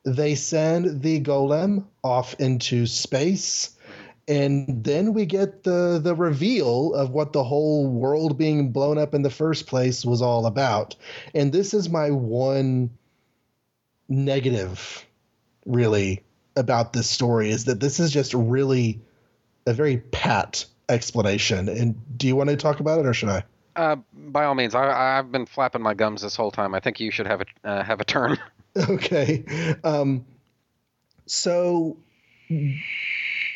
[0.04, 3.74] they send the golem off into space
[4.26, 9.14] and then we get the the reveal of what the whole world being blown up
[9.14, 10.96] in the first place was all about.
[11.34, 12.90] And this is my one
[14.08, 15.04] negative
[15.66, 16.22] really
[16.56, 19.00] about this story is that this is just really
[19.66, 21.68] a very pat explanation.
[21.68, 23.44] And do you want to talk about it or should i?
[23.76, 24.74] Uh, by all means.
[24.74, 26.74] I, i've been flapping my gums this whole time.
[26.74, 28.38] I think you should have a uh, have a turn
[28.90, 29.44] Okay.
[29.84, 30.26] Um,
[31.26, 31.96] so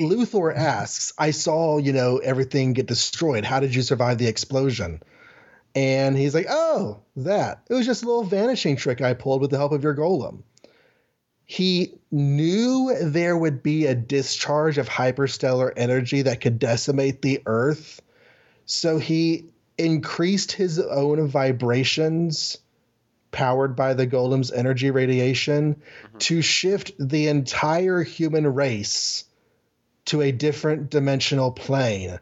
[0.00, 3.44] Luthor asks, I saw, you know, everything get destroyed.
[3.44, 5.02] How did you survive the explosion?
[5.74, 7.62] And he's like, Oh, that.
[7.68, 10.42] It was just a little vanishing trick I pulled with the help of your golem.
[11.44, 18.02] He knew there would be a discharge of hyperstellar energy that could decimate the Earth.
[18.66, 19.46] So he
[19.78, 22.58] increased his own vibrations
[23.30, 26.18] powered by the golem's energy radiation mm-hmm.
[26.18, 29.24] to shift the entire human race
[30.06, 32.18] to a different dimensional plane.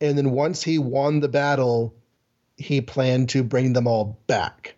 [0.00, 1.94] And then once he won the battle,
[2.56, 4.76] he planned to bring them all back.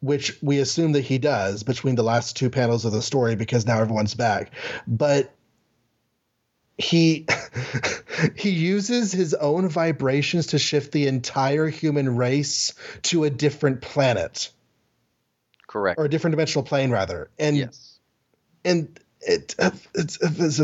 [0.00, 3.66] Which we assume that he does between the last two panels of the story because
[3.66, 4.50] now everyone's back.
[4.86, 5.32] But
[6.78, 7.26] he
[8.36, 14.50] he uses his own vibrations to shift the entire human race to a different planet
[15.66, 15.98] Correct.
[15.98, 17.98] or a different dimensional plane rather and yes.
[18.64, 20.60] and it it's, it's, it's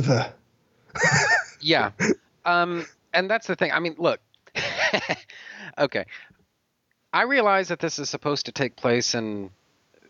[1.61, 1.91] Yeah.
[2.45, 3.73] Um, and that's the thing.
[3.73, 4.21] I mean, look.
[5.79, 6.07] okay.
[7.13, 9.51] I realize that this is supposed to take place and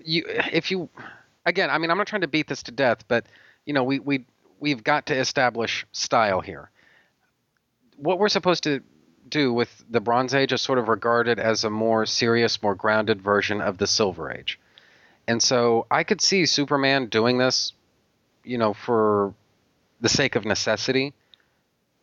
[0.05, 0.89] you if you
[1.47, 3.27] again, I mean, I'm not trying to beat this to death, but
[3.67, 4.25] you know, we we
[4.61, 6.71] we've got to establish style here.
[7.97, 8.83] What we're supposed to
[9.29, 13.21] do with the Bronze Age is sort of regarded as a more serious, more grounded
[13.21, 14.59] version of the Silver Age.
[15.27, 17.73] And so I could see Superman doing this,
[18.45, 19.35] you know, for
[20.01, 21.13] the sake of necessity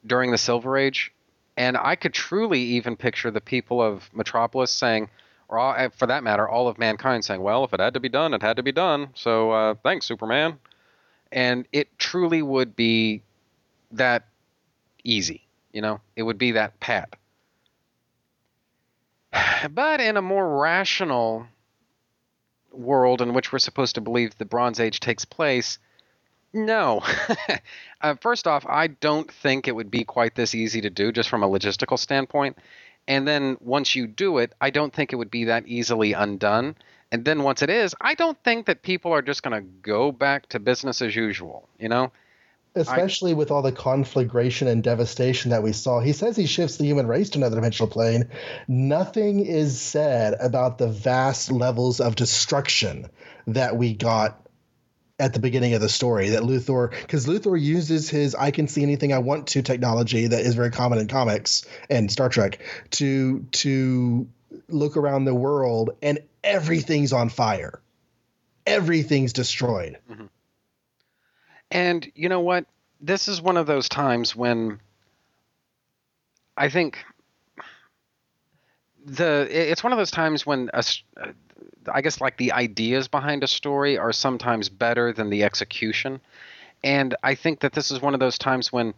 [0.06, 1.12] during the Silver Age,
[1.58, 5.10] and I could truly even picture the people of Metropolis saying,
[5.48, 8.10] or all, for that matter, all of mankind saying, "Well, if it had to be
[8.10, 10.60] done, it had to be done." So uh, thanks, Superman.
[11.36, 13.22] And it truly would be
[13.92, 14.26] that
[15.04, 16.00] easy, you know.
[16.16, 17.16] It would be that pat.
[19.70, 21.48] But in a more rational
[22.72, 25.78] world in which we're supposed to believe the Bronze Age takes place,
[26.54, 27.02] no.
[28.02, 31.30] uh, first off, I don't think it would be quite this easy to do just
[31.30, 32.58] from a logistical standpoint.
[33.08, 36.76] And then once you do it, I don't think it would be that easily undone.
[37.16, 40.12] And then once it is, I don't think that people are just going to go
[40.12, 42.12] back to business as usual, you know?
[42.78, 46.02] especially with all the conflagration and devastation that we saw.
[46.02, 48.30] He says he shifts the human race to another dimensional plane.
[48.68, 53.10] Nothing is said about the vast levels of destruction
[53.48, 54.46] that we got
[55.18, 58.84] at the beginning of the story that Luthor because Luthor uses his I can see
[58.84, 62.60] anything I want to technology that is very common in comics and Star Trek
[62.92, 64.28] to to
[64.70, 67.82] look around the world and everything's on fire.
[68.66, 69.98] Everything's destroyed.
[70.10, 70.26] Mm-hmm.
[71.72, 72.66] And you know what?
[73.02, 74.80] This is one of those times when
[76.58, 77.04] I think
[79.06, 80.84] the it's one of those times when a
[81.92, 86.20] I guess like the ideas behind a story are sometimes better than the execution.
[86.84, 88.94] And I think that this is one of those times when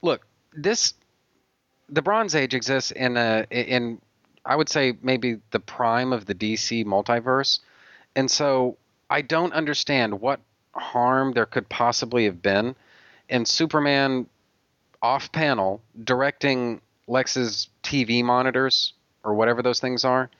[0.00, 0.94] look, this
[1.88, 4.00] the Bronze Age exists in a in
[4.44, 7.60] I would say maybe the prime of the DC multiverse.
[8.16, 8.76] And so
[9.08, 10.40] I don't understand what
[10.74, 12.74] harm there could possibly have been
[13.28, 14.26] in Superman
[15.00, 18.94] off panel directing Lex's TV monitors
[19.24, 20.30] or whatever those things are,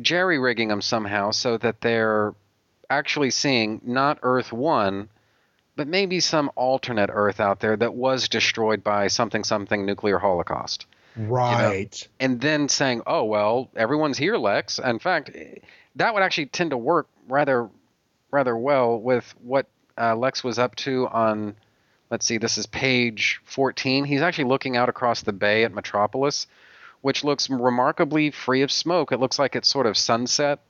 [0.00, 2.34] jerry rigging them somehow so that they're
[2.90, 5.08] actually seeing not Earth 1,
[5.76, 10.86] but maybe some alternate Earth out there that was destroyed by something something nuclear holocaust
[11.18, 12.08] Right.
[12.20, 15.30] and then saying, "Oh well, everyone's here, Lex." In fact,
[15.96, 17.68] that would actually tend to work rather,
[18.30, 19.66] rather well with what
[20.00, 21.56] uh, Lex was up to on.
[22.10, 24.06] Let's see, this is page 14.
[24.06, 26.46] He's actually looking out across the bay at Metropolis,
[27.02, 29.12] which looks remarkably free of smoke.
[29.12, 30.60] It looks like it's sort of sunset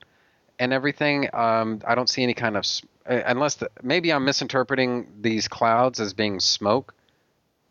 [0.59, 1.29] and everything.
[1.33, 2.67] Um, I don't see any kind of,
[3.09, 6.93] uh, unless the, maybe I'm misinterpreting these clouds as being smoke.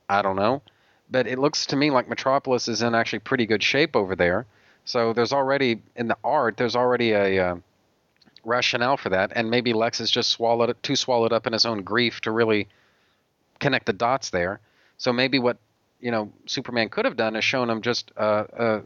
[0.08, 0.62] I don't know
[1.10, 4.46] but it looks to me like Metropolis is in actually pretty good shape over there.
[4.86, 7.56] So there's already in the art, there's already a uh,
[8.44, 11.84] rationale for that, and maybe Lex is just swallowed too swallowed up in his own
[11.84, 12.68] grief to really
[13.60, 14.60] connect the dots there.
[14.98, 15.58] So maybe what
[16.00, 18.82] you know Superman could have done is shown him just uh, uh,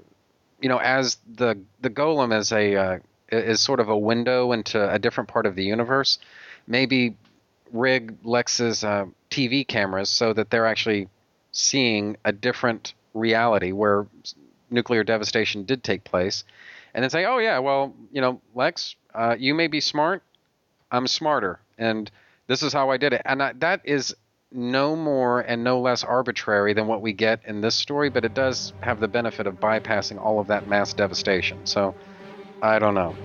[0.59, 2.99] you know as the the golem is a uh,
[3.31, 6.17] is sort of a window into a different part of the universe.
[6.67, 7.15] Maybe
[7.71, 11.07] rig Lex's uh, TV cameras so that they're actually
[11.51, 14.07] seeing a different reality where
[14.69, 16.43] nuclear devastation did take place,
[16.93, 20.23] and then say, "Oh yeah, well, you know, Lex, uh, you may be smart,
[20.91, 22.09] I'm smarter, and
[22.47, 24.15] this is how I did it." And I, that is
[24.51, 28.33] no more and no less arbitrary than what we get in this story, but it
[28.33, 31.57] does have the benefit of bypassing all of that mass devastation.
[31.65, 31.95] So,
[32.61, 33.15] I don't know.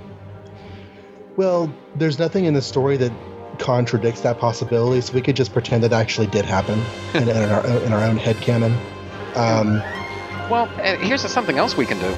[1.37, 3.13] Well, there's nothing in the story that
[3.59, 6.81] contradicts that possibility, so we could just pretend that actually did happen
[7.15, 8.73] in, in, our, in our own head canon.
[9.35, 9.83] Um,
[10.51, 12.15] Well, uh, here's something else we can do.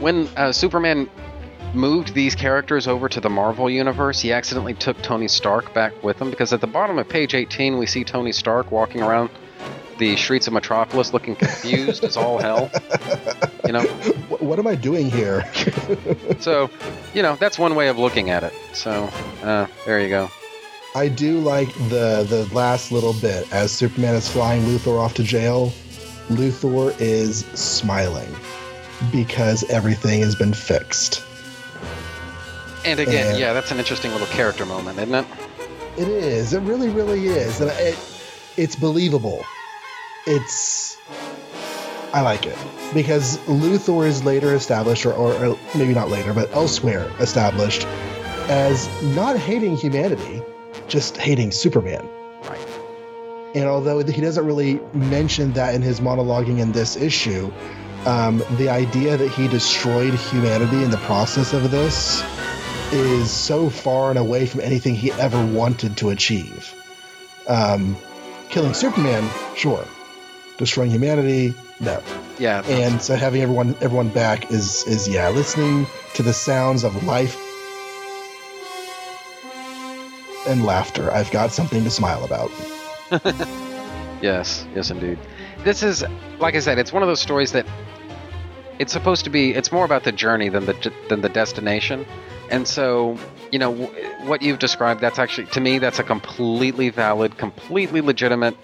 [0.00, 1.08] When uh, Superman
[1.74, 6.20] moved these characters over to the Marvel universe, he accidentally took Tony Stark back with
[6.20, 9.30] him because at the bottom of page 18 we see Tony Stark walking around
[10.00, 12.70] the streets of Metropolis looking confused as all hell.
[13.66, 13.82] You know,
[14.40, 15.44] what am I doing here?
[16.40, 16.68] so
[17.14, 18.52] you know that's one way of looking at it.
[18.72, 19.10] So
[19.44, 20.28] uh, there you go.
[20.96, 25.22] I do like the the last little bit as Superman is flying Luthor off to
[25.22, 25.72] jail.
[26.30, 28.34] Luthor is smiling
[29.12, 31.22] because everything has been fixed.
[32.84, 35.26] And again, And- yeah, that's an interesting little character moment, isn't it?
[35.98, 36.54] It is.
[36.54, 37.60] It really, really is.
[37.60, 37.98] And it
[38.56, 39.44] it's believable.
[40.26, 40.98] It's
[42.12, 42.58] I like it
[42.92, 47.86] because Luthor is later established, or, or, or maybe not later, but elsewhere established
[48.48, 50.42] as not hating humanity,
[50.88, 52.08] just hating Superman.
[52.42, 52.66] Right.
[53.54, 57.52] And although he doesn't really mention that in his monologuing in this issue,
[58.06, 62.24] um, the idea that he destroyed humanity in the process of this
[62.92, 66.74] is so far and away from anything he ever wanted to achieve.
[67.46, 67.96] Um,
[68.48, 69.84] killing Superman, sure.
[70.60, 72.02] Destroying humanity, no.
[72.38, 72.62] Yeah.
[72.66, 77.34] And so having everyone everyone back is is yeah, listening to the sounds of life
[80.46, 81.10] and laughter.
[81.10, 82.50] I've got something to smile about.
[84.22, 85.18] Yes, yes, indeed.
[85.64, 86.04] This is,
[86.38, 87.66] like I said, it's one of those stories that
[88.78, 89.54] it's supposed to be.
[89.54, 92.04] It's more about the journey than the than the destination,
[92.50, 93.16] and so
[93.50, 95.00] you know w- what you've described.
[95.00, 98.56] That's actually to me that's a completely valid, completely legitimate,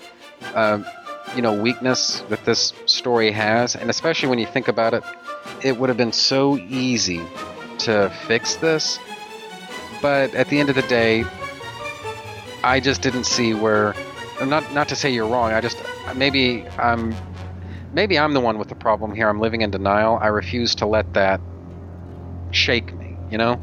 [0.55, 0.83] uh,
[1.35, 5.03] you know, weakness that this story has, and especially when you think about it,
[5.63, 7.21] it would have been so easy
[7.79, 8.99] to fix this,
[10.01, 11.25] but at the end of the day,
[12.63, 13.95] I just didn't see where
[14.45, 15.53] not not to say you're wrong.
[15.53, 15.79] I just
[16.15, 17.15] maybe I'm
[17.93, 19.29] maybe I'm the one with the problem here.
[19.29, 20.19] I'm living in denial.
[20.21, 21.41] I refuse to let that
[22.51, 23.61] shake me, you know?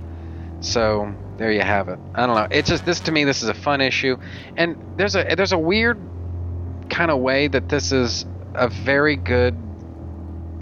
[0.61, 1.99] So there you have it.
[2.15, 2.47] I don't know.
[2.49, 4.17] It's just this to me this is a fun issue.
[4.57, 5.99] And there's a there's a weird
[6.89, 9.55] kind of way that this is a very good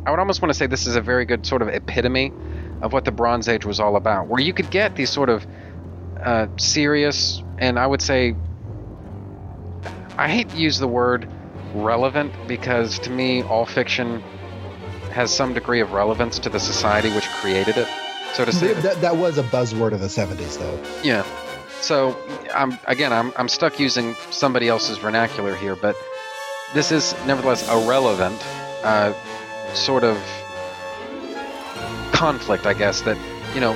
[0.06, 2.32] I would almost want to say this is a very good sort of epitome
[2.82, 5.46] of what the Bronze Age was all about, where you could get these sort of
[6.20, 8.36] uh, serious and I would say
[10.18, 11.28] I hate to use the word
[11.74, 14.22] relevant because to me all fiction
[15.12, 17.88] has some degree of relevance to the society which created it.
[18.34, 21.02] So to say, That, that was a buzzword of the 70s, though.
[21.04, 21.24] yeah.
[21.82, 22.16] So
[22.54, 25.96] I'm again I'm I'm stuck using somebody else's vernacular here, but
[26.74, 28.42] this is nevertheless a relevant
[28.84, 29.14] uh,
[29.74, 30.18] sort of
[32.12, 33.02] conflict, I guess.
[33.02, 33.18] That
[33.54, 33.74] you know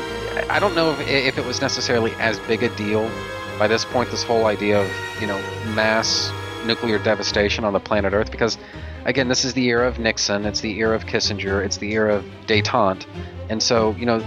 [0.49, 3.09] I don't know if if it was necessarily as big a deal
[3.57, 4.11] by this point.
[4.11, 4.91] This whole idea of
[5.21, 5.37] you know
[5.73, 6.31] mass
[6.65, 8.57] nuclear devastation on the planet Earth, because
[9.05, 12.15] again, this is the era of Nixon, it's the era of Kissinger, it's the era
[12.15, 13.05] of détente,
[13.49, 14.23] and so you know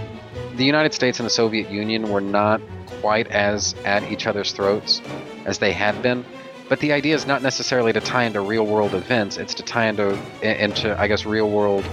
[0.55, 2.61] the United States and the Soviet Union were not
[3.01, 5.01] quite as at each other's throats
[5.45, 6.25] as they had been.
[6.69, 9.87] But the idea is not necessarily to tie into real world events; it's to tie
[9.87, 11.89] into into I guess real world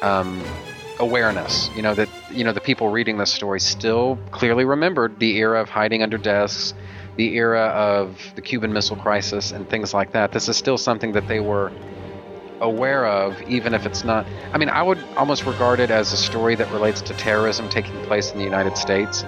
[0.00, 0.54] um,
[0.98, 1.70] awareness.
[1.74, 5.60] You know that you know the people reading this story still clearly remembered the era
[5.60, 6.72] of hiding under desks,
[7.16, 10.32] the era of the Cuban Missile Crisis, and things like that.
[10.32, 11.72] This is still something that they were
[12.60, 14.26] aware of, even if it's not.
[14.52, 18.00] I mean, I would almost regard it as a story that relates to terrorism taking
[18.00, 19.24] place in the United States.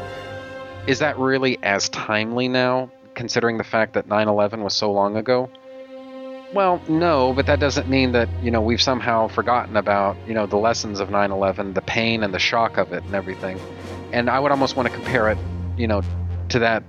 [0.87, 5.16] Is that really as timely now, considering the fact that 9 11 was so long
[5.16, 5.51] ago?
[6.55, 10.47] Well, no, but that doesn't mean that, you know, we've somehow forgotten about, you know,
[10.47, 13.61] the lessons of 9 11, the pain and the shock of it and everything.
[14.12, 15.36] And I would almost want to compare it,
[15.77, 16.01] you know,
[16.51, 16.85] to that.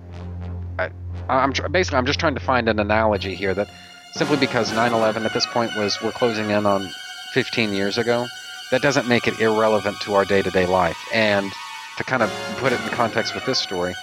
[0.77, 0.91] I,
[1.27, 3.67] I'm tr- basically, I'm just trying to find an analogy here that
[4.13, 6.87] simply because 9/11 at this point was we're closing in on
[7.33, 8.27] 15 years ago,
[8.71, 10.97] that doesn't make it irrelevant to our day-to-day life.
[11.11, 11.51] And
[11.97, 13.93] to kind of put it in context with this story,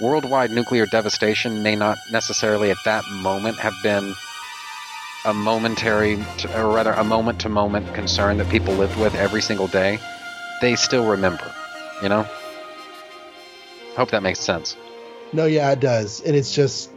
[0.00, 4.14] worldwide nuclear devastation may not necessarily at that moment have been
[5.24, 9.98] a momentary, to, or rather, a moment-to-moment concern that people lived with every single day.
[10.60, 11.52] They still remember,
[12.02, 12.26] you know.
[13.96, 14.76] Hope that makes sense.
[15.32, 16.20] No, yeah, it does.
[16.22, 16.90] And it's just,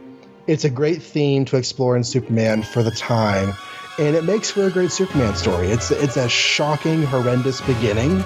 [0.46, 3.54] it's a great theme to explore in Superman for the time.
[3.98, 5.68] And it makes for a great Superman story.
[5.68, 8.18] It's it's a shocking, horrendous beginning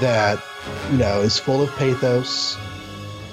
[0.00, 0.42] that,
[0.90, 2.56] you know, is full of pathos.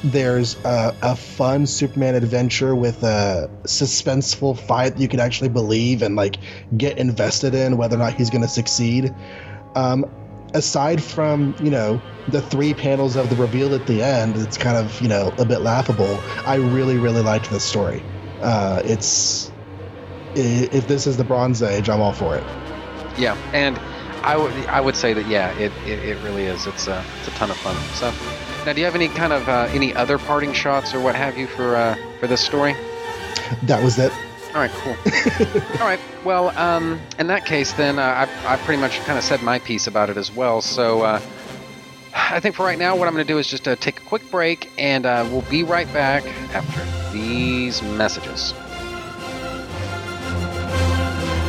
[0.04, 6.02] There's a, a fun Superman adventure with a suspenseful fight that you can actually believe
[6.02, 6.38] and like
[6.78, 9.14] get invested in whether or not he's going to succeed.
[9.76, 10.06] Um,
[10.54, 14.78] aside from you know the three panels of the reveal at the end, it's kind
[14.78, 16.20] of you know a bit laughable.
[16.46, 18.04] I really really liked this story.
[18.42, 19.52] Uh, it's
[20.36, 22.44] if this is the Bronze Age, I'm all for it.
[23.18, 23.80] Yeah, and
[24.24, 26.66] I would I would say that yeah, it, it, it really is.
[26.68, 27.76] It's a it's a ton of fun.
[27.94, 28.12] So
[28.66, 31.38] now, do you have any kind of uh, any other parting shots or what have
[31.38, 32.76] you for uh, for this story?
[33.64, 34.12] That was it.
[34.54, 34.94] All right, cool.
[35.82, 39.24] All right, well, um, in that case, then uh, I I pretty much kind of
[39.24, 40.62] said my piece about it as well.
[40.62, 41.02] So.
[41.02, 41.22] Uh,
[42.16, 44.04] I think for right now, what I'm going to do is just uh, take a
[44.04, 46.24] quick break, and uh, we'll be right back
[46.54, 48.54] after these messages.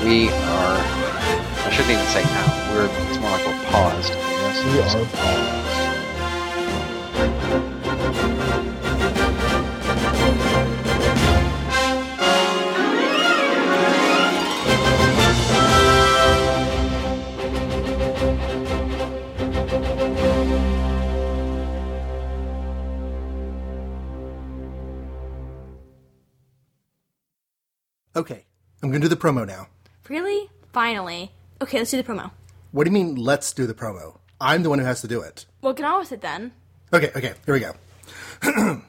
[0.04, 0.78] We are.
[1.64, 2.74] I shouldn't even say now.
[2.74, 2.88] We're.
[3.10, 4.12] It's more like we're paused.
[4.14, 4.64] Yes.
[4.64, 5.63] We are paused.
[28.94, 29.66] I'm gonna do the promo now.
[30.08, 30.48] Really?
[30.72, 31.32] Finally.
[31.60, 32.30] Okay, let's do the promo.
[32.70, 34.18] What do you mean, let's do the promo?
[34.40, 35.46] I'm the one who has to do it.
[35.62, 36.52] Well, get on with it then.
[36.92, 37.74] Okay, okay, here we go.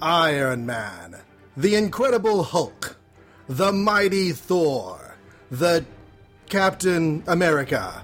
[0.00, 1.18] Iron Man,
[1.58, 2.96] the Incredible Hulk,
[3.50, 5.18] the Mighty Thor,
[5.50, 5.84] the
[6.48, 8.02] Captain America.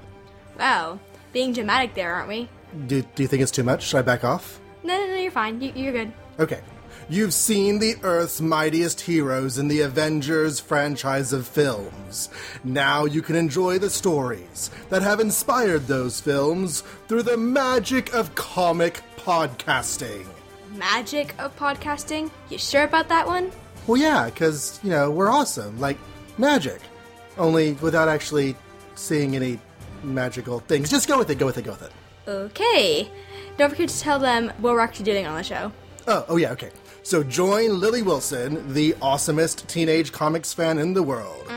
[0.59, 0.99] Wow,
[1.33, 2.51] being dramatic there, aren't we?
[2.87, 3.85] Do, do you think it's too much?
[3.85, 4.61] Should I back off?
[4.83, 5.61] No, no, no, you're fine.
[5.61, 6.13] You, you're good.
[6.39, 6.61] Okay.
[7.09, 12.31] You've seen the Earth's mightiest heroes in the Avengers franchise of films.
[12.65, 18.35] Now you can enjoy the stories that have inspired those films through the magic of
[18.35, 20.27] comic podcasting.
[20.77, 22.31] Magic of podcasting?
[22.49, 23.53] You sure about that one?
[23.87, 25.79] Well, yeah, because, you know, we're awesome.
[25.79, 25.99] Like,
[26.39, 26.81] magic.
[27.37, 28.57] Only without actually
[28.95, 29.61] seeing any
[30.03, 30.91] magical things.
[30.91, 31.93] Just go with it, go with it, go with it.
[32.27, 33.09] Okay.
[33.57, 35.73] Don't forget to tell them what we're actually doing on the show.
[36.07, 36.71] Oh, oh yeah, okay.
[37.03, 41.51] So join Lily Wilson, the awesomest teenage comics fan in the world,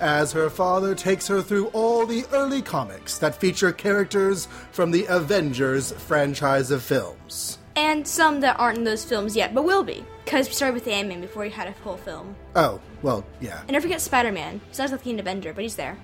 [0.00, 5.04] as her father takes her through all the early comics that feature characters from the
[5.08, 7.58] Avengers franchise of films.
[7.76, 10.04] And some that aren't in those films yet, but will be.
[10.24, 12.34] Because we started with Ant-Man before we had a full film.
[12.56, 13.60] Oh, well, yeah.
[13.60, 14.60] And don't forget Spider-Man.
[14.68, 15.96] He's not like an Avenger, but he's there.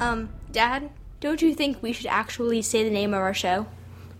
[0.00, 0.90] Um, Dad,
[1.20, 3.66] don't you think we should actually say the name of our show?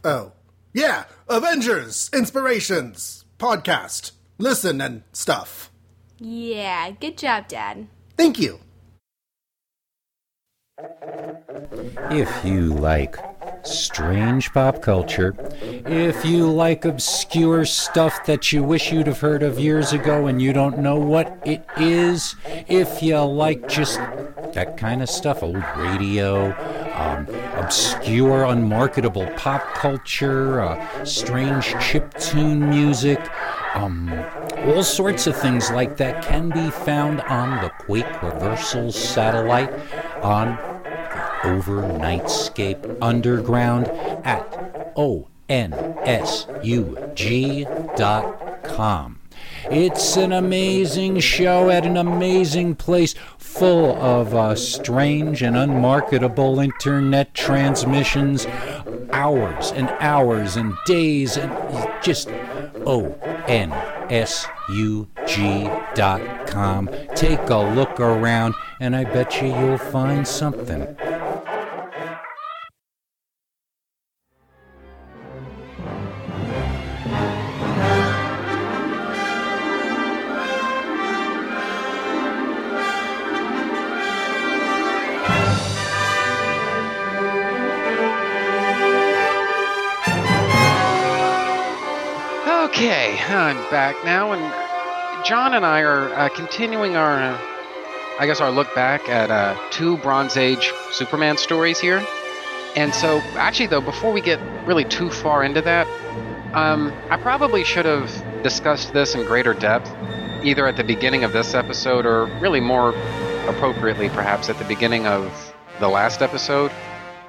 [0.04, 0.32] Oh.
[0.74, 4.12] Yeah, Avengers, Inspirations, Podcast.
[4.38, 5.70] Listen and stuff.
[6.18, 7.88] Yeah, good job, Dad.
[8.16, 8.60] Thank you.
[12.10, 13.16] If you like
[13.64, 15.34] strange pop culture,
[15.86, 20.42] if you like obscure stuff that you wish you'd have heard of years ago and
[20.42, 22.34] you don't know what it is,
[22.68, 23.98] if you like just
[24.52, 26.52] that kind of stuff, old radio,
[26.94, 27.26] um,
[27.56, 33.20] obscure, unmarketable pop culture, uh, strange chiptune music,
[33.74, 34.12] um,
[34.66, 39.72] all sorts of things like that can be found on the Quake Reversal satellite
[40.22, 40.71] on
[41.42, 43.88] Overnightscape Underground
[44.24, 46.38] at onsug.com.
[49.70, 57.34] It's an amazing show at an amazing place full of uh, strange and unmarketable internet
[57.34, 58.46] transmissions,
[59.12, 61.52] hours and hours and days, and
[62.02, 63.70] just onsug.com.
[67.14, 70.96] Take a look around, and I bet you you'll find something.
[92.82, 97.38] Okay, I'm back now, and John and I are uh, continuing our, uh,
[98.18, 102.04] I guess, our look back at uh, two Bronze Age Superman stories here.
[102.74, 105.86] And so, actually, though, before we get really too far into that,
[106.56, 108.10] um, I probably should have
[108.42, 109.88] discussed this in greater depth,
[110.44, 112.88] either at the beginning of this episode or really more
[113.46, 116.72] appropriately, perhaps, at the beginning of the last episode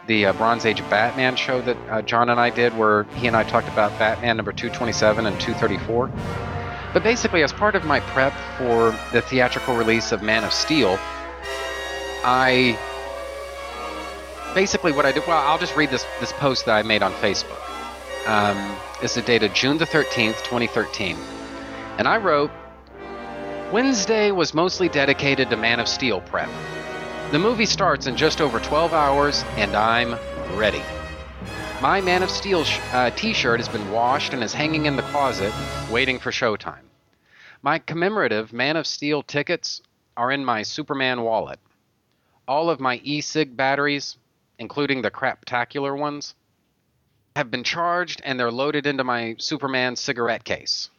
[0.08, 3.36] the uh, Bronze Age Batman show that uh, John and I did, where he and
[3.36, 6.12] I talked about Batman number 227 and 234.
[6.94, 11.00] But basically, as part of my prep for the theatrical release of Man of Steel,
[12.24, 12.78] I
[14.54, 15.26] basically what I did.
[15.26, 17.60] Well, I'll just read this this post that I made on Facebook.
[18.28, 21.18] Um, this is dated June the 13th, 2013,
[21.98, 22.52] and I wrote.
[23.72, 26.48] Wednesday was mostly dedicated to Man of Steel prep.
[27.34, 30.20] The movie starts in just over 12 hours, and I'm
[30.56, 30.84] ready.
[31.82, 34.96] My Man of Steel sh- uh, t shirt has been washed and is hanging in
[34.96, 35.52] the closet,
[35.90, 36.86] waiting for showtime.
[37.64, 39.82] My commemorative Man of Steel tickets
[40.16, 41.60] are in my Superman wallet.
[42.48, 44.16] All of my e cig batteries,
[44.60, 46.36] including the craptacular ones,
[47.36, 50.92] have been charged and they're loaded into my Superman cigarette case.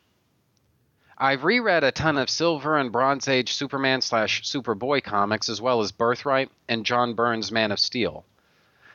[1.16, 5.80] I've reread a ton of Silver and Bronze Age Superman slash Superboy comics, as well
[5.80, 8.24] as Birthright and John Byrne's Man of Steel.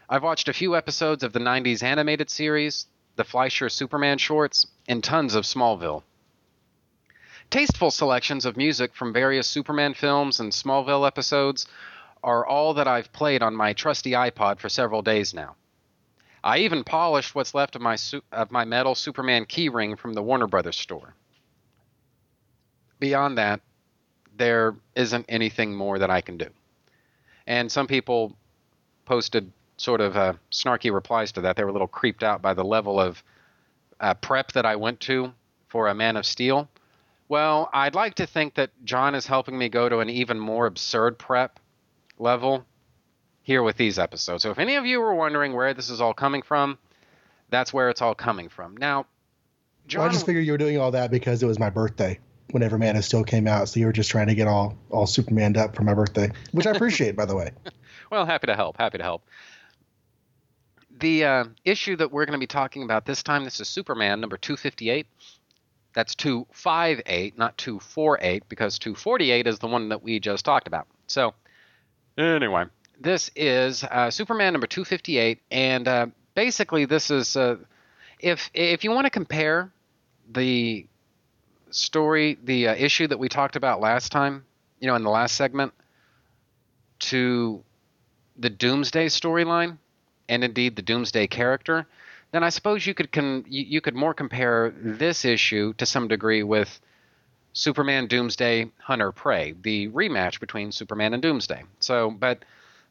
[0.09, 5.01] I've watched a few episodes of the 90s animated series, the Fleischer Superman shorts, and
[5.01, 6.03] tons of Smallville.
[7.49, 11.67] Tasteful selections of music from various Superman films and Smallville episodes
[12.21, 15.55] are all that I've played on my trusty iPod for several days now.
[16.43, 20.21] I even polished what's left of my su- of my metal Superman keyring from the
[20.23, 21.15] Warner Brothers store.
[22.99, 23.61] Beyond that,
[24.38, 26.47] there isn't anything more that I can do.
[27.45, 28.35] And some people
[29.05, 31.55] posted sort of uh, snarky replies to that.
[31.55, 33.23] They were a little creeped out by the level of
[33.99, 35.34] uh, prep that I went to
[35.67, 36.69] for a Man of Steel.
[37.27, 40.65] Well, I'd like to think that John is helping me go to an even more
[40.65, 41.59] absurd prep
[42.17, 42.65] level
[43.41, 44.43] here with these episodes.
[44.43, 46.77] So if any of you were wondering where this is all coming from,
[47.49, 48.77] that's where it's all coming from.
[48.77, 49.05] Now,
[49.88, 52.19] John, well, I just figured you were doing all that because it was my birthday
[52.51, 55.07] whenever Man of Steel came out, so you were just trying to get all all
[55.07, 57.51] Supermaned up for my birthday, which I appreciate, by the way.
[58.11, 58.77] Well, happy to help.
[58.77, 59.23] Happy to help.
[60.99, 64.19] The uh, issue that we're going to be talking about this time, this is Superman
[64.19, 65.05] number 258.
[65.93, 70.88] That's 258, not 248, because 248 is the one that we just talked about.
[71.07, 71.34] So,
[72.17, 72.65] anyway,
[72.99, 77.57] this is uh, Superman number 258, and uh, basically, this is uh,
[78.19, 79.71] if if you want to compare
[80.31, 80.85] the
[81.71, 84.45] story, the uh, issue that we talked about last time,
[84.79, 85.73] you know, in the last segment,
[86.99, 87.63] to
[88.37, 89.77] the Doomsday storyline,
[90.27, 91.87] and indeed the Doomsday character,
[92.31, 96.43] then I suppose you could con- you, could more compare this issue to some degree
[96.43, 96.79] with
[97.53, 101.63] Superman Doomsday Hunter Prey, the rematch between Superman and Doomsday.
[101.79, 102.45] So, but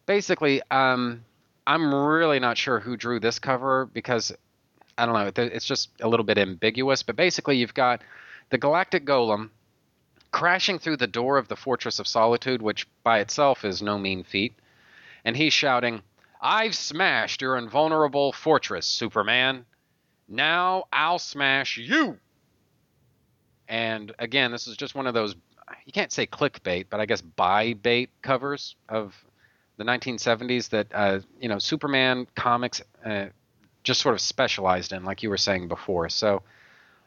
[0.06, 1.24] basically, um,
[1.66, 4.32] I'm really not sure who drew this cover because
[4.96, 5.44] I don't know.
[5.44, 7.04] It's just a little bit ambiguous.
[7.04, 8.02] But basically, you've got
[8.50, 9.50] the Galactic Golem
[10.30, 14.24] crashing through the door of the Fortress of Solitude, which by itself is no mean
[14.24, 14.54] feat,
[15.24, 16.02] and he's shouting,
[16.40, 19.64] I've smashed your invulnerable fortress, Superman.
[20.28, 22.18] Now I'll smash you.
[23.68, 25.34] And again, this is just one of those
[25.84, 29.14] you can't say clickbait, but I guess buy bait covers of
[29.76, 33.26] the 1970s that uh, you know Superman comics uh,
[33.84, 36.08] just sort of specialized in, like you were saying before.
[36.08, 36.42] So,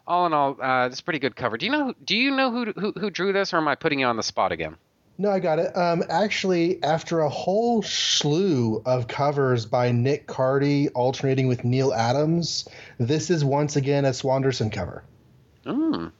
[0.08, 1.58] all in all, uh, it's pretty good cover.
[1.58, 1.94] Do you know?
[2.04, 4.24] Do you know who, who who drew this, or am I putting you on the
[4.24, 4.76] spot again?
[5.18, 5.76] No, I got it.
[5.78, 12.68] Um, actually, after a whole slew of covers by Nick Cardy alternating with Neal Adams,
[12.98, 15.04] this is once again a Swanderson cover.
[15.66, 16.12] Mm.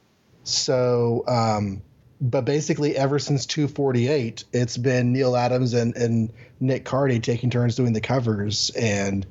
[0.44, 1.82] So, um,
[2.22, 7.74] but basically ever since 248 it's been Neal adams and, and nick cardy taking turns
[7.74, 9.26] doing the covers and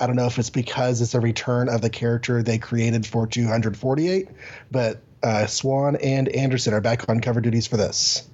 [0.00, 3.26] i don't know if it's because it's a return of the character they created for
[3.26, 4.28] 248
[4.70, 8.28] but uh, swan and anderson are back on cover duties for this.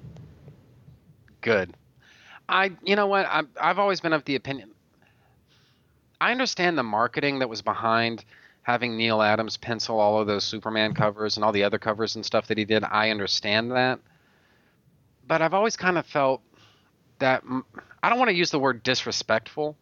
[1.41, 1.75] Good.
[2.49, 3.25] I you know what?
[3.27, 4.71] I I've always been of the opinion
[6.21, 8.25] i understand the marketing that was behind
[8.63, 12.25] having Neal Adams pencil all of those Superman covers and all the other covers and
[12.25, 13.99] stuff that he did, I understand that.
[15.27, 16.43] But I've always kind of felt
[17.19, 17.43] that
[18.03, 19.77] I don't want to use the word disrespectful,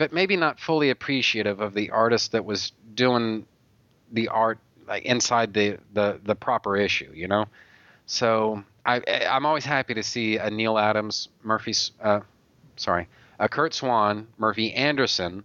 [0.00, 3.44] but maybe not fully appreciative of the artist that was doing
[4.12, 4.58] the art
[4.88, 7.44] like inside the the the proper issue, you know.
[8.06, 12.20] So I I'm always happy to see a Neal Adams, Murphy, uh,
[12.76, 13.08] sorry,
[13.38, 15.44] a Curt Swan, Murphy Anderson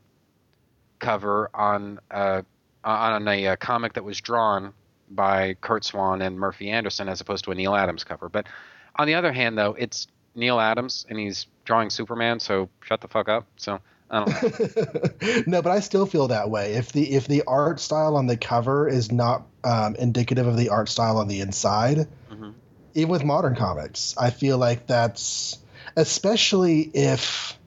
[0.99, 2.41] cover on uh,
[2.85, 4.71] on a, a, comic that was drawn
[5.11, 8.29] by Curt Swan and Murphy Anderson as opposed to a Neal Adams cover.
[8.29, 8.47] But
[8.95, 13.09] on the other hand, though, it's Neal Adams and he's drawing Superman, so shut the
[13.09, 13.45] fuck up.
[13.57, 13.81] So
[15.47, 16.73] no, but I still feel that way.
[16.73, 20.69] If the if the art style on the cover is not um, indicative of the
[20.69, 22.51] art style on the inside, mm-hmm.
[22.93, 25.57] even with modern comics, I feel like that's
[25.95, 27.57] especially if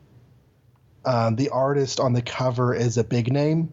[1.05, 3.73] um, the artist on the cover is a big name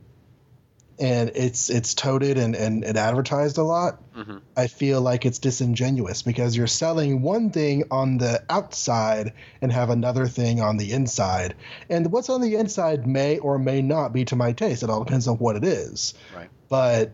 [1.00, 4.38] and it's it's toted and, and, and advertised a lot, mm-hmm.
[4.56, 9.90] I feel like it's disingenuous because you're selling one thing on the outside and have
[9.90, 11.56] another thing on the inside.
[11.90, 14.84] And what's on the inside may or may not be to my taste.
[14.84, 16.14] It all depends on what it is.
[16.36, 16.50] Right.
[16.70, 17.12] But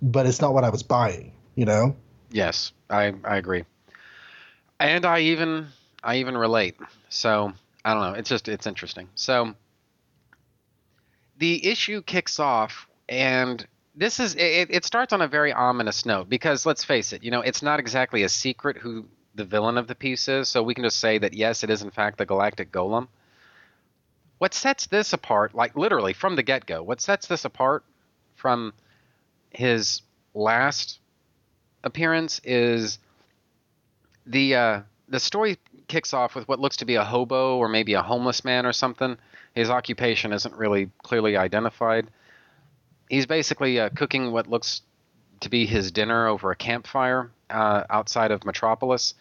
[0.00, 1.94] but it's not what I was buying, you know?
[2.30, 3.64] Yes, I, I agree.
[4.80, 5.68] And I even
[6.02, 6.76] I even relate.
[7.08, 7.52] So
[7.84, 8.18] I don't know.
[8.18, 9.08] It's just it's interesting.
[9.14, 9.54] So
[11.38, 16.28] the issue kicks off, and this is it, it starts on a very ominous note
[16.30, 19.86] because let's face it, you know, it's not exactly a secret who the villain of
[19.86, 20.48] the piece is.
[20.48, 23.08] So we can just say that yes, it is in fact the Galactic Golem.
[24.38, 27.84] what sets this apart, like literally from the get go, what sets this apart
[28.36, 28.72] from
[29.50, 30.02] his
[30.34, 30.98] last
[31.84, 32.98] appearance is
[34.26, 35.58] the uh, the story
[35.88, 38.72] kicks off with what looks to be a hobo or maybe a homeless man or
[38.72, 39.16] something.
[39.54, 42.08] His occupation isn't really clearly identified.
[43.08, 44.82] He's basically uh, cooking what looks
[45.40, 49.14] to be his dinner over a campfire uh, outside of Metropolis.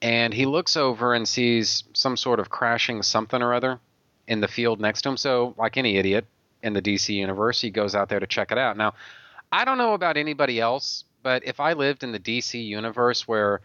[0.00, 3.78] And he looks over and sees some sort of crashing something or other
[4.26, 5.16] in the field next to him.
[5.16, 6.26] So, like any idiot
[6.62, 8.76] in the DC universe, he goes out there to check it out.
[8.76, 8.94] Now,
[9.52, 13.60] I don't know about anybody else, but if I lived in the DC universe where,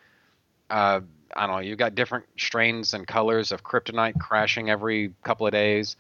[0.70, 1.02] uh,
[1.36, 5.54] I don't know, you've got different strains and colors of kryptonite crashing every couple of
[5.54, 5.96] days.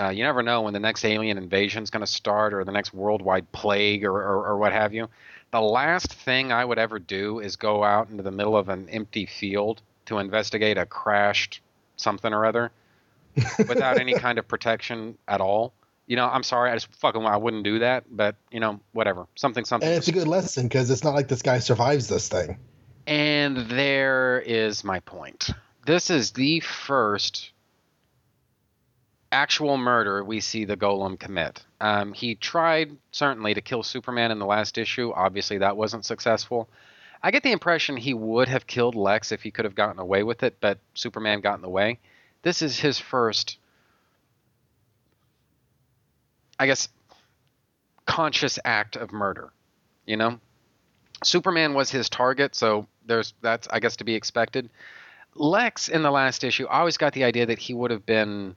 [0.00, 2.72] Uh, you never know when the next alien invasion is going to start or the
[2.72, 5.08] next worldwide plague or, or, or what have you
[5.50, 8.88] the last thing I would ever do is go out into the middle of an
[8.88, 11.60] empty field to investigate a crashed
[11.96, 12.70] something or other
[13.58, 15.72] without any kind of protection at all.
[16.06, 19.26] You know, I'm sorry, I just fucking I wouldn't do that, but you know, whatever.
[19.36, 19.88] Something something.
[19.88, 22.58] And it's a good lesson because it's not like this guy survives this thing.
[23.06, 25.50] And there is my point.
[25.86, 27.50] This is the first
[29.32, 31.64] actual murder we see the golem commit.
[31.80, 35.12] Um, he tried certainly to kill Superman in the last issue.
[35.14, 36.68] Obviously, that wasn't successful.
[37.22, 40.22] I get the impression he would have killed Lex if he could have gotten away
[40.22, 41.98] with it, but Superman got in the way.
[42.42, 43.58] This is his first,
[46.58, 46.88] I guess,
[48.06, 49.52] conscious act of murder.
[50.06, 50.40] You know,
[51.22, 54.70] Superman was his target, so there's that's I guess to be expected.
[55.34, 58.56] Lex in the last issue, I always got the idea that he would have been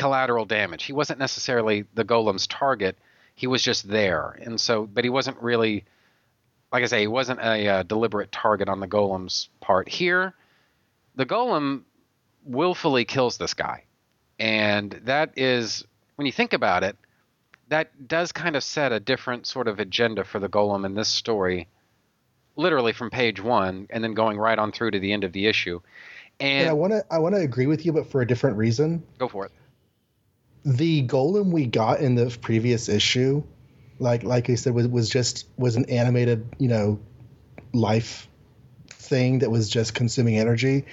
[0.00, 0.84] collateral damage.
[0.84, 2.96] He wasn't necessarily the golem's target.
[3.34, 5.84] He was just there, and so, but he wasn't really,
[6.72, 9.90] like I say, he wasn't a uh, deliberate target on the golem's part.
[9.90, 10.32] Here,
[11.16, 11.82] the golem
[12.44, 13.84] willfully kills this guy,
[14.38, 15.84] and that is,
[16.16, 16.96] when you think about it,
[17.68, 21.08] that does kind of set a different sort of agenda for the golem in this
[21.08, 21.68] story,
[22.56, 25.46] literally from page one, and then going right on through to the end of the
[25.46, 25.78] issue.
[26.40, 28.56] And, and I want to I want to agree with you, but for a different
[28.56, 29.02] reason.
[29.18, 29.52] Go for it
[30.64, 33.42] the golem we got in the previous issue,
[33.98, 37.00] like like I said, was was just was an animated, you know,
[37.72, 38.28] life
[38.88, 40.84] thing that was just consuming energy.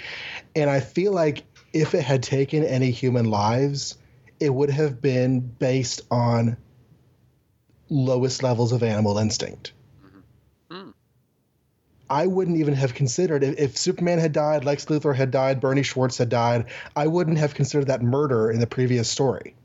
[0.56, 3.98] And I feel like if it had taken any human lives,
[4.40, 6.58] it would have been based on
[7.90, 9.74] lowest levels of animal instinct.
[12.10, 15.84] I wouldn't even have considered if, if, Superman had died, Lex Luthor had died, Bernie
[15.84, 16.66] Schwartz had died.
[16.96, 19.56] I wouldn't have considered that murder in the previous story.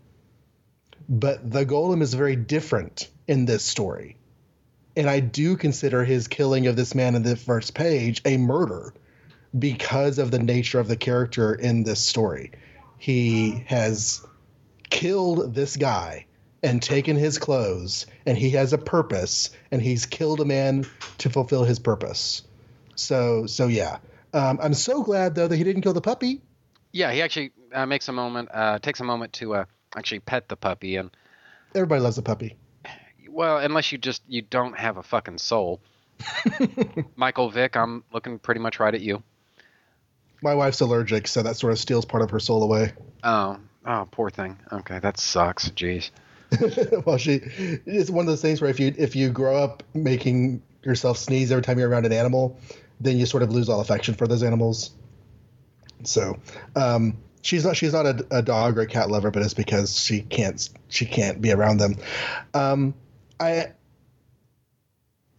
[1.09, 4.17] But the Golem is very different in this story.
[4.97, 8.93] And I do consider his killing of this man in the first page a murder
[9.59, 12.53] because of the nature of the character in this story.
[12.99, 14.25] He has
[14.91, 16.27] killed this guy
[16.63, 20.87] and taken his clothes, and he has a purpose, and he's killed a man
[21.19, 22.43] to fulfill his purpose.
[22.95, 23.99] So, so yeah.
[24.33, 26.41] Um, I'm so glad though that he didn't kill the puppy.
[26.93, 29.65] Yeah, he actually uh, makes a moment, uh, takes a moment to uh,
[29.97, 31.11] actually pet the puppy and
[31.75, 32.57] everybody loves a puppy.
[33.29, 35.81] Well unless you just you don't have a fucking soul.
[37.17, 39.23] Michael vick i'm looking pretty much right at you.
[40.43, 42.93] My wife's allergic so that sort of steals part of her soul away.
[43.23, 44.59] Oh oh poor thing.
[44.71, 45.69] Okay that sucks.
[45.71, 46.11] Jeez
[47.07, 47.41] well she
[47.87, 51.51] it's one of those things where if you if you grow up making yourself sneeze
[51.51, 52.59] every time you're around an animal
[53.01, 54.91] then you sort of lose all affection for those animals
[56.05, 56.39] so
[56.77, 59.99] um she's not she's not a, a, dog or a cat lover, but it's because
[59.99, 61.97] she can't she can't be around them.
[62.55, 62.95] Um,
[63.39, 63.73] I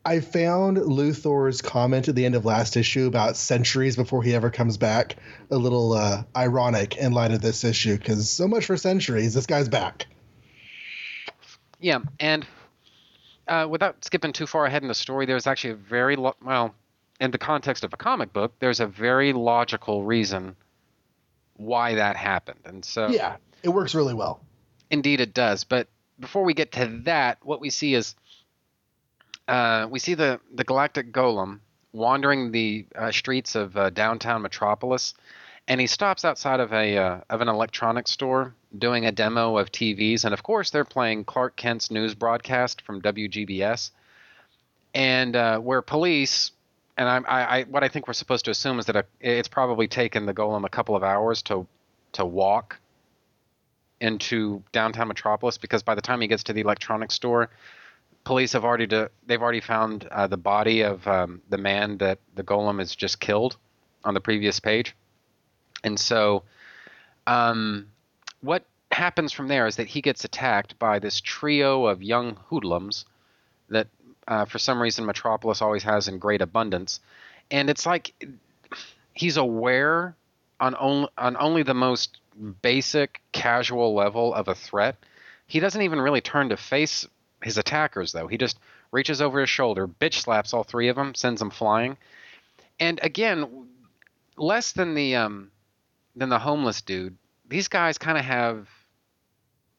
[0.06, 4.50] I found Luthor's comment at the end of last issue about centuries before he ever
[4.52, 5.16] comes back
[5.50, 9.34] a little uh, ironic in light of this issue because so much for centuries.
[9.34, 10.08] This guy's back.
[11.84, 12.48] Yeah, and
[13.46, 16.74] uh, without skipping too far ahead in the story, there's actually a very lo- well,
[17.20, 20.56] in the context of a comic book, there's a very logical reason
[21.58, 22.62] why that happened.
[22.64, 24.40] And so Yeah, it works really well.
[24.92, 25.66] Indeed it does.
[25.66, 25.90] But
[26.22, 28.16] before we get to that, what we see is
[29.50, 31.60] uh, we see the, the galactic golem
[31.92, 35.16] wandering the uh, streets of uh, downtown Metropolis,
[35.68, 39.72] and he stops outside of a uh, of an electronics store doing a demo of
[39.72, 43.92] TVs, and of course they're playing Clark Kent's news broadcast from WGBS,
[44.94, 46.52] and uh, where police
[46.98, 49.88] and I, I, what I think we're supposed to assume is that a, it's probably
[49.88, 51.68] taken the golem a couple of hours to
[52.14, 52.80] to walk
[54.00, 57.50] into downtown Metropolis because by the time he gets to the electronics store,
[58.24, 58.86] police have already
[59.26, 63.20] they've already found uh, the body of um, the man that the golem has just
[63.20, 63.58] killed
[64.04, 64.96] on the previous page,
[65.84, 66.44] and so
[67.26, 67.88] um,
[68.44, 73.06] what happens from there is that he gets attacked by this trio of young hoodlums
[73.70, 73.88] that,
[74.28, 77.00] uh, for some reason, Metropolis always has in great abundance,
[77.50, 78.14] and it's like
[79.14, 80.16] he's aware
[80.60, 82.20] on only on only the most
[82.62, 84.98] basic casual level of a threat.
[85.48, 87.08] He doesn't even really turn to face
[87.42, 88.28] his attackers though.
[88.28, 88.60] He just
[88.92, 91.98] reaches over his shoulder, bitch slaps all three of them, sends them flying.
[92.80, 93.68] And again,
[94.38, 95.52] less than the um
[96.16, 97.18] than the homeless dude,
[97.48, 98.68] these guys kind of have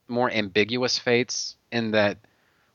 [0.08, 2.18] more ambiguous fates in that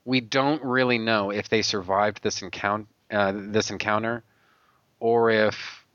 [0.06, 4.24] we don't really know if they survived this encounter uh, this encounter
[5.00, 5.86] or if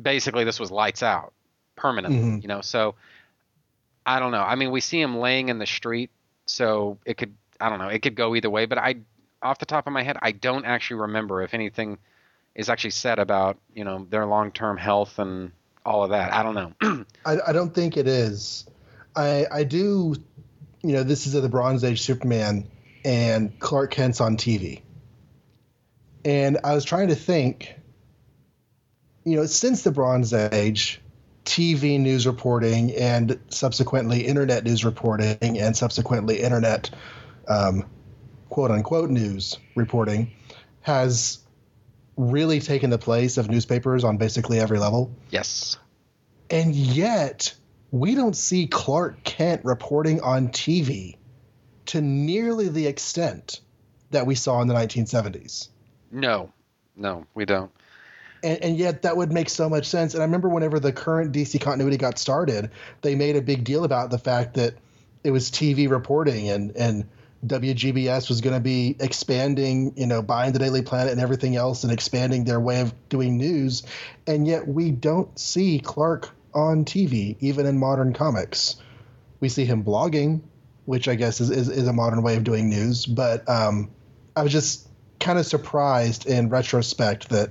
[0.00, 1.32] basically this was lights out
[1.76, 2.42] permanently, Mhm.
[2.42, 2.60] you know.
[2.60, 2.94] So
[4.04, 4.42] I don't know.
[4.42, 6.10] I mean, we see him laying in the street,
[6.46, 8.96] so it could I don't know, it could go either way, but I
[9.42, 11.98] off the top of my head, I don't actually remember if anything
[12.54, 15.52] is actually said about, you know, their long-term health and
[15.86, 16.32] all of that.
[16.32, 17.04] I don't know.
[17.24, 18.66] I, I don't think it is.
[19.14, 20.14] I I do,
[20.82, 22.68] you know, this is the Bronze Age Superman
[23.04, 24.82] and Clark Kent's on TV,
[26.24, 27.74] and I was trying to think,
[29.24, 31.00] you know, since the Bronze Age,
[31.44, 36.90] TV news reporting and subsequently internet news reporting and subsequently internet,
[37.48, 37.84] um,
[38.50, 40.32] quote unquote news reporting,
[40.80, 41.38] has
[42.16, 45.14] really taken the place of newspapers on basically every level.
[45.30, 45.78] yes.
[46.48, 47.54] And yet,
[47.90, 51.16] we don't see Clark Kent reporting on TV
[51.86, 53.60] to nearly the extent
[54.10, 55.68] that we saw in the 1970s.
[56.12, 56.52] No.
[56.96, 57.70] No, we don't.
[58.42, 60.14] And, and yet, that would make so much sense.
[60.14, 62.70] And I remember whenever the current DC continuity got started,
[63.02, 64.74] they made a big deal about the fact that
[65.24, 67.08] it was TV reporting and, and
[67.44, 71.84] WGBS was going to be expanding, you know, buying the Daily Planet and everything else
[71.84, 73.82] and expanding their way of doing news.
[74.26, 78.76] And yet, we don't see Clark on TV, even in modern comics.
[79.40, 80.40] We see him blogging,
[80.86, 83.04] which I guess is, is, is a modern way of doing news.
[83.04, 83.90] But um,
[84.34, 84.88] I was just
[85.20, 87.50] kind of surprised in retrospect that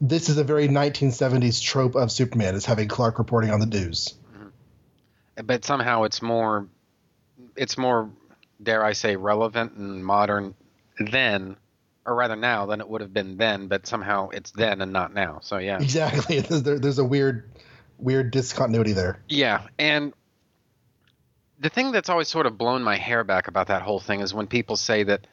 [0.00, 4.14] this is a very 1970s trope of Superman is having Clark reporting on the news.
[5.44, 6.66] but somehow it's more
[7.60, 8.10] it's more
[8.62, 10.54] dare i say relevant and modern
[10.98, 11.56] then
[12.06, 15.12] or rather now than it would have been then but somehow it's then and not
[15.14, 16.40] now so yeah Exactly.
[16.40, 17.50] There's, there, there's a weird,
[17.98, 19.22] weird discontinuity there.
[19.28, 20.12] yeah and
[21.58, 24.32] the thing that's always sort of blown my hair back about that whole thing is
[24.32, 25.26] when people say that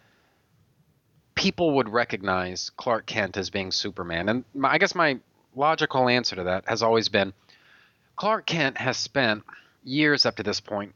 [1.35, 5.17] people would recognize clark kent as being superman and my, i guess my
[5.55, 7.31] logical answer to that has always been
[8.17, 9.43] clark kent has spent
[9.83, 10.93] years up to this point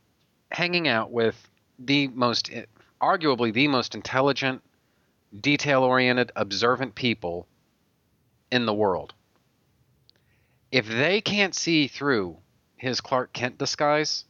[0.52, 1.50] hanging out with
[1.80, 2.52] the most
[3.02, 4.62] arguably the most intelligent
[5.40, 7.48] detail oriented observant people
[8.52, 9.14] in the world.
[10.72, 12.38] If they can't see through
[12.76, 14.26] his clark kent disguise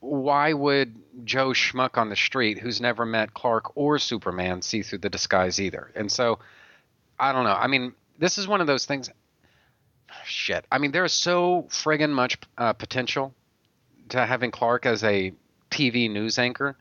[0.00, 0.94] why would
[1.24, 5.60] joe schmuck on the street who's never met clark or superman see through the disguise
[5.60, 5.90] either?
[5.94, 6.38] And so
[7.18, 7.54] i don't know.
[7.54, 9.10] I mean this is one of those things.
[10.24, 10.64] Shit.
[10.70, 13.34] I mean there's so friggin much uh, potential
[14.10, 15.32] to having Clark as a
[15.70, 16.76] TV news anchor.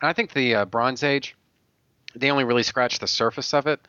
[0.00, 1.36] And I think the uh, Bronze Age,
[2.14, 3.80] they only really scratched the surface of it.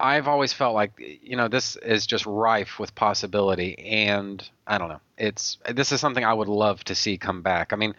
[0.00, 4.88] I've always felt like you know this is just rife with possibility, and I don't
[4.88, 5.00] know.
[5.16, 7.72] It's this is something I would love to see come back.
[7.72, 7.94] I mean,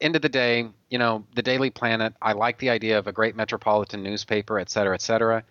[0.00, 2.14] end of the day, you know, the Daily Planet.
[2.22, 5.42] I like the idea of a great metropolitan newspaper, et cetera, et cetera.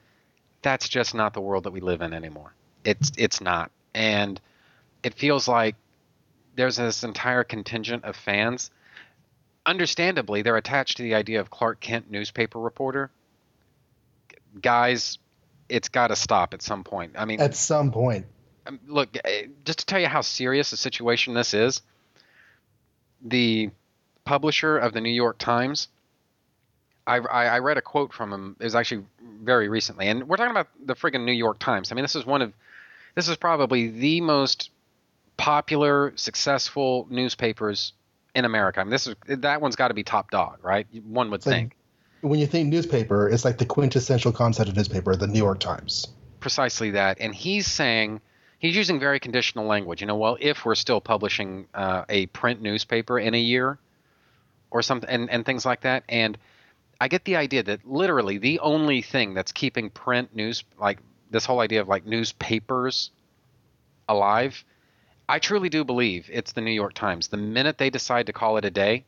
[0.61, 2.53] That's just not the world that we live in anymore.
[2.85, 4.39] It's it's not, and
[5.03, 5.75] it feels like
[6.55, 8.71] there's this entire contingent of fans.
[9.65, 13.11] Understandably, they're attached to the idea of Clark Kent newspaper reporter.
[14.61, 15.17] Guys,
[15.69, 17.13] it's got to stop at some point.
[17.17, 18.25] I mean, At some point,
[18.65, 21.81] um, look, eh, just to tell you how serious a situation this is,
[23.23, 23.69] the
[24.25, 25.87] publisher of the New York Times,
[27.07, 28.55] I, I, I read a quote from him.
[28.59, 29.05] It was actually
[29.41, 31.91] very recently, and we're talking about the friggin' New York Times.
[31.91, 32.53] I mean, this is one of,
[33.15, 34.69] this is probably the most
[35.43, 37.91] popular, successful newspapers
[38.33, 38.79] in America.
[38.79, 40.87] I mean, this is that one's got to be top dog, right?
[41.03, 41.75] One would like- think.
[42.21, 46.07] when you think newspaper, it's like the quintessential concept of newspaper, the New York Times.
[46.39, 47.17] precisely that.
[47.19, 48.21] And he's saying
[48.59, 49.99] he's using very conditional language.
[49.99, 53.77] You know, well, if we're still publishing uh, a print newspaper in a year
[54.71, 56.03] or something, and, and things like that.
[56.07, 56.37] And
[57.01, 60.99] I get the idea that literally the only thing that's keeping print news, like
[61.31, 63.11] this whole idea of like newspapers
[64.07, 64.63] alive,
[65.27, 67.27] I truly do believe it's the New York Times.
[67.27, 69.05] The minute they decide to call it a day,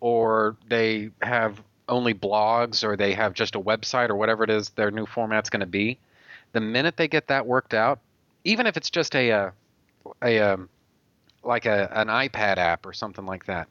[0.00, 4.70] or they have only blogs, or they have just a website, or whatever it is
[4.70, 5.98] their new format's going to be,
[6.52, 8.00] the minute they get that worked out,
[8.44, 9.50] even if it's just a uh,
[10.22, 10.68] a um,
[11.42, 13.68] like a an iPad app or something like that,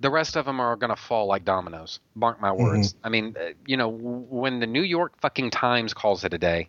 [0.00, 2.00] the rest of them are going to fall like dominoes.
[2.14, 2.94] Mark my words.
[3.02, 6.68] I mean, uh, you know, when the New York fucking Times calls it a day,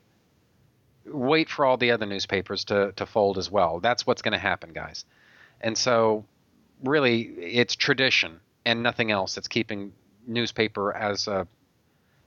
[1.05, 3.79] wait for all the other newspapers to to fold as well.
[3.79, 5.05] That's what's going to happen, guys.
[5.61, 6.25] And so,
[6.83, 9.93] really, it's tradition and nothing else that's keeping
[10.27, 11.47] newspaper as a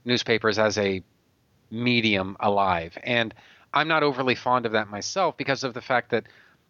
[0.05, 1.03] newspapers as a
[1.71, 2.97] medium alive.
[3.03, 3.33] And
[3.73, 6.25] I'm not overly fond of that myself because of the fact that,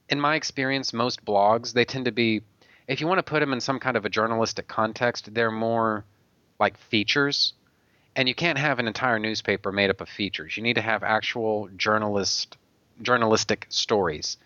[0.09, 2.41] in my experience, most blogs they tend to be,
[2.87, 6.05] if you want to put them in some kind of a journalistic context, they're more
[6.59, 7.53] like features.
[8.15, 10.55] And you can't have an entire newspaper made up of features.
[10.55, 12.57] You need to have actual journalist
[13.01, 14.37] journalistic stories.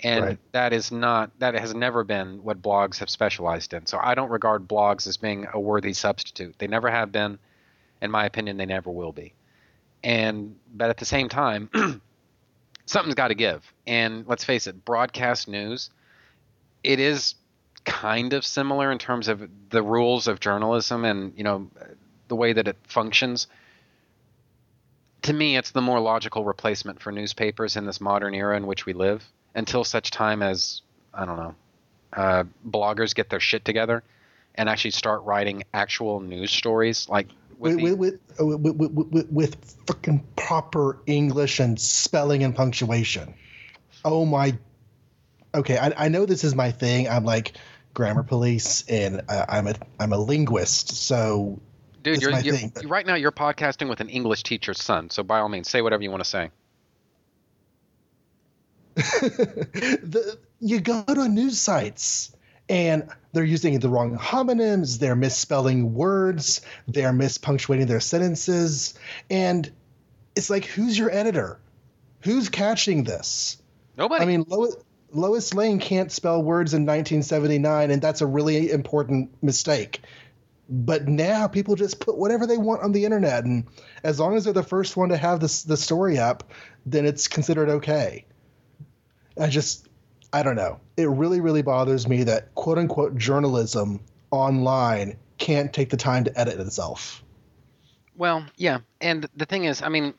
[0.00, 0.38] And Right.
[0.52, 3.86] that is not that has never been what blogs have specialized in.
[3.86, 6.54] So I don't regard blogs as being a worthy substitute.
[6.58, 7.38] They never have been.
[8.02, 9.32] In my opinion, they never will be.
[10.04, 11.70] And but at the same time,
[12.86, 13.64] something's got to give.
[13.86, 15.90] And let's face it, broadcast news,
[16.84, 17.34] it is
[17.84, 21.70] kind of similar in terms of the rules of journalism and you know
[22.28, 23.46] the way that it functions.
[25.22, 28.86] To me, it's the more logical replacement for newspapers in this modern era in which
[28.86, 29.24] we live.
[29.54, 30.82] Until such time as
[31.14, 31.54] I don't know,
[32.12, 34.02] uh, bloggers get their shit together
[34.54, 37.28] and actually start writing actual news stories, like
[37.58, 42.54] with with the- with, with, with, with, with, with freaking proper English and spelling and
[42.54, 43.34] punctuation.
[44.04, 44.56] Oh my.
[45.54, 47.08] Okay, I, I know this is my thing.
[47.08, 47.52] I'm like
[47.94, 50.90] grammar police, and uh, I'm a I'm a linguist.
[50.90, 51.60] So
[52.06, 52.88] Dude, you're, you're, thing.
[52.88, 56.04] right now you're podcasting with an English teacher's son, so by all means, say whatever
[56.04, 56.50] you want to say.
[58.94, 62.32] the, you go to news sites
[62.68, 68.94] and they're using the wrong homonyms, they're misspelling words, they're mispunctuating their sentences,
[69.28, 69.68] and
[70.36, 71.58] it's like, who's your editor?
[72.20, 73.60] Who's catching this?
[73.96, 74.22] Nobody.
[74.22, 74.76] I mean, Lois,
[75.12, 80.02] Lois Lane can't spell words in 1979, and that's a really important mistake.
[80.68, 83.66] But now people just put whatever they want on the internet, and
[84.02, 86.50] as long as they're the first one to have this the story up,
[86.84, 88.24] then it's considered okay.
[89.38, 89.86] I just,
[90.32, 90.80] I don't know.
[90.96, 96.36] It really, really bothers me that quote unquote journalism online can't take the time to
[96.38, 97.22] edit itself.
[98.16, 100.14] Well, yeah, and the thing is, I mean,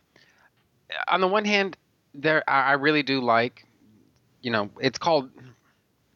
[1.08, 1.76] on the one hand,
[2.14, 3.66] there I I really do like,
[4.42, 5.30] you know, it's called.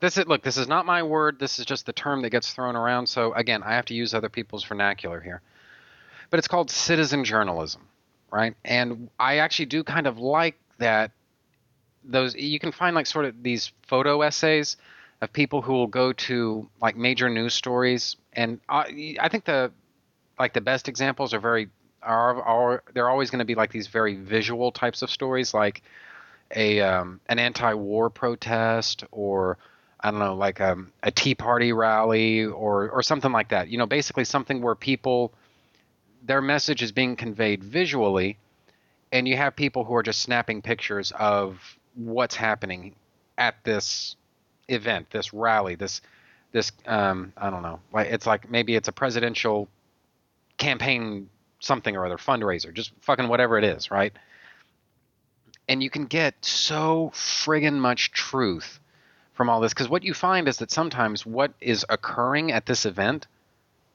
[0.02, 0.42] This is look.
[0.42, 1.40] This is not my word.
[1.40, 3.08] This is just the term that gets thrown around.
[3.08, 5.42] So again, I have to use other people's vernacular here.
[6.32, 7.88] But it's called citizen journalism,
[8.32, 8.56] right?
[8.66, 11.12] And I actually do kind of like that.
[12.04, 14.76] Those you can find like sort of these photo essays
[15.22, 19.72] of people who will go to like major news stories, and I, I think the
[20.40, 21.70] like the best examples are very
[22.02, 25.84] are, are they're always going to be like these very visual types of stories like
[26.56, 29.60] a um, an anti-war protest or
[30.04, 33.70] I don't know like um, a Tea Party rally or or something like that.
[33.70, 35.34] You know, basically something where people
[36.24, 38.38] their message is being conveyed visually,
[39.12, 41.60] and you have people who are just snapping pictures of
[41.96, 42.96] what's happening
[43.38, 44.16] at this
[44.68, 46.02] event, this rally, this
[46.52, 49.68] this um, I don't know, like it's like maybe it's a presidential
[50.58, 51.30] campaign
[51.60, 54.14] something or other fundraiser, just fucking whatever it is, right?
[55.70, 58.80] And you can get so friggin' much truth
[59.34, 62.86] from all this because what you find is that sometimes what is occurring at this
[62.86, 63.28] event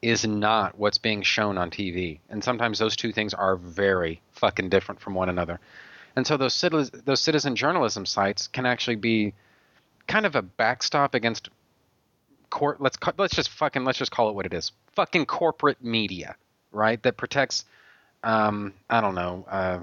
[0.03, 4.69] is not what's being shown on TV, and sometimes those two things are very fucking
[4.69, 5.59] different from one another.
[6.15, 9.35] And so those citizen, those citizen journalism sites can actually be
[10.07, 11.49] kind of a backstop against
[12.51, 12.81] court.
[12.81, 14.73] Let's let's just fucking let's just call it what it is.
[14.95, 16.37] Fucking corporate media,
[16.73, 17.03] right?
[17.03, 17.65] That protects,
[18.23, 19.81] um, I don't know, uh,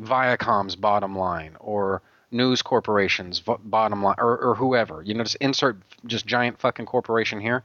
[0.00, 5.02] Viacom's bottom line or news corporations bottom line or, or whoever.
[5.02, 5.76] You know, just insert
[6.06, 7.62] just giant fucking corporation here,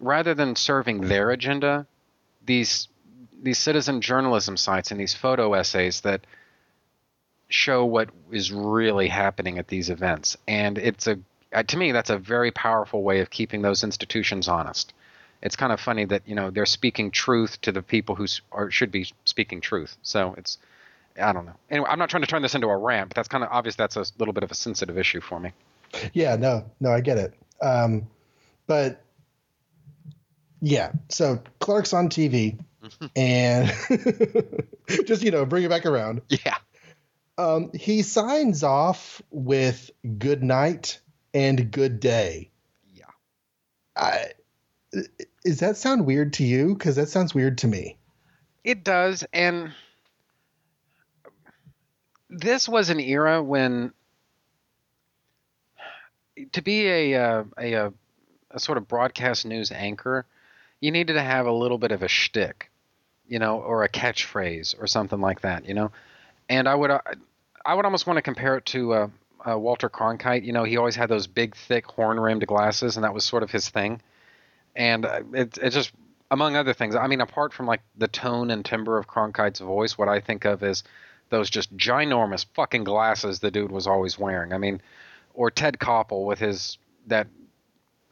[0.00, 1.86] rather than serving their agenda.
[2.44, 2.88] These
[3.42, 6.26] these citizen journalism sites and these photo essays that
[7.48, 11.18] show what is really happening at these events and it's a
[11.52, 14.94] uh, to me that's a very powerful way of keeping those institutions honest
[15.42, 18.70] it's kind of funny that you know they're speaking truth to the people who or
[18.70, 20.56] should be speaking truth so it's
[21.20, 23.28] i don't know anyway i'm not trying to turn this into a rant but that's
[23.28, 25.52] kind of obvious that's a little bit of a sensitive issue for me
[26.12, 27.34] Yeah, no, no, I get it.
[27.60, 28.08] Um,
[28.66, 29.02] but
[30.60, 32.58] yeah, so Clark's on TV,
[33.16, 33.72] and
[35.06, 36.22] just you know, bring it back around.
[36.28, 36.56] Yeah.
[37.38, 41.00] Um, he signs off with "Good night"
[41.34, 42.50] and "Good day."
[42.94, 43.04] Yeah.
[43.96, 44.26] I,
[45.44, 46.74] does that sound weird to you?
[46.74, 47.98] Because that sounds weird to me.
[48.64, 49.72] It does, and
[52.32, 53.92] this was an era when
[56.52, 57.92] to be a, uh, a a
[58.50, 60.26] a sort of broadcast news anchor,
[60.80, 62.70] you needed to have a little bit of a shtick,
[63.26, 65.90] you know, or a catchphrase or something like that, you know.
[66.48, 67.00] And I would uh,
[67.64, 69.08] I would almost want to compare it to uh,
[69.48, 70.44] uh, Walter Cronkite.
[70.44, 73.50] You know, he always had those big, thick, horn-rimmed glasses, and that was sort of
[73.50, 74.00] his thing.
[74.74, 75.92] And uh, it it just
[76.30, 76.94] among other things.
[76.94, 80.46] I mean, apart from like the tone and timbre of Cronkite's voice, what I think
[80.46, 80.82] of is
[81.32, 84.52] those just ginormous fucking glasses the dude was always wearing.
[84.52, 84.82] I mean,
[85.32, 86.76] or Ted Koppel with his
[87.06, 87.26] that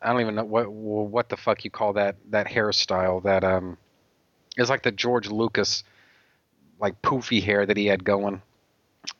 [0.02, 3.76] I don't even know what what the fuck you call that that hairstyle that um
[4.56, 5.84] is like the George Lucas
[6.80, 8.40] like poofy hair that he had going.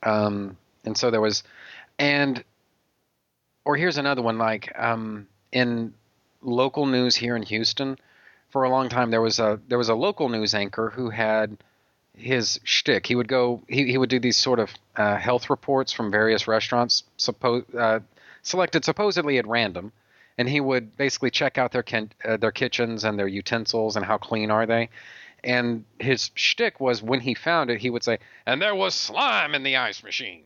[0.02, 1.42] Um and so there was
[1.98, 2.42] and
[3.66, 5.92] or here's another one like um in
[6.40, 7.98] local news here in Houston
[8.48, 11.58] for a long time there was a there was a local news anchor who had
[12.20, 13.06] his shtick.
[13.06, 13.62] He would go.
[13.68, 18.00] He, he would do these sort of uh, health reports from various restaurants, suppo- uh,
[18.42, 19.92] selected supposedly at random,
[20.38, 24.04] and he would basically check out their kin- uh, their kitchens and their utensils and
[24.04, 24.90] how clean are they.
[25.42, 29.54] And his shtick was when he found it, he would say, "And there was slime
[29.54, 30.44] in the ice machine."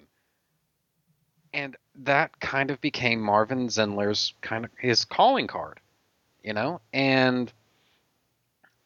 [1.53, 5.81] And that kind of became Marvin Zindler's kind of his calling card,
[6.43, 7.53] you know, and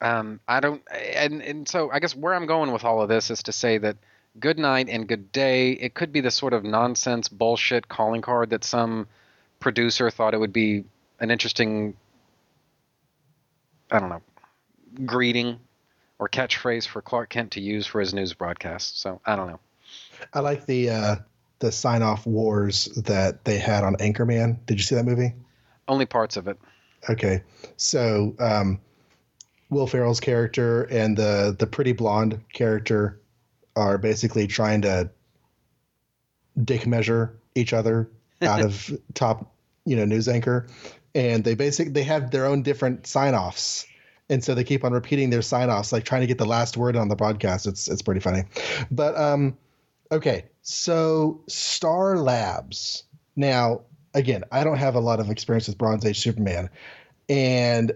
[0.00, 3.30] um, I don't, and and so I guess where I'm going with all of this
[3.30, 3.96] is to say that
[4.38, 5.72] good night and good day.
[5.72, 9.08] It could be the sort of nonsense bullshit calling card that some
[9.60, 10.84] producer thought it would be
[11.20, 11.94] an interesting,
[13.90, 14.22] I don't know,
[15.04, 15.58] greeting
[16.18, 19.00] or catchphrase for Clark Kent to use for his news broadcast.
[19.00, 19.60] So I don't know.
[20.32, 21.16] I like the uh,
[21.58, 24.58] the sign off wars that they had on Anchorman.
[24.66, 25.34] Did you see that movie?
[25.86, 26.58] Only parts of it.
[27.08, 27.42] Okay,
[27.76, 28.80] so um,
[29.70, 33.20] Will Ferrell's character and the the pretty blonde character
[33.76, 35.10] are basically trying to
[36.62, 38.10] dick measure each other
[38.42, 39.52] out of top
[39.84, 40.68] you know news anchor,
[41.14, 43.86] and they basically they have their own different sign offs.
[44.30, 46.76] And so they keep on repeating their sign offs, like trying to get the last
[46.76, 47.66] word on the broadcast.
[47.66, 48.44] It's it's pretty funny.
[48.90, 49.56] But um,
[50.12, 53.04] okay, so Star Labs.
[53.36, 53.82] Now,
[54.12, 56.68] again, I don't have a lot of experience with Bronze Age Superman,
[57.30, 57.92] and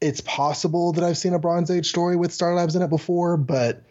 [0.00, 3.36] it's possible that I've seen a Bronze Age story with Star Labs in it before,
[3.36, 3.82] but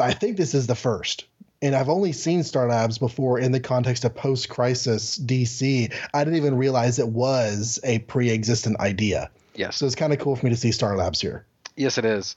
[0.00, 1.26] I think this is the first.
[1.62, 5.92] And I've only seen Star Labs before in the context of post crisis DC.
[6.12, 9.30] I didn't even realize it was a pre existent idea.
[9.54, 9.76] Yes.
[9.76, 11.46] So it's kind of cool for me to see Star Labs here.
[11.76, 12.36] Yes, it is.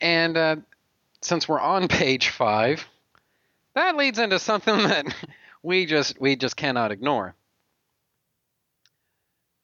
[0.00, 0.56] And uh,
[1.20, 2.86] since we're on page five,
[3.74, 5.14] that leads into something that
[5.62, 7.34] we just we just cannot ignore.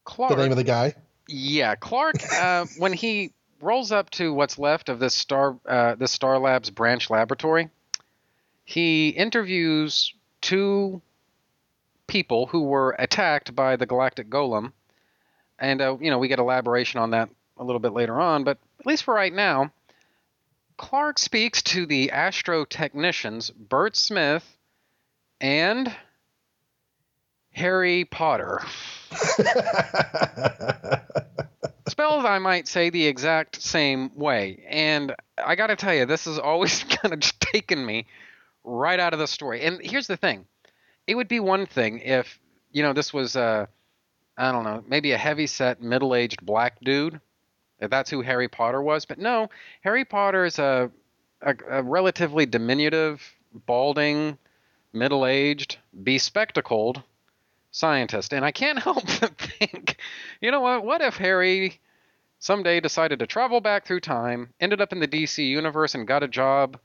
[0.05, 0.95] Clark, the name of the guy?
[1.31, 2.17] Yeah, Clark.
[2.33, 6.71] Uh, when he rolls up to what's left of this Star uh, this Star Labs
[6.71, 7.71] branch laboratory,
[8.65, 11.01] he interviews two
[12.07, 14.73] people who were attacked by the Galactic Golem,
[15.59, 18.45] and uh, you know we get elaboration on that a little bit later on.
[18.45, 19.73] But at least for right now,
[20.77, 24.57] Clark speaks to the astro technicians Bert Smith
[25.41, 25.95] and
[27.53, 28.63] Harry Potter.
[31.89, 34.65] Spelled, I might say, the exact same way.
[34.69, 35.15] And
[35.45, 38.07] I got to tell you, this has always kind of just taken me
[38.65, 39.63] right out of the story.
[39.63, 40.47] And here's the thing
[41.07, 42.39] it would be one thing if,
[42.73, 43.67] you know, this was, uh,
[44.37, 47.21] I don't know, maybe a heavy set, middle aged black dude.
[47.81, 49.07] If that's who Harry Potter was.
[49.07, 49.49] But no,
[49.81, 50.91] Harry Potter is a,
[51.41, 53.23] a, a relatively diminutive,
[53.67, 54.37] balding,
[54.93, 57.03] middle aged, bespectacled
[57.71, 58.33] scientist.
[58.33, 59.97] And I can't help but think,
[60.41, 60.85] you know what?
[60.85, 61.81] What if Harry
[62.39, 66.23] someday decided to travel back through time, ended up in the DC universe, and got
[66.23, 66.79] a job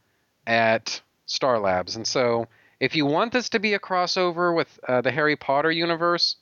[0.46, 1.96] at Star Labs?
[1.96, 2.48] And so,
[2.80, 6.36] if you want this to be a crossover with uh, the Harry Potter universe,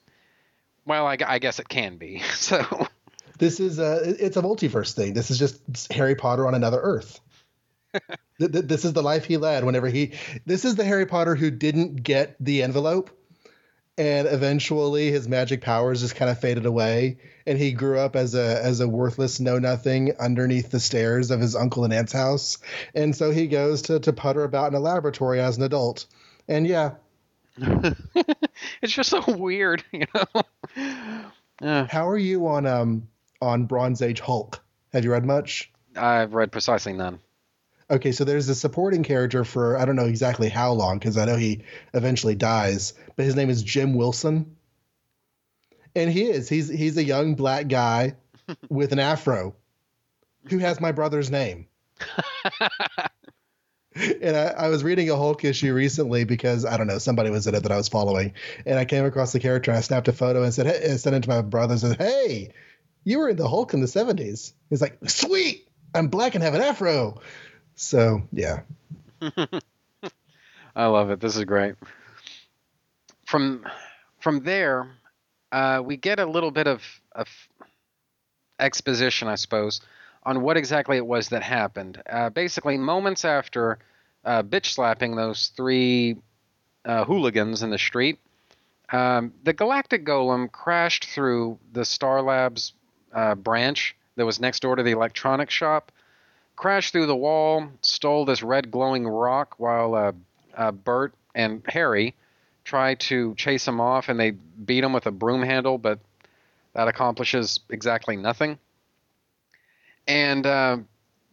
[0.85, 2.21] well, I, I guess it can be.
[2.33, 2.87] So.
[3.39, 5.13] This is a it's a multiverse thing.
[5.13, 7.19] This is just Harry Potter on another Earth.
[8.39, 10.13] this is the life he led whenever he.
[10.45, 13.09] This is the Harry Potter who didn't get the envelope
[13.97, 18.35] and eventually his magic powers just kind of faded away and he grew up as
[18.35, 22.57] a as a worthless know nothing underneath the stairs of his uncle and aunt's house.
[22.95, 26.05] And so he goes to to putter about in a laboratory as an adult.
[26.47, 26.95] And yeah.
[28.81, 30.41] It's just so weird you know?
[31.61, 33.07] Uh, how are you on um
[33.41, 34.63] on bronze age hulk?
[34.91, 35.71] Have you read much?
[35.95, 37.19] I've read precisely none
[37.89, 41.25] okay, so there's a supporting character for I don't know exactly how long because I
[41.25, 44.55] know he eventually dies, but his name is Jim Wilson,
[45.95, 48.15] and he is he's he's a young black guy
[48.69, 49.55] with an afro
[50.49, 51.67] who has my brother's name.
[53.95, 57.47] and I, I, was reading a Hulk issue recently because I don't know somebody was
[57.47, 58.33] in it that I was following,
[58.65, 59.71] and I came across the character.
[59.71, 61.81] and I snapped a photo and said, hey, and sent it to my brother and
[61.81, 62.51] said, "Hey,
[63.03, 66.55] you were in the Hulk in the '70s." He's like, "Sweet, I'm black and have
[66.55, 67.21] an afro."
[67.75, 68.61] So yeah,
[70.75, 71.19] I love it.
[71.19, 71.75] This is great.
[73.25, 73.65] From
[74.19, 74.89] from there,
[75.51, 76.81] uh, we get a little bit of,
[77.13, 77.27] of
[78.59, 79.81] exposition, I suppose,
[80.23, 82.01] on what exactly it was that happened.
[82.09, 83.79] Uh, basically, moments after
[84.25, 86.17] uh, bitch slapping those three
[86.85, 88.19] uh, hooligans in the street,
[88.91, 92.73] um, the Galactic Golem crashed through the Star Labs
[93.13, 95.91] uh, branch that was next door to the electronics shop,
[96.55, 100.11] crashed through the wall, stole this red glowing rock while uh,
[100.55, 102.15] uh, Bert and Harry
[102.63, 105.99] try to chase him off, and they beat him with a broom handle, but
[106.73, 108.57] that accomplishes exactly nothing.
[110.07, 110.77] And uh,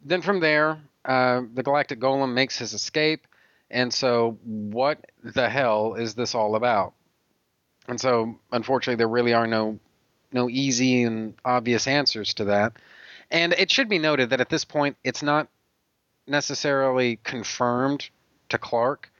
[0.04, 3.26] then from there, uh, the Galactic Golem makes his escape.
[3.70, 6.92] And so, what the hell is this all about?
[7.86, 9.78] And so, unfortunately, there really are no
[10.32, 12.74] no easy and obvious answers to that.
[13.30, 15.48] And it should be noted that at this point, it's not
[16.26, 18.08] necessarily confirmed
[18.48, 19.10] to Clark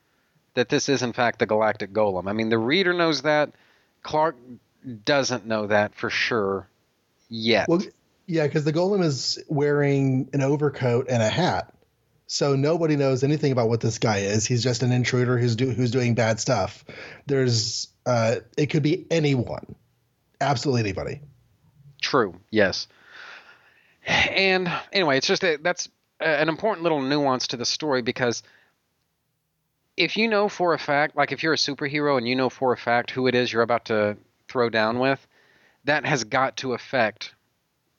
[0.54, 2.28] that this is in fact the Galactic Golem.
[2.28, 3.52] I mean, the reader knows that.
[4.02, 4.36] Clark
[5.04, 6.68] doesn't know that for sure
[7.28, 7.68] yet.
[7.68, 7.82] Well,
[8.26, 11.74] yeah, because the golem is wearing an overcoat and a hat,
[12.26, 14.46] so nobody knows anything about what this guy is.
[14.46, 16.84] He's just an intruder who's do, who's doing bad stuff.
[17.26, 19.74] There's uh, it could be anyone,
[20.40, 21.20] absolutely anybody.
[22.00, 22.34] True.
[22.50, 22.86] Yes.
[24.06, 25.88] And anyway, it's just a, that's
[26.20, 28.42] an important little nuance to the story because
[29.96, 32.72] if you know for a fact, like if you're a superhero and you know for
[32.72, 34.16] a fact who it is you're about to
[34.48, 35.24] throw down with,
[35.84, 37.34] that has got to affect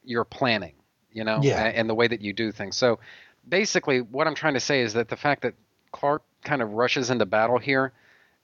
[0.04, 0.74] your planning,
[1.12, 1.64] you know, yeah.
[1.64, 2.76] and, and the way that you do things.
[2.76, 2.98] So
[3.48, 5.54] basically, what I'm trying to say is that the fact that
[5.92, 7.92] Clark kind of rushes into battle here,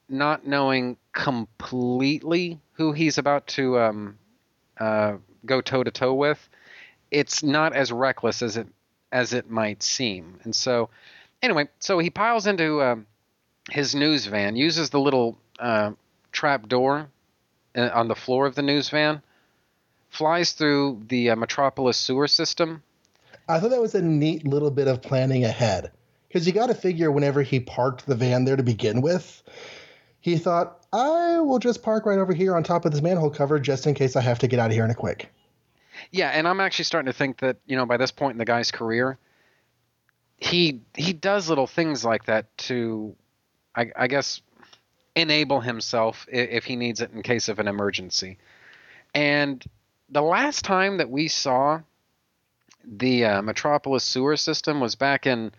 [0.09, 4.19] not knowing completely who he's about to um,
[4.79, 5.15] uh,
[5.45, 6.49] go toe to toe with,
[7.11, 8.67] it's not as reckless as it
[9.11, 10.39] as it might seem.
[10.45, 10.91] And so,
[11.43, 12.97] anyway, so he piles into uh,
[13.71, 15.93] his news van, uses the little uh,
[16.33, 17.09] trap door
[17.75, 19.23] uh, on the floor of the news van,
[20.11, 22.83] flies through the uh, Metropolis sewer system.
[23.49, 25.91] I thought that was a neat little bit of planning ahead.
[26.29, 29.43] Because you got to figure whenever he parked the van there to begin with,
[30.21, 33.59] he thought, I will just park right over here on top of this manhole cover
[33.59, 35.33] just in case I have to get out of here in a quick.
[36.11, 38.45] Yeah, and I'm actually starting to think that, you know, by this point in the
[38.45, 39.19] guy's career,
[40.37, 43.15] he he does little things like that to
[43.75, 44.41] I, I guess
[45.15, 48.39] enable himself if, if he needs it in case of an emergency.
[49.15, 49.65] And
[50.09, 51.81] the last time that we saw
[52.85, 55.53] the uh, Metropolis sewer system was back in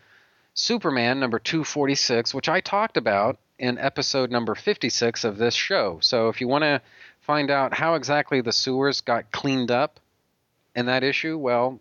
[0.54, 6.00] Superman number 246, which I talked about in episode number 56 of this show.
[6.02, 6.82] So if you want to
[7.22, 10.00] find out how exactly the sewers got cleaned up
[10.88, 11.80] that issue, well,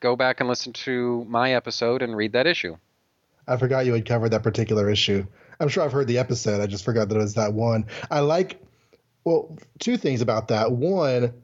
[0.00, 2.76] go back and listen to my episode and read that issue.
[3.46, 5.26] I forgot you had covered that particular issue.
[5.60, 6.60] I'm sure I've heard the episode.
[6.60, 7.86] I just forgot that it was that one.
[8.10, 8.60] I like
[9.28, 10.72] well, two things about that.
[10.72, 11.34] One,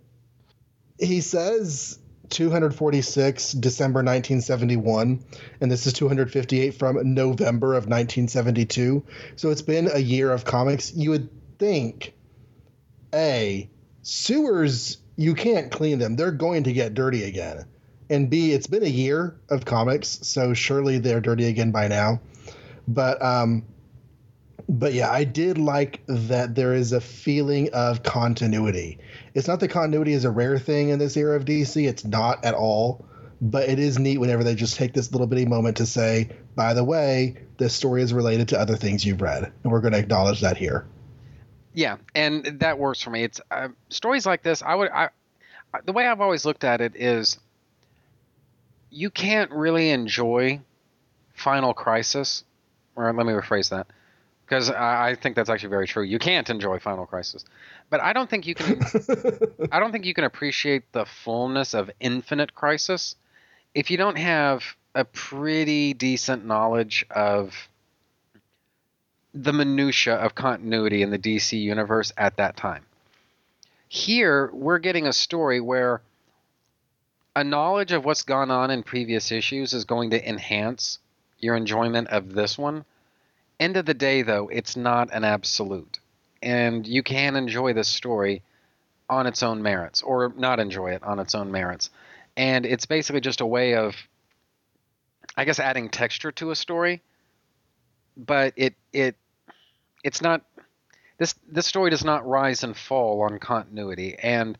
[0.98, 1.98] he says
[2.30, 5.22] 246 December 1971,
[5.60, 9.04] and this is 258 from November of 1972.
[9.36, 10.94] So it's been a year of comics.
[10.94, 12.14] You would think,
[13.12, 13.68] A,
[14.00, 16.16] sewers, you can't clean them.
[16.16, 17.66] They're going to get dirty again.
[18.11, 22.20] And B, it's been a year of comics, so surely they're dirty again by now.
[22.86, 23.65] But um,
[24.69, 28.99] but yeah, I did like that there is a feeling of continuity.
[29.35, 32.45] It's not that continuity is a rare thing in this era of DC, it's not
[32.45, 33.07] at all.
[33.41, 36.73] But it is neat whenever they just take this little bitty moment to say, by
[36.73, 39.53] the way, this story is related to other things you've read.
[39.62, 40.86] And we're going to acknowledge that here.
[41.74, 43.24] Yeah, and that works for me.
[43.24, 44.62] It's uh, stories like this.
[44.62, 45.09] I would, I,
[45.84, 47.38] the way I've always looked at it is,
[48.90, 50.60] you can't really enjoy
[51.34, 52.44] Final Crisis,
[52.94, 53.88] or let me rephrase that
[54.46, 56.05] because I think that's actually very true.
[56.05, 57.44] You can't enjoy Final Crisis,
[57.90, 58.80] but I don't think you can.
[59.72, 63.16] I don't think you can appreciate the fullness of Infinite Crisis
[63.74, 64.62] if you don't have
[64.94, 67.68] a pretty decent knowledge of
[69.35, 72.85] the minutia of continuity in the DC universe at that time.
[73.89, 76.01] Here, we're getting a story where
[77.36, 80.98] a knowledge of what's gone on in previous issues is going to enhance
[81.40, 82.85] your enjoyment of this one
[83.61, 85.98] end of the day, though, it's not an absolute.
[86.43, 88.43] And you can enjoy this story
[89.09, 91.90] on its own merits, or not enjoy it on its own merits.
[92.36, 93.94] And it's basically just a way of
[95.36, 97.02] I guess adding texture to a story,
[98.16, 99.16] but it it
[100.05, 100.43] it's not
[101.18, 104.56] this this story does not rise and fall on continuity, and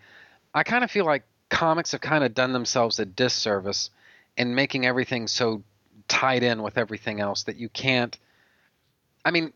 [0.53, 3.91] I kind of feel like comics have kind of done themselves a disservice
[4.37, 5.62] in making everything so
[6.09, 8.19] tied in with everything else that you can't.
[9.25, 9.53] I mean,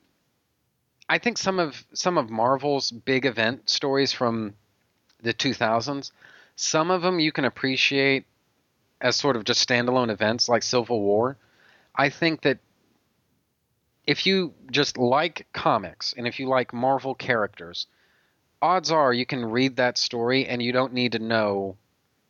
[1.08, 4.54] I think some of some of Marvel's big event stories from
[5.22, 6.12] the 2000s,
[6.56, 8.26] some of them you can appreciate
[9.00, 11.36] as sort of just standalone events like Civil War.
[11.94, 12.58] I think that
[14.08, 17.86] if you just like comics and if you like Marvel characters,
[18.62, 21.76] odds are you can read that story and you don't need to know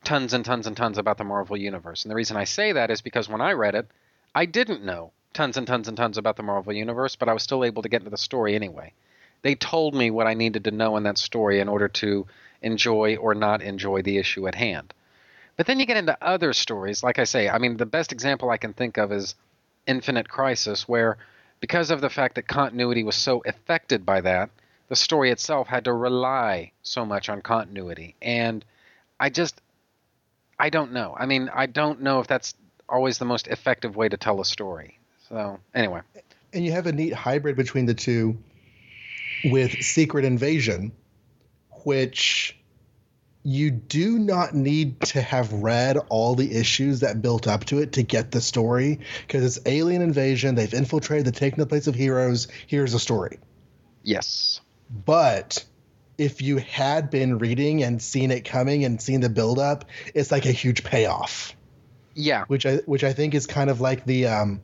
[0.03, 2.03] tons and tons and tons about the Marvel universe.
[2.03, 3.87] And the reason I say that is because when I read it,
[4.35, 7.43] I didn't know tons and tons and tons about the Marvel universe, but I was
[7.43, 8.91] still able to get into the story anyway.
[9.41, 12.27] They told me what I needed to know in that story in order to
[12.61, 14.93] enjoy or not enjoy the issue at hand.
[15.55, 18.49] But then you get into other stories, like I say, I mean, the best example
[18.49, 19.35] I can think of is
[19.87, 21.17] Infinite Crisis, where
[21.59, 24.49] because of the fact that continuity was so affected by that,
[24.87, 28.15] the story itself had to rely so much on continuity.
[28.21, 28.65] And
[29.19, 29.61] I just,
[30.57, 31.15] I don't know.
[31.17, 32.55] I mean, I don't know if that's
[32.87, 34.99] always the most effective way to tell a story.
[35.27, 36.01] So, anyway.
[36.53, 38.37] And you have a neat hybrid between the two
[39.45, 40.91] with Secret Invasion,
[41.83, 42.58] which
[43.43, 47.93] you do not need to have read all the issues that built up to it
[47.93, 50.55] to get the story because it's alien invasion.
[50.55, 52.47] They've infiltrated, they've taken the place of heroes.
[52.67, 53.39] Here's a story.
[54.03, 54.59] Yes.
[54.89, 55.63] But
[56.17, 60.31] if you had been reading and seen it coming and seen the build up, it's
[60.31, 61.55] like a huge payoff.
[62.15, 62.43] Yeah.
[62.47, 64.61] Which I which I think is kind of like the um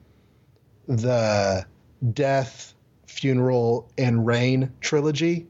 [0.87, 1.65] the
[2.13, 2.73] death,
[3.07, 5.47] funeral, and Reign trilogy.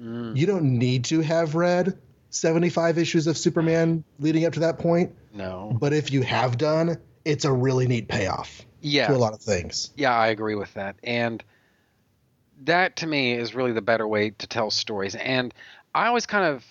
[0.00, 0.36] Mm.
[0.36, 1.96] You don't need to have read
[2.36, 5.12] 75 issues of Superman leading up to that point.
[5.34, 5.76] No.
[5.80, 9.08] But if you have done, it's a really neat payoff Yeah.
[9.08, 9.90] to a lot of things.
[9.96, 10.96] Yeah, I agree with that.
[11.02, 11.42] And
[12.64, 15.14] that to me is really the better way to tell stories.
[15.14, 15.52] And
[15.94, 16.64] I always kind of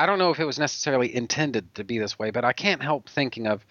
[0.00, 2.80] I don't know if it was necessarily intended to be this way, but I can't
[2.80, 3.66] help thinking of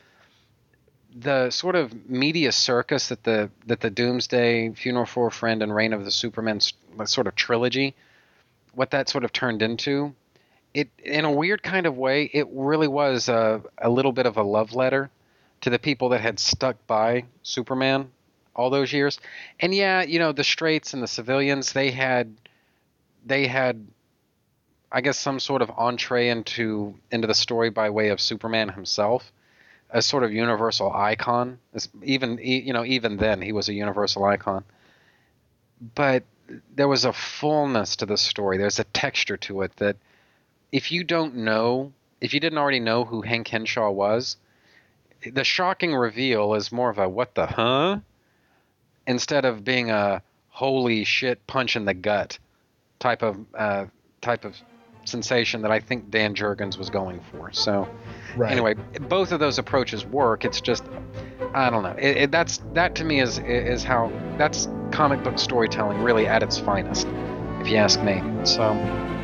[1.15, 5.73] the sort of media circus that the that the Doomsday, Funeral for a Friend, and
[5.73, 6.59] Reign of the Superman
[7.05, 7.95] sort of trilogy,
[8.73, 10.13] what that sort of turned into.
[10.73, 14.37] It in a weird kind of way, it really was a, a little bit of
[14.37, 15.09] a love letter
[15.61, 18.11] to the people that had stuck by Superman
[18.55, 19.19] all those years.
[19.59, 22.35] And yeah, you know, the straights and the civilians, they had
[23.25, 23.87] they had
[24.91, 29.31] I guess some sort of entree into into the story by way of Superman himself,
[29.89, 31.59] a sort of universal icon.
[32.03, 34.63] Even you know, even then he was a universal icon.
[35.95, 36.23] But
[36.75, 38.57] there was a fullness to the story.
[38.57, 39.97] There's a texture to it that
[40.71, 44.37] if you don't know, if you didn't already know who Hank Henshaw was,
[45.31, 47.99] the shocking reveal is more of a what the huh
[49.07, 52.37] instead of being a holy shit punch in the gut
[52.99, 53.85] type of uh,
[54.21, 54.55] type of
[55.05, 57.51] sensation that I think Dan Jurgens was going for.
[57.53, 57.87] So
[58.35, 58.51] Right.
[58.51, 58.75] anyway,
[59.09, 60.45] both of those approaches work.
[60.45, 60.83] It's just
[61.53, 61.95] I don't know.
[61.97, 66.43] It, it, that's that to me is is how that's comic book storytelling really at
[66.43, 67.07] its finest,
[67.61, 68.21] if you ask me.
[68.43, 69.16] So.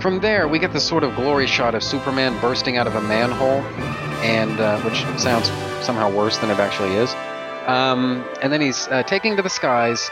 [0.00, 3.02] From there, we get the sort of glory shot of Superman bursting out of a
[3.02, 3.60] manhole,
[4.24, 5.48] and uh, which sounds
[5.84, 7.12] somehow worse than it actually is.
[7.66, 10.10] Um, and then he's uh, taking to the skies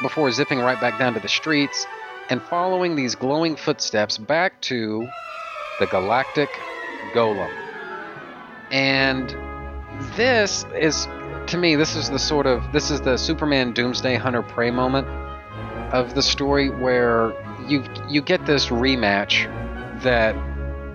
[0.00, 1.88] before zipping right back down to the streets
[2.30, 5.08] and following these glowing footsteps back to
[5.80, 6.48] the Galactic
[7.12, 7.52] Golem.
[8.70, 9.36] And
[10.16, 11.08] this is,
[11.48, 15.08] to me, this is the sort of this is the Superman Doomsday Hunter Prey moment
[15.92, 17.32] of the story where
[17.68, 19.46] you you get this rematch
[20.02, 20.34] that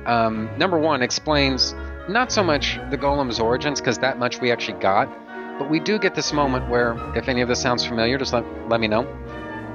[0.05, 1.73] um, number one explains
[2.09, 5.07] not so much the golem's origins because that much we actually got
[5.59, 8.43] but we do get this moment where if any of this sounds familiar just let,
[8.69, 9.03] let me know.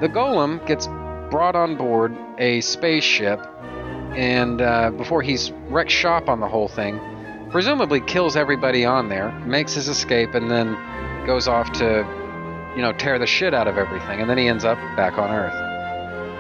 [0.01, 0.87] The golem gets
[1.31, 3.41] brought on board a spaceship
[4.17, 7.01] and uh, before he's wrecked shop on the whole thing
[7.51, 10.77] presumably kills everybody on there makes his escape and then
[11.27, 12.07] goes off to
[12.75, 15.31] you know tear the shit out of everything and then he ends up back on
[15.31, 15.68] earth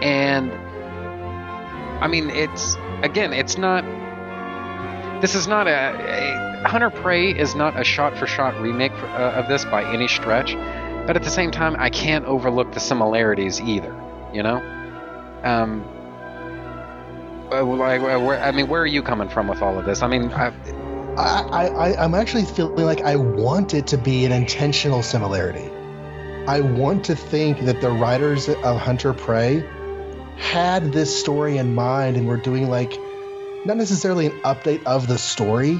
[0.02, 0.52] and
[2.02, 3.84] i mean it's again it's not
[5.20, 9.06] this is not a, a hunter prey is not a shot for shot remake for,
[9.06, 10.54] uh, of this by any stretch
[11.06, 13.94] but at the same time i can't overlook the similarities either
[14.32, 14.56] you know
[15.44, 15.84] um
[17.50, 20.06] uh, uh, where, I mean where are you coming from with all of this i
[20.06, 20.52] mean I,
[21.18, 25.68] I, I, I'm actually feeling like I want it to be an intentional similarity.
[26.46, 29.68] I want to think that the writers of Hunter Prey
[30.38, 32.98] had this story in mind and were doing like
[33.64, 35.78] not necessarily an update of the story,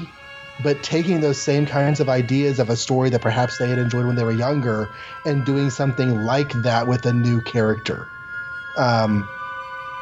[0.63, 4.05] but taking those same kinds of ideas of a story that perhaps they had enjoyed
[4.05, 4.89] when they were younger
[5.25, 8.07] and doing something like that with a new character.
[8.77, 9.27] Um,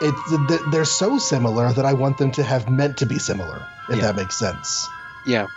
[0.02, 3.98] it's they're so similar that I want them to have meant to be similar, if
[3.98, 4.08] Yeah.
[4.08, 4.88] that makes sense.
[5.26, 5.48] Yeah,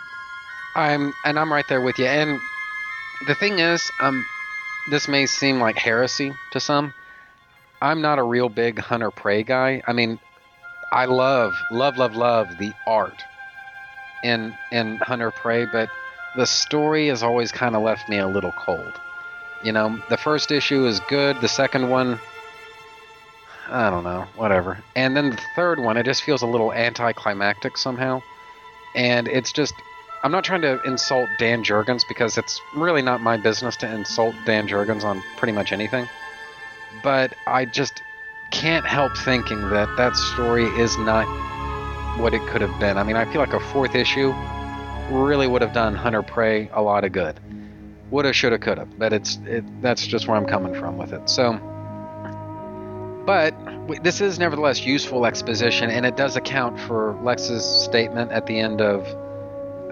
[0.75, 2.05] I'm and I'm right there with you.
[2.05, 2.39] And
[3.27, 4.25] the thing is, um,
[4.89, 6.93] this may seem like heresy to some.
[7.81, 9.81] I'm not a real big hunter prey guy.
[9.87, 10.19] I mean,
[10.91, 13.23] I love, love, love, love the art
[14.23, 15.89] in in hunter prey, but
[16.35, 18.93] the story has always kind of left me a little cold.
[19.63, 21.39] You know, the first issue is good.
[21.41, 22.19] The second one,
[23.69, 24.77] I don't know, whatever.
[24.95, 28.21] And then the third one, it just feels a little anticlimactic somehow.
[28.95, 29.73] And it's just,
[30.23, 34.35] I'm not trying to insult Dan Jurgens because it's really not my business to insult
[34.45, 36.07] Dan Jurgens on pretty much anything.
[37.03, 38.01] But I just
[38.51, 41.25] can't help thinking that that story is not
[42.19, 42.97] what it could have been.
[42.97, 44.33] I mean, I feel like a fourth issue
[45.09, 47.39] really would have done Hunter Prey a lot of good.
[48.11, 48.85] Woulda, shoulda, coulda.
[48.97, 51.29] But it's it, that's just where I'm coming from with it.
[51.29, 51.53] So,
[53.25, 53.55] but
[54.03, 58.81] this is nevertheless useful exposition, and it does account for Lex's statement at the end
[58.81, 59.07] of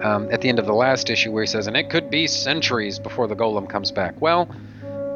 [0.04, 2.26] um, at the end of the last issue where he says, "And it could be
[2.26, 4.48] centuries before the golem comes back." Well,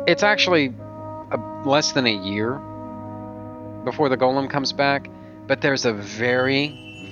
[0.06, 0.72] it's actually
[1.34, 2.60] a, less than a year
[3.84, 5.08] before the golem comes back,
[5.46, 6.68] but there's a very,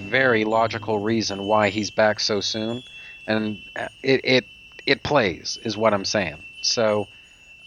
[0.09, 2.83] very logical reason why he's back so soon,
[3.27, 3.59] and
[4.03, 4.45] it it
[4.87, 6.39] it plays is what I'm saying.
[6.63, 7.09] So,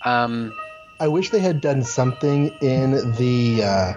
[0.04, 0.54] um,
[1.00, 3.94] I wish they had done something in the uh,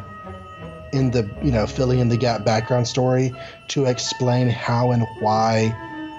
[0.92, 3.32] in the you know filling in the gap background story
[3.68, 5.74] to explain how and why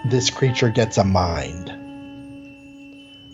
[0.06, 1.78] this creature gets a mind.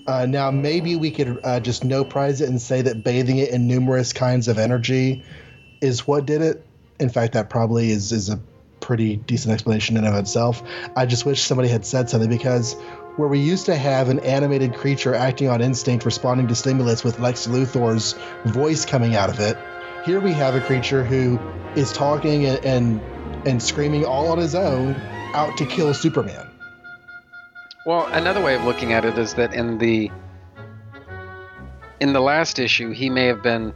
[0.08, 3.50] Uh, now maybe we could uh, just no prize it and say that bathing it
[3.50, 5.24] in numerous kinds of energy
[5.82, 6.66] is what did it.
[7.00, 8.40] In fact, that probably is is a
[8.80, 10.62] pretty decent explanation in of itself.
[10.96, 12.74] I just wish somebody had said something because
[13.18, 17.20] where we used to have an animated creature acting on instinct, responding to stimulus with
[17.20, 18.14] Lex Luthor's
[18.46, 19.58] voice coming out of it,
[20.06, 21.40] here we have a creature who
[21.76, 23.02] is talking and and,
[23.48, 24.96] and screaming all on his own
[25.34, 26.48] out to kill Superman.
[27.86, 30.12] Well, another way of looking at it is that in the
[32.00, 33.76] in the last issue, he may have been,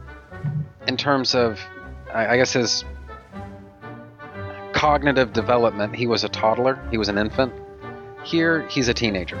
[0.88, 1.60] in terms of,
[2.12, 2.84] I guess his
[4.72, 7.52] cognitive development, he was a toddler, he was an infant.
[8.24, 9.38] Here, he's a teenager,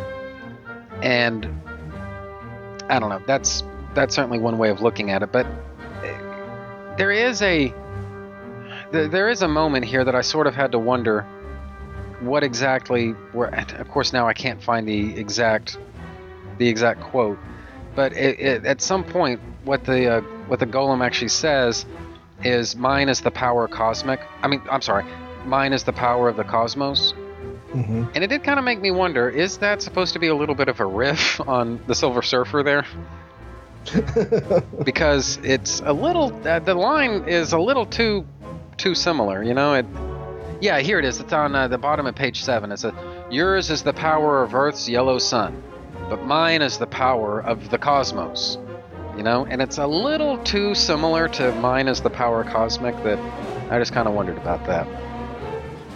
[1.02, 1.46] and
[2.88, 3.22] I don't know.
[3.26, 3.64] That's
[3.94, 5.46] that's certainly one way of looking at it, but
[6.04, 6.16] eh,
[6.96, 7.74] there is a
[8.92, 11.26] there is a moment here that I sort of had to wonder
[12.20, 15.78] what exactly were of course now i can't find the exact
[16.58, 17.38] the exact quote
[17.94, 21.86] but it, it, at some point what the uh, what the golem actually says
[22.44, 25.04] is mine is the power cosmic i mean i'm sorry
[25.44, 27.14] mine is the power of the cosmos.
[27.70, 28.04] Mm-hmm.
[28.14, 30.56] and it did kind of make me wonder is that supposed to be a little
[30.56, 32.84] bit of a riff on the silver surfer there?
[34.84, 38.26] Because it's a little uh, the line is a little too
[38.76, 39.74] too similar you know?
[39.74, 39.86] It
[40.60, 41.20] yeah, here it is.
[41.20, 42.70] It's on uh, the bottom of page seven.
[42.72, 42.94] It's a
[43.30, 45.62] yours is the power of Earth's yellow sun,
[46.08, 48.58] but mine is the power of the cosmos.
[49.16, 53.18] You know, and it's a little too similar to mine is the power cosmic that
[53.70, 54.86] I just kind of wondered about that.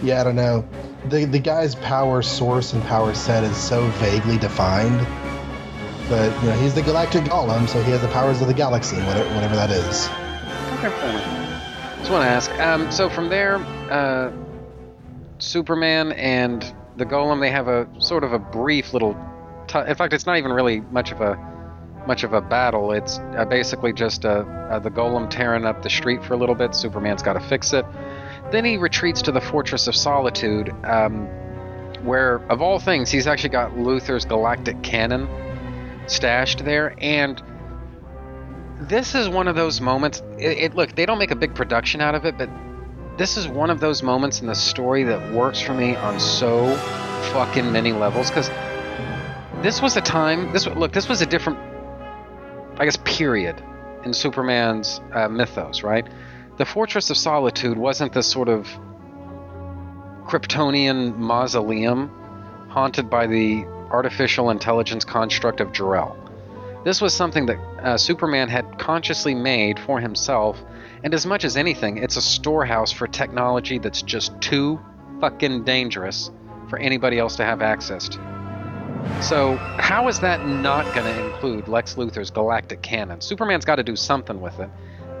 [0.03, 0.67] Yeah, I don't know.
[1.09, 5.05] The the guy's power source and power set is so vaguely defined.
[6.09, 8.97] But you know, he's the galactic golem, so he has the powers of the galaxy,
[8.97, 10.07] whatever, whatever that is.
[10.77, 11.97] Okay, fair enough.
[11.97, 12.51] Just want to ask.
[12.59, 13.55] Um, so from there,
[13.89, 14.31] uh,
[15.45, 16.61] Superman and
[16.97, 19.15] the Golem they have a sort of a brief little.
[19.67, 21.35] T- in fact, it's not even really much of a
[22.07, 22.91] much of a battle.
[22.91, 24.29] It's uh, basically just uh,
[24.69, 26.75] uh, the Golem tearing up the street for a little bit.
[26.75, 27.85] Superman's got to fix it.
[28.51, 31.25] Then he retreats to the Fortress of Solitude, um,
[32.03, 35.27] where of all things he's actually got Luthor's galactic cannon
[36.07, 37.41] stashed there, and
[38.81, 40.21] this is one of those moments.
[40.37, 42.49] It, it look they don't make a big production out of it, but
[43.17, 46.75] this is one of those moments in the story that works for me on so
[47.31, 48.49] fucking many levels because
[49.61, 51.57] this was a time this look this was a different
[52.77, 53.61] i guess period
[54.03, 56.07] in superman's uh, mythos right
[56.57, 58.67] the fortress of solitude wasn't this sort of
[60.25, 62.09] kryptonian mausoleum
[62.69, 66.17] haunted by the artificial intelligence construct of Jor-El.
[66.83, 70.61] This was something that uh, Superman had consciously made for himself,
[71.05, 74.79] and as much as anything, it's a storehouse for technology that's just too
[75.21, 76.31] fucking dangerous
[76.67, 78.17] for anybody else to have access to.
[79.21, 83.21] So, how is that not going to include Lex Luthor's galactic cannon?
[83.21, 84.67] Superman's got to do something with it.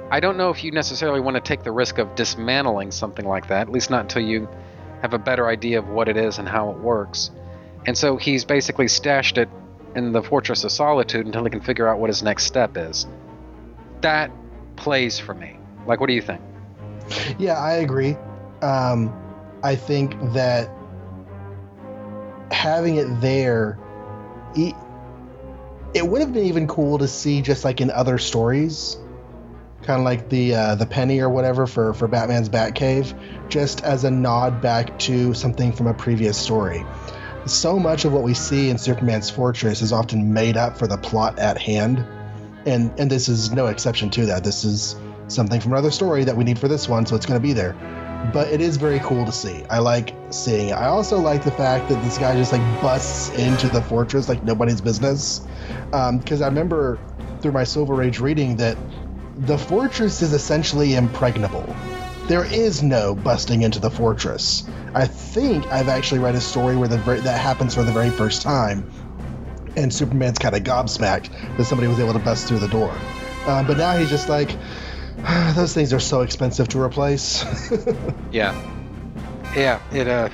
[0.09, 3.47] I don't know if you necessarily want to take the risk of dismantling something like
[3.49, 4.49] that, at least not until you
[5.03, 7.29] have a better idea of what it is and how it works.
[7.85, 9.49] And so he's basically stashed it
[9.95, 13.05] in the Fortress of Solitude until he can figure out what his next step is.
[14.01, 14.31] That
[14.77, 15.59] plays for me.
[15.85, 16.41] Like, what do you think?
[17.37, 18.17] Yeah, I agree.
[18.61, 19.13] Um,
[19.63, 20.69] I think that
[22.51, 23.77] having it there,
[24.55, 24.75] it,
[25.93, 28.97] it would have been even cool to see just like in other stories,
[29.83, 33.13] kind of like the uh, the penny or whatever for for Batman's Batcave,
[33.49, 36.83] just as a nod back to something from a previous story.
[37.45, 40.97] So much of what we see in Superman's fortress is often made up for the
[40.97, 42.03] plot at hand,
[42.65, 44.43] and and this is no exception to that.
[44.43, 44.95] This is
[45.27, 47.53] something from another story that we need for this one, so it's going to be
[47.53, 47.73] there.
[48.33, 49.63] But it is very cool to see.
[49.69, 50.73] I like seeing it.
[50.73, 54.43] I also like the fact that this guy just like busts into the fortress like
[54.43, 55.45] nobody's business.
[55.91, 56.99] Because I remember
[57.41, 58.77] through my Silver Age reading that
[59.37, 61.75] the fortress is essentially impregnable.
[62.27, 64.63] There is no busting into the fortress.
[64.95, 68.41] I think I've actually read a story where the that happens for the very first
[68.41, 68.89] time,
[69.75, 72.95] and Superman's kind of gobsmacked that somebody was able to bust through the door.
[73.45, 74.49] Uh, but now he's just like,
[75.55, 77.45] those things are so expensive to replace.
[78.31, 78.53] Yeah.
[79.55, 80.29] Yeah, it uh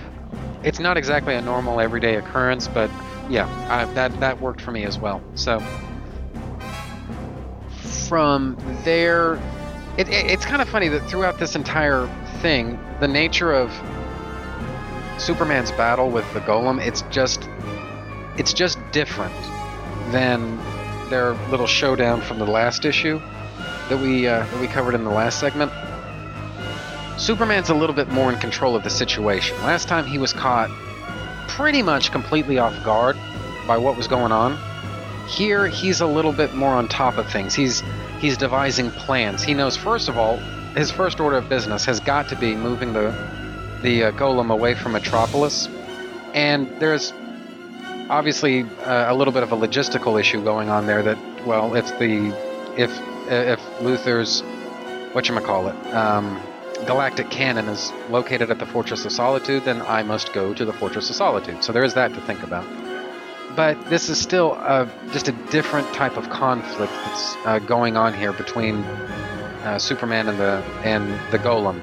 [0.63, 2.89] it's not exactly a normal everyday occurrence, but
[3.29, 5.21] yeah, I, that that worked for me as well.
[5.35, 5.61] So
[8.07, 9.35] from there
[9.97, 12.07] it, it, it's kind of funny that throughout this entire
[12.41, 13.71] thing, the nature of
[15.19, 17.47] Superman's battle with the Golem, it's just
[18.37, 19.35] it's just different
[20.11, 20.57] than
[21.09, 23.21] their little showdown from the last issue
[23.91, 25.69] that we uh, that we covered in the last segment.
[27.17, 29.61] Superman's a little bit more in control of the situation.
[29.63, 30.69] Last time he was caught
[31.49, 33.17] pretty much completely off guard
[33.67, 34.57] by what was going on.
[35.27, 37.53] Here he's a little bit more on top of things.
[37.53, 37.83] He's
[38.21, 39.43] he's devising plans.
[39.43, 40.37] He knows first of all,
[40.73, 43.13] his first order of business has got to be moving the
[43.81, 45.67] the uh, golem away from Metropolis.
[46.33, 47.11] And there's
[48.09, 51.87] obviously uh, a little bit of a logistical issue going on there that well, if
[51.99, 52.33] the
[52.77, 52.89] if
[53.27, 54.41] if Luthor's
[55.13, 56.41] whatchamacallit, um,
[56.85, 60.73] galactic cannon is located at the Fortress of Solitude, then I must go to the
[60.73, 61.63] Fortress of Solitude.
[61.63, 62.65] So there is that to think about.
[63.55, 68.13] But this is still uh, just a different type of conflict that's uh, going on
[68.13, 68.77] here between
[69.63, 71.81] uh, Superman and the and the Golem.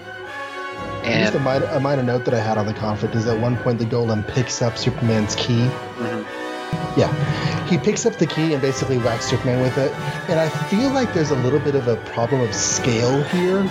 [1.04, 3.40] Just a And minor, a minor note that I had on the conflict is at
[3.40, 5.70] one point the golem picks up Superman's key.
[6.98, 9.92] Yeah, he picks up the key and basically whacks Superman with it.
[10.28, 13.62] And I feel like there's a little bit of a problem of scale here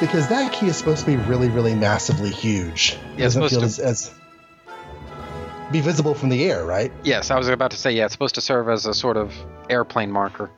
[0.00, 2.92] because that key is supposed to be really, really massively huge.
[2.92, 4.14] It Yeah, it's doesn't feel supposed as, as
[5.72, 6.92] be visible from the air, right?
[7.02, 9.34] yes, I was about to say yeah, it's supposed to serve as a sort of
[9.68, 10.50] airplane marker.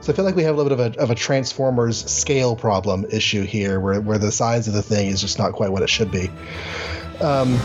[0.00, 2.56] So I feel like we have a little bit of a, of a Transformers scale
[2.56, 5.82] problem issue here, where, where the size of the thing is just not quite what
[5.82, 6.28] it should be.
[7.20, 7.56] Um,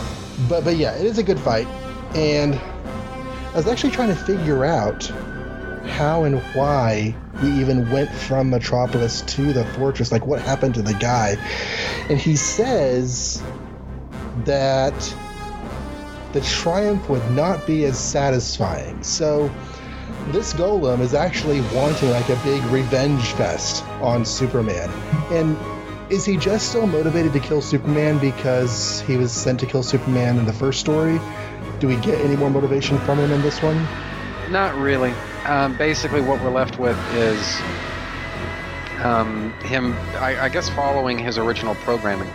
[0.48, 1.66] but but yeah, it is a good fight,
[2.14, 2.54] and
[3.52, 5.10] I was actually trying to figure out
[5.86, 10.12] how and why we even went from Metropolis to the fortress.
[10.12, 11.36] Like, what happened to the guy?
[12.10, 13.42] And he says
[14.44, 15.14] that
[16.32, 19.02] the triumph would not be as satisfying.
[19.02, 19.50] So
[20.28, 24.90] this golem is actually wanting like a big revenge fest on Superman.
[25.30, 25.56] And
[26.10, 30.38] is he just so motivated to kill Superman because he was sent to kill Superman
[30.38, 31.18] in the first story?
[31.80, 33.86] Do we get any more motivation from him in this one?
[34.50, 35.12] Not really.
[35.44, 37.60] Um, basically, what we're left with is
[39.04, 42.30] um, him, I, I guess, following his original programming.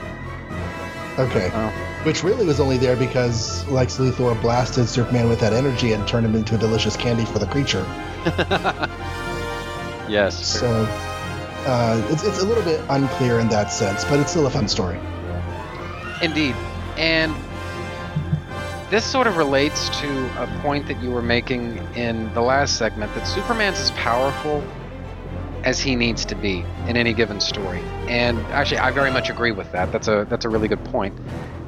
[1.19, 1.49] Okay.
[2.03, 6.25] Which really was only there because Lex Luthor blasted Superman with that energy and turned
[6.25, 7.85] him into a delicious candy for the creature.
[10.07, 10.59] Yes.
[10.59, 10.67] So
[11.65, 14.67] uh, it's, it's a little bit unclear in that sense, but it's still a fun
[14.67, 14.99] story.
[16.21, 16.55] Indeed.
[16.97, 17.33] And
[18.93, 20.07] this sort of relates to
[20.37, 24.61] a point that you were making in the last segment that Superman's as powerful
[25.63, 27.79] as he needs to be in any given story.
[28.07, 29.91] And actually I very much agree with that.
[29.91, 31.15] That's a that's a really good point.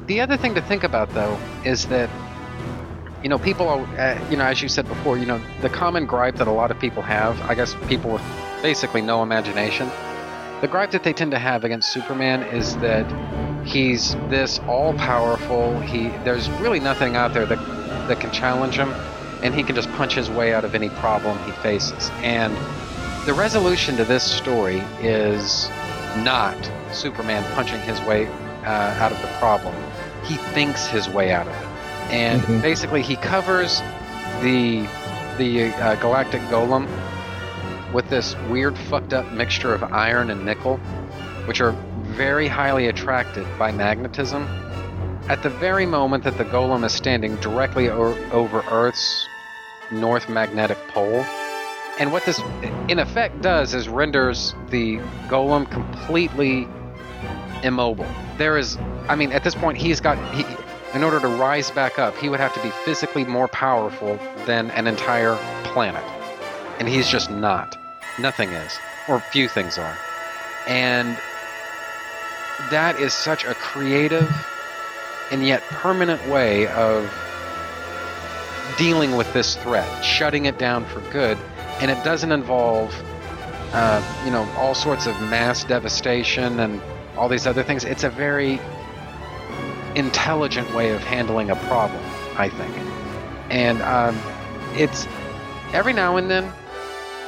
[0.06, 2.08] The other thing to think about though is that
[3.24, 6.06] you know people are uh, you know as you said before, you know the common
[6.06, 8.22] gripe that a lot of people have, I guess people with
[8.62, 9.90] basically no imagination,
[10.60, 13.06] the gripe that they tend to have against Superman is that
[13.66, 15.80] he's this all-powerful.
[15.80, 17.58] He there's really nothing out there that
[18.08, 18.94] that can challenge him,
[19.42, 22.10] and he can just punch his way out of any problem he faces.
[22.22, 22.56] And
[23.26, 25.68] the resolution to this story is
[26.18, 26.56] not
[26.92, 28.26] Superman punching his way
[28.64, 28.68] uh,
[29.00, 29.74] out of the problem.
[30.24, 31.68] He thinks his way out of it,
[32.12, 32.62] and Mhm.
[32.62, 33.82] basically he covers
[34.42, 34.86] the
[35.38, 36.86] the uh, galactic golem
[37.96, 40.76] with this weird fucked up mixture of iron and nickel,
[41.46, 44.46] which are very highly attracted by magnetism.
[45.28, 49.28] at the very moment that the golem is standing directly o- over Earth's
[49.90, 51.24] north magnetic pole.
[51.98, 52.38] And what this,
[52.88, 54.98] in effect, does is renders the
[55.28, 56.68] golem completely
[57.64, 58.06] immobile.
[58.36, 58.76] There is,
[59.08, 60.44] I mean, at this point, he's got, he,
[60.94, 64.70] in order to rise back up, he would have to be physically more powerful than
[64.72, 66.04] an entire planet.
[66.78, 67.76] And he's just not.
[68.18, 68.78] Nothing is,
[69.08, 69.96] or few things are.
[70.66, 71.16] And
[72.70, 74.30] that is such a creative
[75.30, 77.12] and yet permanent way of
[78.78, 81.38] dealing with this threat, shutting it down for good.
[81.80, 82.94] And it doesn't involve,
[83.72, 86.80] uh, you know, all sorts of mass devastation and
[87.16, 87.84] all these other things.
[87.84, 88.60] It's a very
[89.94, 92.02] intelligent way of handling a problem,
[92.36, 92.74] I think.
[93.50, 94.18] And um,
[94.74, 95.06] it's
[95.72, 96.52] every now and then,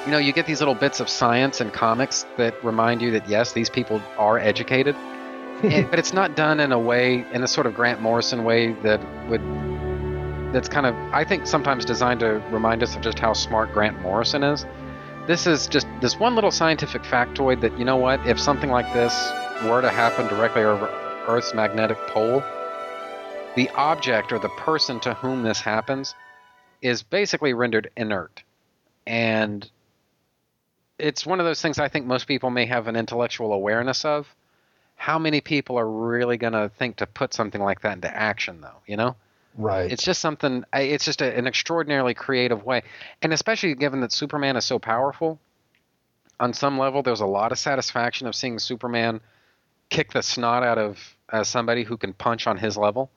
[0.05, 3.29] you know, you get these little bits of science and comics that remind you that
[3.29, 4.97] yes, these people are educated,
[5.63, 9.01] but it's not done in a way, in a sort of Grant Morrison way that
[9.29, 9.43] would.
[10.53, 14.01] That's kind of, I think, sometimes designed to remind us of just how smart Grant
[14.01, 14.65] Morrison is.
[15.27, 18.91] This is just this one little scientific factoid that, you know what, if something like
[18.95, 19.13] this
[19.65, 20.87] were to happen directly over
[21.27, 22.43] Earth's magnetic pole,
[23.57, 26.15] the object or the person to whom this happens
[26.81, 28.43] is basically rendered inert.
[29.07, 29.71] And
[30.99, 34.27] it's one of those things I think most people may have an intellectual awareness of.
[34.97, 38.61] How many people are really going to think to put something like that into action,
[38.61, 38.81] though?
[38.87, 39.17] You know?
[39.57, 39.91] Right.
[39.91, 42.83] It's just something, it's just a, an extraordinarily creative way.
[43.23, 45.39] And especially given that Superman is so powerful,
[46.41, 49.21] on some level, there's a lot of satisfaction of seeing Superman
[49.91, 53.11] kick the snot out of uh, somebody who can punch on his level.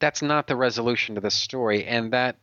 [0.00, 1.84] That's not the resolution to this story.
[1.84, 2.36] And that,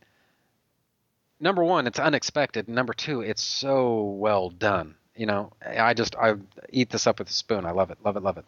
[1.40, 2.68] number one, it's unexpected.
[2.68, 4.96] Number two, it's so well done.
[5.16, 6.36] You know, I just, I
[6.70, 7.66] eat this up with a spoon.
[7.66, 8.46] I love it, love it, love it.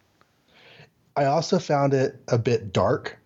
[1.15, 3.17] I also found it a bit dark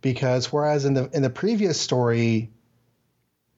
[0.00, 2.50] because whereas in the in the previous story,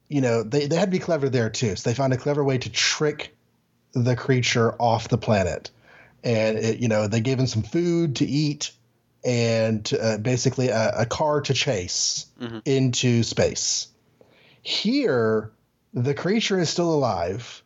[0.09, 1.75] you know, they, they had to be clever there too.
[1.75, 3.35] So they found a clever way to trick
[3.93, 5.71] the creature off the planet.
[6.23, 8.71] And it, you know, they gave him some food to eat
[9.23, 12.25] and uh, basically a, a car to chase
[12.65, 13.87] into space.
[14.65, 15.51] Here,
[15.93, 17.63] the creature is still alive,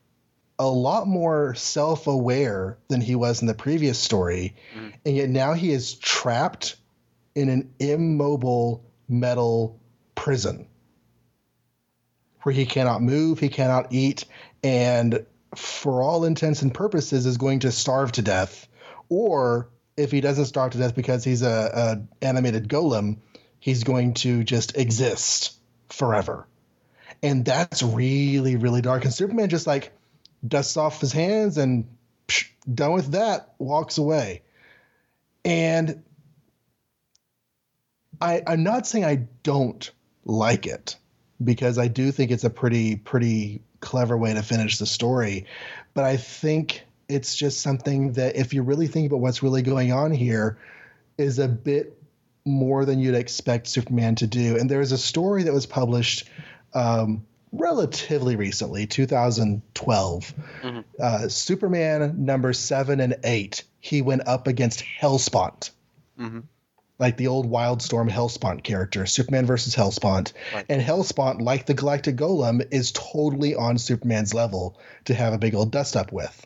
[0.59, 4.57] a lot more self aware than he was in the previous story.
[4.75, 4.89] Mm-hmm.
[5.05, 6.75] And yet now he is trapped
[7.35, 9.79] in an immobile metal
[10.13, 10.67] prison
[12.41, 14.25] where he cannot move, he cannot eat,
[14.61, 18.67] and for all intents and purposes is going to starve to death.
[19.07, 23.19] Or if he doesn't starve to death because he's a, a animated golem,
[23.57, 25.57] he's going to just exist
[25.87, 26.45] forever.
[27.21, 29.03] And that's really, really dark.
[29.03, 29.91] And Superman just like
[30.47, 31.85] dusts off his hands and
[32.27, 34.43] psh, done with that, walks away.
[35.43, 36.03] And
[38.21, 39.89] I, I'm not saying I don't
[40.25, 40.95] like it
[41.43, 45.45] because I do think it's a pretty, pretty clever way to finish the story.
[45.93, 49.91] But I think it's just something that, if you really think about what's really going
[49.91, 50.57] on here,
[51.17, 52.01] is a bit
[52.45, 54.57] more than you'd expect Superman to do.
[54.57, 56.29] And there was a story that was published
[56.73, 60.33] um, relatively recently, 2012.
[60.99, 65.71] Uh, Superman number seven and eight, he went up against Helspont
[66.19, 66.43] Mhm.
[66.99, 70.33] like the old Wildstorm Helspont character, Superman versus Helspont.
[70.67, 75.55] And Helspont, like the Galactic Golem, is totally on Superman's level to have a big
[75.55, 76.45] old dust up with.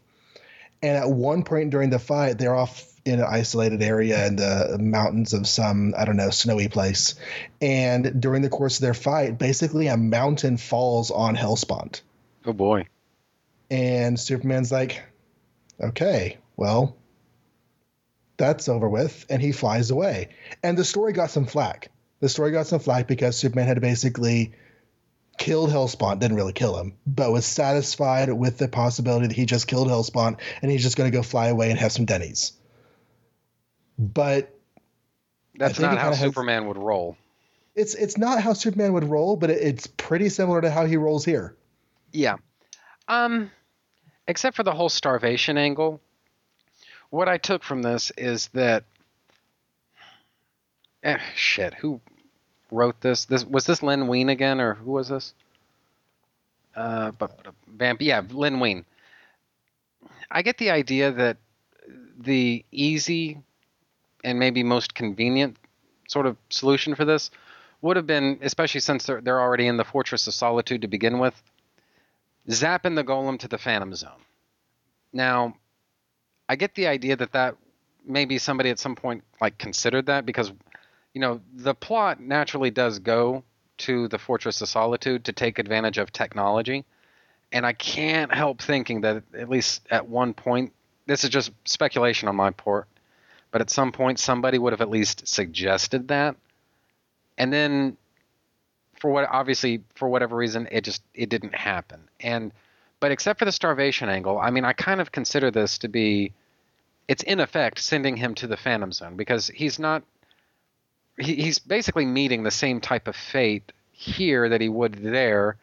[0.84, 4.78] And at one point during the fight, they're off in an isolated area in the
[4.80, 7.16] mountains of some, I don't know, snowy place.
[7.62, 12.02] And during the course of their fight, basically a mountain falls on Helspont.
[12.46, 12.88] Oh boy.
[13.70, 15.04] And Superman's like,
[15.82, 16.96] okay, well,
[18.38, 19.26] that's over with.
[19.30, 20.30] And he flies away.
[20.62, 21.90] And the story got some flack.
[22.20, 24.54] The story got some flack because Superman had basically
[25.38, 29.68] killed Hellspawn, didn't really kill him, but was satisfied with the possibility that he just
[29.68, 32.54] killed Hellspawn and he's just going to go fly away and have some Denny's.
[33.98, 34.54] But
[35.56, 37.18] That's not how kinda has- Superman would roll.
[37.76, 40.98] it's it's not how Superman would roll, but it, it's pretty similar to how he
[40.98, 41.56] rolls here.
[42.12, 42.36] Yeah.
[43.08, 43.52] Um,
[44.28, 46.00] except for the whole starvation angle,
[47.10, 48.84] what I took from this is that.
[51.04, 51.74] Eh, shit.
[51.76, 52.00] Who
[52.72, 53.26] wrote this?
[53.26, 55.34] This was this Len Wein again, or who was this?
[56.76, 58.02] Uh, but Vamp.
[58.02, 58.86] Yeah, Len Wein.
[60.32, 61.38] I get the idea that
[62.18, 63.40] the easy
[64.24, 65.58] and maybe most convenient
[66.08, 67.32] sort of solution for this
[67.82, 71.20] would have been, especially since they're, they're already in the Fortress of Solitude to begin
[71.20, 71.42] with,
[72.50, 74.22] zapping the golem to the Phantom Zone.
[75.12, 75.56] Now,
[76.48, 77.56] I get the idea that that
[78.06, 80.52] maybe somebody at some point like considered that because
[81.14, 83.44] you know, the plot naturally does go
[83.80, 86.86] to the Fortress of Solitude to take advantage of technology.
[87.52, 90.74] And I can't help thinking that at least at one point,
[91.06, 92.88] this is just speculation on my part,
[93.54, 96.36] but at some point somebody would have at least suggested that.
[97.38, 97.96] And then
[99.00, 102.02] for what obviously for whatever reason it just it didn't happen.
[102.20, 102.52] And
[103.00, 106.34] but except for the starvation angle, I mean I kind of consider this to be
[107.08, 110.02] it's in effect sending him to the Phantom Zone because he's not
[111.20, 115.58] he, he's basically meeting the same type of fate here that he would there,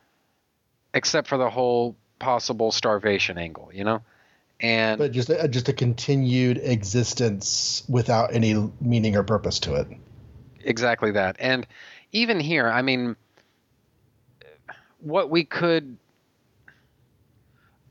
[0.95, 4.01] except for the whole possible starvation angle, you know.
[4.61, 9.89] And but just a, just a continued existence without any meaning or purpose to it.
[10.63, 11.37] Exactly that.
[11.39, 11.67] And
[12.13, 13.17] even here, I mean,
[15.01, 15.97] what we could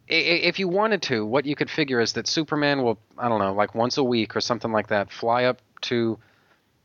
[0.09, 3.53] if you wanted to, what you could figure is that Superman will, I don't know,
[3.53, 6.17] like once a week or something like that, fly up to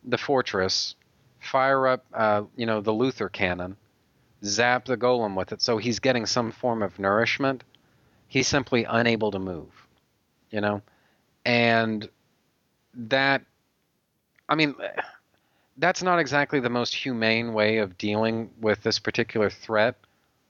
[0.03, 0.95] the fortress,
[1.39, 3.77] fire up, uh, you know, the Luthor cannon,
[4.43, 7.63] zap the golem with it, so he's getting some form of nourishment.
[8.35, 9.69] He's simply unable to move,
[10.51, 10.81] you know,
[11.45, 12.09] and
[12.95, 13.43] that,
[14.49, 14.75] I mean,
[15.77, 19.95] that's not exactly the most humane way of dealing with this particular threat.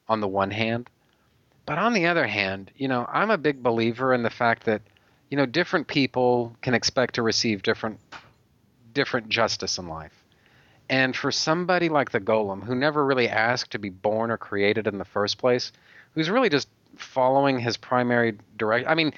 [0.09, 0.89] On the one hand,
[1.67, 4.81] but on the other hand, you know, I'm a big believer in the fact that,
[5.29, 7.99] you know, different people can expect to receive different
[8.95, 10.23] different justice in life.
[10.89, 14.87] And for somebody like the golem who never really asked to be born or created
[14.87, 15.71] in the first place,
[16.15, 19.13] who's really just following his primary direct I mean,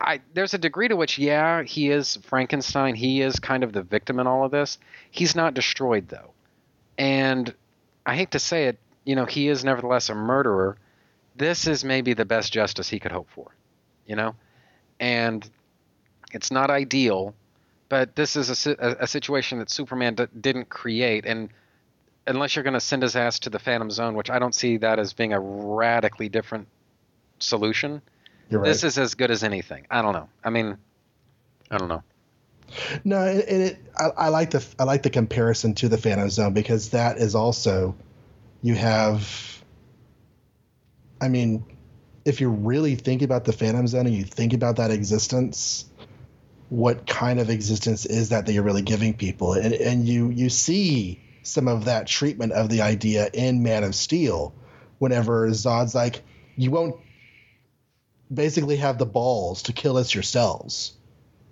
[0.00, 2.94] I, there's a degree to which, yeah, he is Frankenstein.
[2.94, 4.78] He is kind of the victim in all of this.
[5.10, 6.32] He's not destroyed, though.
[6.98, 7.54] And
[8.04, 10.76] I hate to say it, you know, he is nevertheless a murderer
[11.36, 13.54] this is maybe the best justice he could hope for,
[14.06, 14.34] you know?
[15.00, 15.48] And
[16.32, 17.34] it's not ideal,
[17.88, 21.24] but this is a, a, a situation that Superman d- didn't create.
[21.26, 21.50] And
[22.26, 24.76] unless you're going to send his ass to the Phantom Zone, which I don't see
[24.78, 26.68] that as being a radically different
[27.42, 28.02] solution,
[28.50, 28.64] right.
[28.64, 29.86] this is as good as anything.
[29.90, 30.28] I don't know.
[30.44, 30.78] I mean,
[31.70, 32.02] I don't know.
[33.04, 36.30] No, and it, it, I, I like the I like the comparison to the Phantom
[36.30, 37.94] Zone because that is also
[38.62, 39.62] you have
[41.20, 41.64] I mean,
[42.24, 45.84] if you really think about the Phantom Zone and you think about that existence,
[46.68, 49.52] what kind of existence is that that you're really giving people?
[49.52, 53.94] And, and you you see some of that treatment of the idea in Man of
[53.94, 54.52] Steel,
[54.98, 56.22] whenever Zod's like,
[56.56, 56.96] you won't
[58.32, 60.92] basically have the balls to kill us yourselves.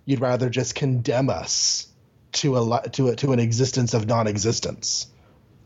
[0.05, 1.87] You'd rather just condemn us
[2.33, 5.07] to a to a, to an existence of non-existence.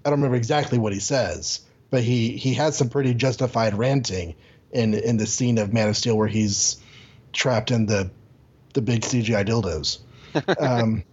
[0.05, 1.61] I don't remember exactly what he says,
[1.91, 4.35] but he he had some pretty justified ranting
[4.73, 6.77] in in the scene of Man of Steel where he's
[7.33, 8.11] trapped in the
[8.75, 9.99] the big CGI dildos.
[10.61, 11.05] um,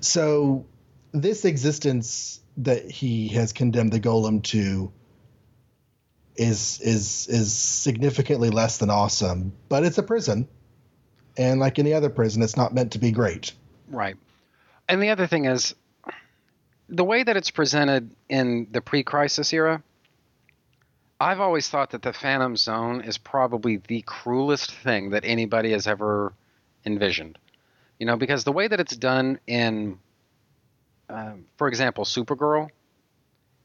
[0.00, 0.66] so
[1.12, 4.92] this existence that he has condemned the golem to
[6.36, 10.48] is is is significantly less than awesome, but it's a prison.
[11.36, 13.52] And like any other prison, it's not meant to be great.
[13.88, 14.16] Right.
[14.88, 15.74] And the other thing is
[16.88, 19.82] the way that it's presented in the pre-crisis era,
[21.20, 25.86] I've always thought that the Phantom Zone is probably the cruelest thing that anybody has
[25.86, 26.32] ever
[26.84, 27.38] envisioned.
[27.98, 29.98] You know, because the way that it's done in,
[31.08, 32.68] uh, for example, Supergirl,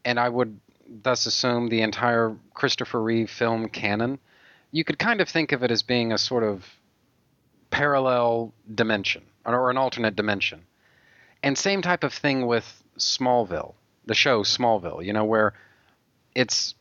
[0.06, 4.20] and I would thus assume the entire Christopher Reeve film canon,
[4.72, 6.66] you could kind of think of it as being a sort of
[7.72, 10.64] parallel dimension or an alternate dimension.
[11.42, 13.74] And same type of thing with Smallville,
[14.06, 15.54] the show Smallville, you know, where
[16.36, 16.76] it's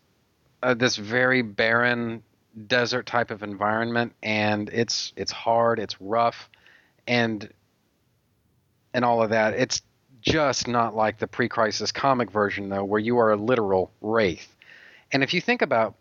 [0.62, 2.22] uh, this very barren
[2.66, 6.50] desert type of environment and it's it's hard, it's rough
[7.06, 7.52] and
[8.92, 9.54] and all of that.
[9.54, 9.82] It's
[10.20, 14.54] just not like the pre-crisis comic version though where you are a literal wraith.
[15.12, 15.94] And if you think about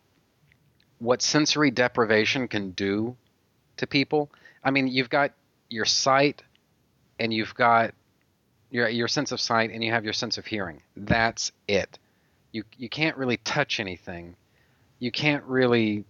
[0.99, 3.15] what sensory deprivation can do
[3.77, 4.29] to people,
[4.63, 5.31] I mean, you've got
[5.69, 6.43] your sight
[7.19, 7.93] and you've got
[8.69, 10.81] your your sense of sight and you have your sense of hearing.
[10.95, 11.99] That's it.
[12.51, 14.35] You you can't really touch anything.
[14.99, 16.05] You can't really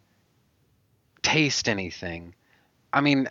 [1.21, 2.33] taste anything.
[2.91, 3.27] I mean,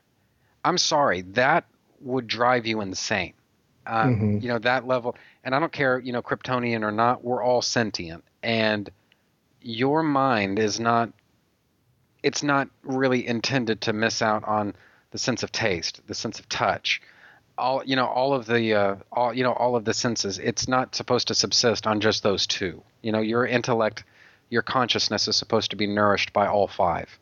[0.64, 1.64] I'm sorry, that
[2.00, 3.32] would drive you insane.
[3.88, 4.38] Uh, mm-hmm.
[4.38, 7.24] You know that level, and I don't care, you know, Kryptonian or not.
[7.24, 8.88] We're all sentient, and
[9.62, 11.10] your mind is not.
[12.22, 14.74] It's not really intended to miss out on
[15.10, 17.00] the sense of taste, the sense of touch,
[17.58, 20.68] all you know all of the uh, all you know all of the senses it's
[20.68, 24.04] not supposed to subsist on just those two you know your intellect
[24.48, 27.18] your consciousness is supposed to be nourished by all five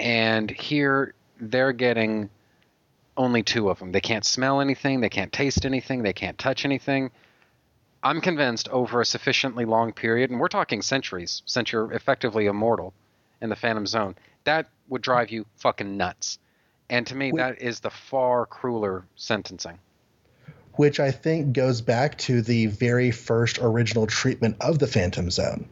[0.00, 2.30] and here they're getting
[3.16, 3.92] only two of them.
[3.92, 7.10] They can't smell anything, they can't taste anything, they can't touch anything.
[8.02, 12.92] I'm convinced over a sufficiently long period, and we're talking centuries, since you're effectively immortal
[13.40, 16.38] in the Phantom Zone, that would drive you fucking nuts.
[16.90, 17.40] And to me, Wait.
[17.40, 19.78] that is the far crueler sentencing.
[20.74, 25.68] which I think goes back to the very first original treatment of the Phantom Zone.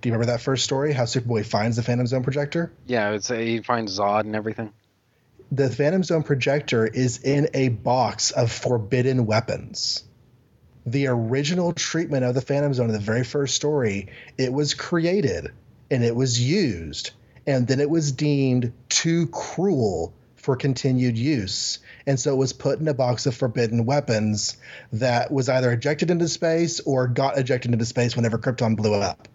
[0.00, 0.92] Do you remember that first story?
[0.92, 2.70] How Superboy finds the Phantom Zone projector?
[2.86, 4.72] Yeah, it's he finds Zod and everything.
[5.54, 10.02] The Phantom Zone projector is in a box of forbidden weapons.
[10.84, 15.52] The original treatment of the Phantom Zone in the very first story, it was created
[15.92, 17.12] and it was used,
[17.46, 21.78] and then it was deemed too cruel for continued use.
[22.04, 24.56] And so it was put in a box of forbidden weapons
[24.94, 29.28] that was either ejected into space or got ejected into space whenever Krypton blew up.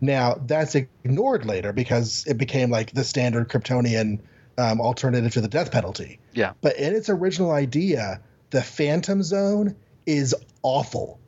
[0.00, 4.22] Now, that's ignored later because it became like the standard Kryptonian
[4.58, 6.18] um, alternative to the death penalty.
[6.32, 6.52] Yeah.
[6.60, 8.20] But in its original idea,
[8.50, 11.18] the Phantom Zone is awful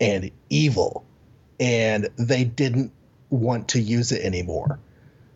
[0.00, 1.04] and evil,
[1.58, 2.92] and they didn't
[3.28, 4.78] want to use it anymore.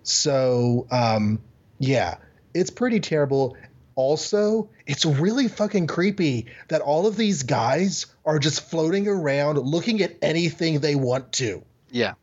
[0.03, 1.41] So, um,
[1.79, 2.17] yeah,
[2.55, 3.57] it's pretty terrible.
[3.95, 10.03] Also, it's really fucking creepy that all of these guys are just floating around looking
[10.03, 11.63] at anything they want to.
[11.91, 12.15] Yeah.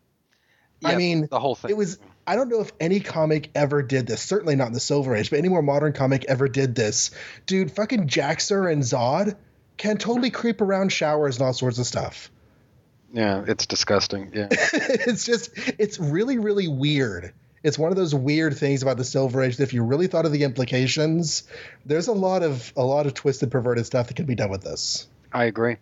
[0.84, 1.72] I mean, the whole thing.
[1.72, 2.00] It was.
[2.26, 4.22] I don't know if any comic ever did this.
[4.22, 7.12] Certainly not in the Silver Age, but any more modern comic ever did this.
[7.46, 9.36] Dude, fucking Jax-Ur and Zod
[9.78, 12.30] can totally creep around showers and all sorts of stuff.
[13.14, 14.32] Yeah, it's disgusting.
[14.34, 14.48] Yeah.
[14.52, 17.34] it's just, it's really, really weird.
[17.64, 20.26] It's one of those weird things about the Silver Age that if you really thought
[20.26, 21.44] of the implications,
[21.86, 24.62] there's a lot of a lot of twisted, perverted stuff that can be done with
[24.62, 25.08] this.
[25.32, 25.78] I agree.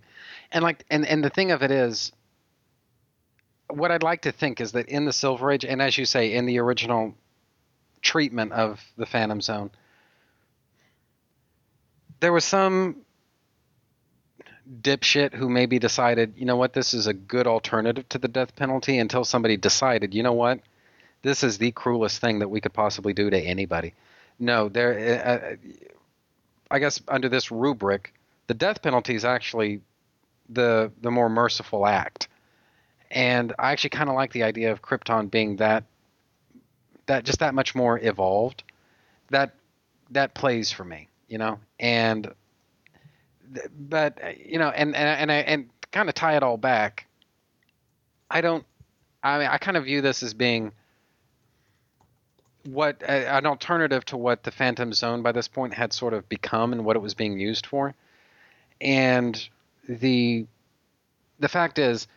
[0.51, 2.11] And like and and the thing of it is
[3.69, 6.33] what I'd like to think is that in the Silver Age and as you say
[6.33, 7.15] in the original
[8.01, 9.72] treatment of the Phantom Zone
[12.19, 12.98] there was some
[14.81, 18.56] dipshit who maybe decided, you know what, this is a good alternative to the death
[18.56, 20.59] penalty until somebody decided, you know what,
[21.22, 23.93] this is the cruelest thing that we could possibly do to anybody.
[24.38, 25.57] No, there.
[25.59, 25.69] Uh,
[26.72, 28.14] I guess under this rubric,
[28.48, 29.81] the death penalty is actually
[30.48, 32.30] the the more merciful act,
[33.12, 35.84] and I actually kind of like the idea of Krypton being that
[37.08, 38.64] that just that much more evolved.
[39.32, 39.56] That
[40.12, 42.34] that plays for me, you know, and
[43.78, 47.08] but you know, and and and I, and kind of tie it all back.
[48.30, 48.66] I don't.
[49.24, 50.72] I mean, I kind of view this as being
[52.66, 56.30] what uh, an alternative to what the Phantom Zone by this point had sort of
[56.30, 57.96] become and what it was being used for.
[58.80, 59.50] And
[59.88, 60.46] the
[61.40, 62.08] the fact is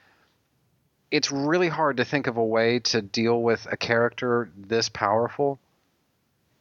[1.13, 5.61] it's really hard to think of a way to deal with a character this powerful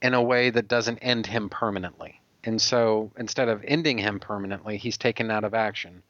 [0.02, 2.20] in a way that doesn't end him permanently.
[2.44, 6.02] And so instead of ending him permanently, he's taken out of action.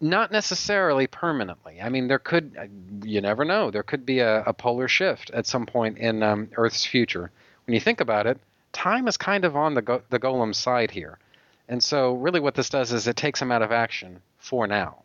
[0.00, 1.82] Not necessarily permanently.
[1.82, 2.56] I mean, there could,
[3.04, 6.48] you never know, there could be a, a polar shift at some point in um,
[6.56, 7.30] Earth's future.
[7.66, 8.38] When you think about it,
[8.72, 11.18] time is kind of on the, go- the golem's side here.
[11.68, 15.02] And so, really, what this does is it takes him out of action for now.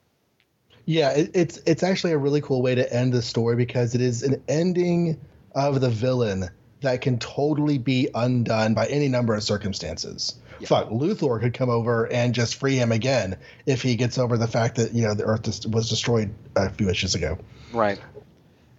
[0.86, 4.02] Yeah, it, it's it's actually a really cool way to end the story because it
[4.02, 5.20] is an ending
[5.56, 6.50] of the villain
[6.82, 10.36] that can totally be undone by any number of circumstances.
[10.66, 14.48] Fuck, Luthor could come over and just free him again if he gets over the
[14.48, 17.38] fact that you know the Earth was destroyed a few issues ago.
[17.74, 18.00] Right.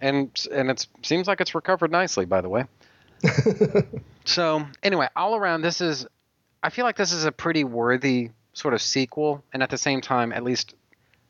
[0.01, 2.65] And and it seems like it's recovered nicely, by the way.
[4.25, 6.07] so anyway, all around, this is.
[6.63, 10.01] I feel like this is a pretty worthy sort of sequel, and at the same
[10.01, 10.73] time, at least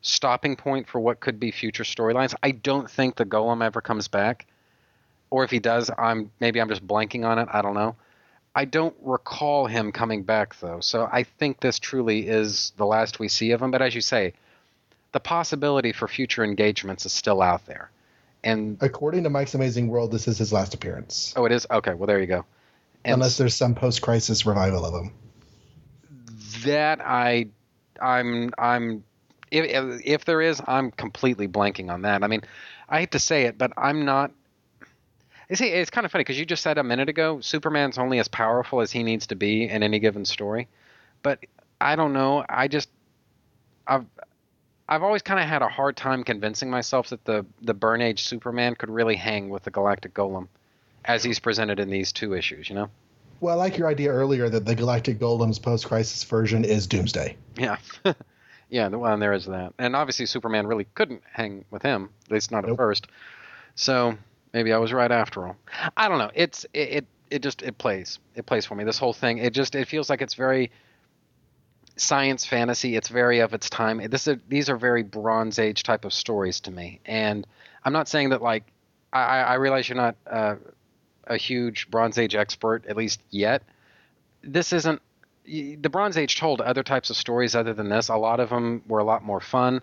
[0.05, 2.33] stopping point for what could be future storylines.
[2.43, 4.45] I don't think the Golem ever comes back,
[5.29, 7.47] or if he does, I'm maybe I'm just blanking on it.
[7.51, 7.95] I don't know.
[8.57, 13.19] I don't recall him coming back though, so I think this truly is the last
[13.19, 13.71] we see of him.
[13.71, 14.33] But as you say,
[15.11, 17.89] the possibility for future engagements is still out there.
[18.43, 21.33] And According to Mike's Amazing World, this is his last appearance.
[21.35, 21.95] oh, it is okay.
[21.95, 22.45] Well, there you go.
[23.03, 25.13] And Unless there's some post-crisis revival of him.
[26.63, 27.47] that I,
[28.01, 29.03] I'm, I'm,
[29.63, 32.23] if, if there is, I'm completely blanking on that.
[32.23, 32.41] I mean,
[32.89, 34.31] I hate to say it, but I'm not.
[35.49, 38.19] You see, it's kind of funny because you just said a minute ago, Superman's only
[38.19, 40.67] as powerful as he needs to be in any given story.
[41.21, 41.39] But
[41.79, 42.43] I don't know.
[42.49, 42.89] I just,
[43.85, 44.05] I've,
[44.89, 48.23] I've always kind of had a hard time convincing myself that the the Byrne Age
[48.23, 50.47] Superman could really hang with the Galactic Golem,
[51.05, 52.69] as he's presented in these two issues.
[52.69, 52.89] You know?
[53.39, 57.35] Well, I like your idea earlier that the Galactic Golem's post-crisis version is Doomsday.
[57.57, 57.77] Yeah.
[58.69, 59.73] yeah, well, and there is that.
[59.77, 63.07] And obviously, Superman really couldn't hang with him, at least not at first.
[63.75, 64.17] So
[64.53, 65.57] maybe I was right after all.
[65.95, 66.31] I don't know.
[66.33, 68.83] It's it, it it just it plays it plays for me.
[68.83, 70.71] This whole thing it just it feels like it's very
[71.97, 72.95] science fantasy.
[72.95, 74.01] It's very of its time.
[74.09, 77.45] This is, these are very Bronze Age type of stories to me, and
[77.83, 78.63] I'm not saying that like
[79.13, 80.55] I, I realize you're not uh,
[81.25, 83.63] a huge Bronze Age expert at least yet.
[84.41, 85.01] This isn't
[85.45, 88.09] the Bronze Age told other types of stories other than this.
[88.09, 89.81] A lot of them were a lot more fun.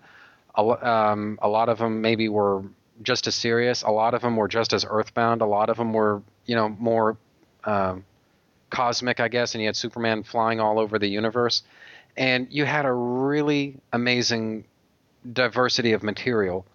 [0.55, 2.63] A, um, a lot of them maybe were
[3.01, 3.81] just as serious.
[3.83, 5.41] A lot of them were just as earthbound.
[5.41, 7.17] A lot of them were, you know, more
[7.63, 8.05] um,
[8.69, 9.55] cosmic, I guess.
[9.55, 11.63] And you had Superman flying all over the universe,
[12.15, 14.65] and you had a really amazing
[15.31, 16.65] diversity of material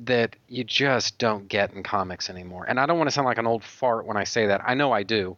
[0.00, 2.64] that you just don't get in comics anymore.
[2.68, 4.60] And I don't want to sound like an old fart when I say that.
[4.66, 5.36] I know I do.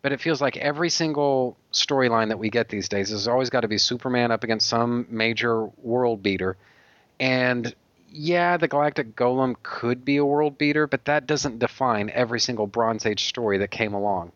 [0.00, 3.60] But it feels like every single storyline that we get these days has always got
[3.60, 6.56] to be Superman up against some major world beater.
[7.18, 7.74] And
[8.10, 12.66] yeah, the Galactic Golem could be a world beater, but that doesn't define every single
[12.66, 14.32] Bronze Age story that came along.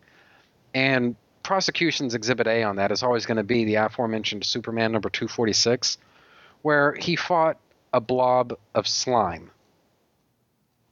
[0.73, 5.09] And prosecution's exhibit A on that is always going to be the aforementioned Superman number
[5.09, 5.97] 246,
[6.61, 7.57] where he fought
[7.91, 9.51] a blob of slime.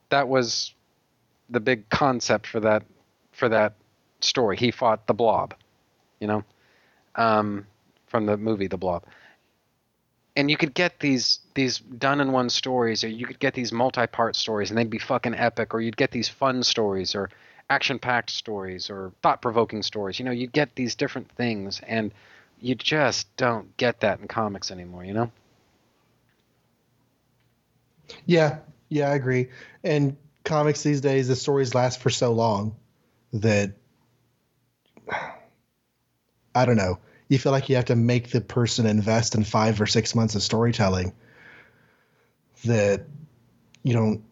[0.09, 0.73] That was
[1.49, 2.83] the big concept for that
[3.31, 3.73] for that
[4.23, 4.57] story.
[4.57, 5.53] He fought the blob,
[6.19, 6.43] you know,
[7.15, 7.65] um,
[8.07, 9.05] from the movie The Blob.
[10.35, 13.71] And you could get these these done in one stories or you could get these
[13.73, 17.29] multi-part stories and they'd be fucking epic or you'd get these fun stories or
[17.69, 20.19] action-packed stories or thought-provoking stories.
[20.19, 22.13] You know you get these different things and
[22.61, 25.31] you just don't get that in comics anymore you know?
[28.25, 28.59] Yeah
[28.89, 29.49] yeah i agree.
[29.83, 32.75] And comics these days the stories last for so long
[33.33, 33.73] that
[36.55, 36.97] i don't know
[37.29, 40.35] you feel like you have to make the person invest in five or six months
[40.35, 41.13] of storytelling
[42.65, 43.05] that
[43.83, 44.23] you don't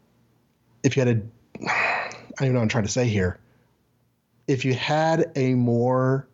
[0.83, 1.17] if you had
[1.61, 1.65] a
[2.39, 3.37] I don't know what I'm trying to say here.
[4.47, 6.27] If you had a more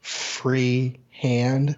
[0.00, 1.76] free hand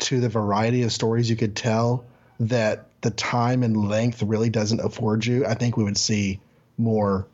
[0.00, 2.04] to the variety of stories you could tell
[2.40, 6.40] that the time and length really doesn't afford you, I think we would see
[6.76, 7.26] more.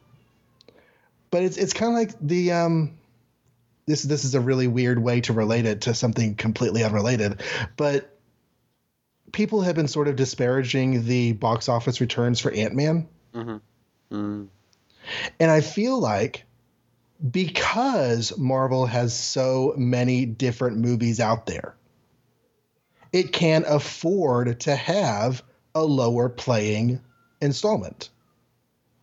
[1.31, 2.97] But it's it's kind of like the um
[3.87, 7.43] this this is a really weird way to relate it to something completely unrelated,
[7.77, 8.19] but
[9.33, 14.15] people have been sort of disparaging the box office returns for Ant Man, mm-hmm.
[14.15, 14.49] mm.
[15.41, 16.45] and I feel like
[17.31, 21.75] because Marvel has so many different movies out there,
[23.13, 25.43] it can afford to have
[25.75, 27.01] a lower playing
[27.41, 28.11] installment.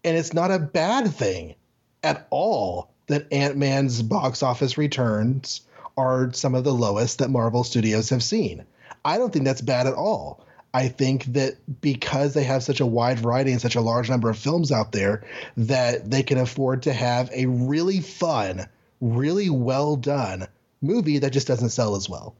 [0.03, 1.55] And it's not a bad thing
[2.03, 5.61] at all that Ant Man's box office returns
[5.97, 8.65] are some of the lowest that Marvel Studios have seen.
[9.03, 10.45] I don't think that's bad at all.
[10.73, 14.29] I think that because they have such a wide variety and such a large number
[14.29, 15.23] of films out there,
[15.57, 18.67] that they can afford to have a really fun,
[19.01, 20.47] really well done
[20.81, 22.35] movie that just doesn't sell as well.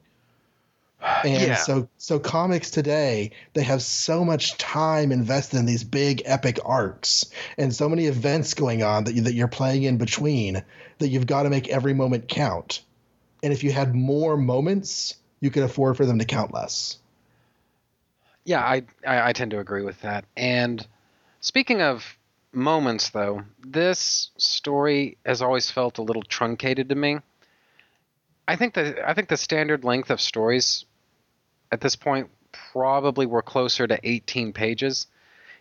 [1.01, 1.55] And yeah.
[1.55, 7.31] so so comics today, they have so much time invested in these big epic arcs
[7.57, 10.63] and so many events going on that you, that you're playing in between
[10.99, 12.81] that you've got to make every moment count.
[13.43, 16.99] And if you had more moments, you could afford for them to count less.
[18.43, 20.25] Yeah, I, I, I tend to agree with that.
[20.37, 20.85] And
[21.39, 22.17] speaking of
[22.51, 27.17] moments, though, this story has always felt a little truncated to me.
[28.47, 30.85] I think the I think the standard length of stories
[31.71, 32.29] at this point
[32.71, 35.07] probably we're closer to 18 pages.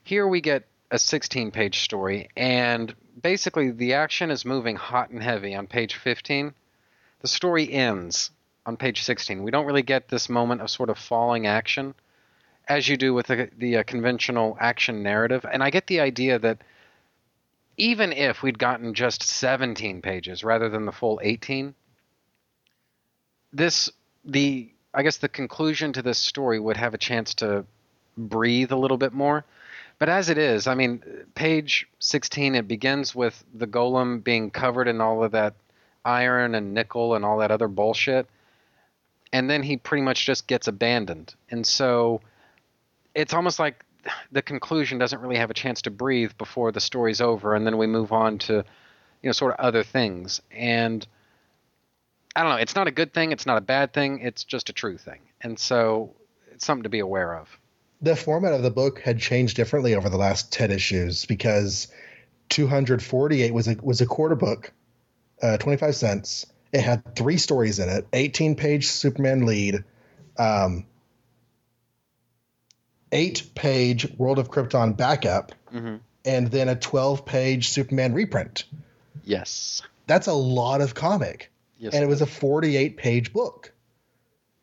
[0.03, 5.23] Here we get a 16 page story, and basically the action is moving hot and
[5.23, 6.53] heavy on page 15.
[7.21, 8.31] The story ends
[8.67, 9.43] on page 16.
[9.43, 11.95] We don't really get this moment of sort of falling action
[12.69, 15.45] as you do with the, the uh, conventional action narrative.
[15.51, 16.63] And I get the idea that
[17.77, 21.75] even if we'd gotten just 17 pages rather than the full 18,
[23.53, 23.91] this
[24.25, 27.65] the I guess the conclusion to this story would have a chance to
[28.17, 29.45] breathe a little bit more.
[29.99, 31.03] But as it is, I mean,
[31.35, 35.55] page 16, it begins with the golem being covered in all of that
[36.05, 38.27] iron and nickel and all that other bullshit.
[39.33, 41.35] And then he pretty much just gets abandoned.
[41.51, 42.21] And so
[43.15, 43.85] it's almost like
[44.33, 47.55] the conclusion doesn't really have a chance to breathe before the story's over.
[47.55, 48.65] And then we move on to,
[49.23, 50.41] you know, sort of other things.
[50.51, 51.07] And
[52.35, 52.57] I don't know.
[52.57, 53.33] It's not a good thing.
[53.33, 54.21] It's not a bad thing.
[54.21, 55.21] It's just a true thing.
[55.41, 56.15] And so
[56.53, 57.49] it's something to be aware of.
[58.03, 61.89] The format of the book had changed differently over the last 10 issues because
[62.51, 64.73] 248 was a, was a quarter book,
[65.43, 66.47] uh, 25 cents.
[66.73, 69.85] It had three stories in it 18 page Superman lead,
[70.39, 70.87] um,
[73.11, 75.97] eight page World of Krypton backup, mm-hmm.
[76.25, 78.65] and then a 12 page Superman reprint.
[79.25, 81.50] Yes That's a lot of comic.
[81.81, 83.73] Yes, and it was a 48 page book.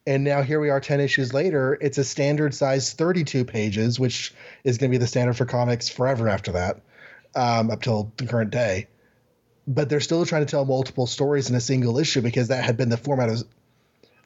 [0.05, 1.75] And now here we are 10 issues later.
[1.81, 5.89] It's a standard size 32 pages, which is going to be the standard for comics
[5.89, 6.79] forever after that,
[7.35, 8.87] um, up till the current day.
[9.67, 12.77] But they're still trying to tell multiple stories in a single issue because that had
[12.77, 13.43] been the format of.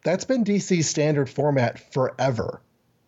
[0.03, 2.61] That's been DC's standard format forever.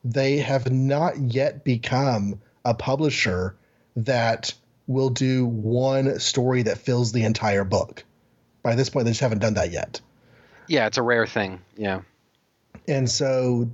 [0.06, 3.58] They have not yet become a publisher
[3.98, 4.54] that
[4.88, 8.06] will do one story that fills the entire book.
[8.64, 10.02] By this point, they just haven't done that yet.
[10.68, 11.62] Yeah, it's a rare thing.
[11.76, 12.02] Yeah.
[12.88, 13.70] And so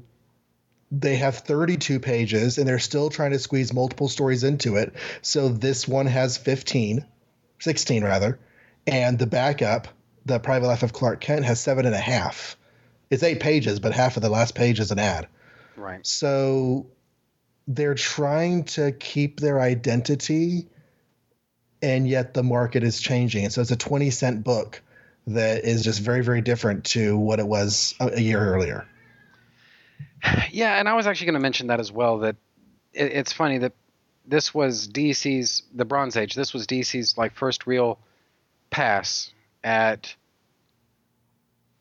[0.92, 4.94] they have 32 pages and they're still trying to squeeze multiple stories into it.
[5.22, 7.06] So this one has 15,
[7.60, 8.40] 16 rather.
[8.88, 9.88] And the backup,
[10.26, 12.58] The Private Life of Clark Kent, has seven and a half.
[13.10, 15.28] It's eight pages, but half of the last page is an ad.
[15.76, 16.06] Right.
[16.06, 16.88] So
[17.68, 20.68] they're trying to keep their identity,
[21.82, 23.46] and yet the market is changing.
[23.46, 24.82] And so it's a 20 cent book
[25.28, 28.86] that is just very, very different to what it was a, year earlier.
[30.52, 32.20] Yeah, and I was actually going to mention that as well.
[32.20, 32.36] That
[32.94, 33.72] it, it's funny that
[34.26, 36.34] this was DC's the Bronze Age.
[36.36, 38.00] This was DC's like first real
[38.70, 39.32] pass
[39.64, 40.14] at,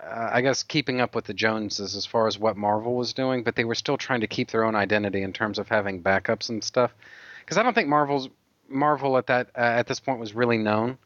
[0.01, 3.43] uh, I guess, keeping up with the Joneses as far as what Marvel was doing.
[3.43, 6.49] But they were still trying to keep their own identity in terms of having backups
[6.49, 6.95] and stuff.
[7.41, 8.29] Because I don't think Marvel's
[8.69, 10.99] Marvel at that uh, at this point was really known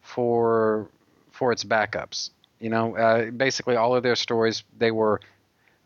[0.00, 0.88] for
[1.32, 2.30] for its backups.
[2.60, 5.20] You know, uh, basically all of their stories they were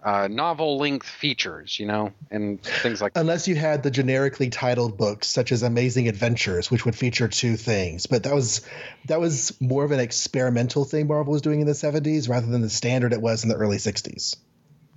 [0.02, 4.96] uh, novel length features, you know, and things like Unless you had the generically titled
[4.96, 8.66] books such as Amazing Adventures, which would feature two things, but that was
[9.06, 12.62] that was more of an experimental thing Marvel was doing in the 70s rather than
[12.62, 14.36] the standard it was in the early 60s.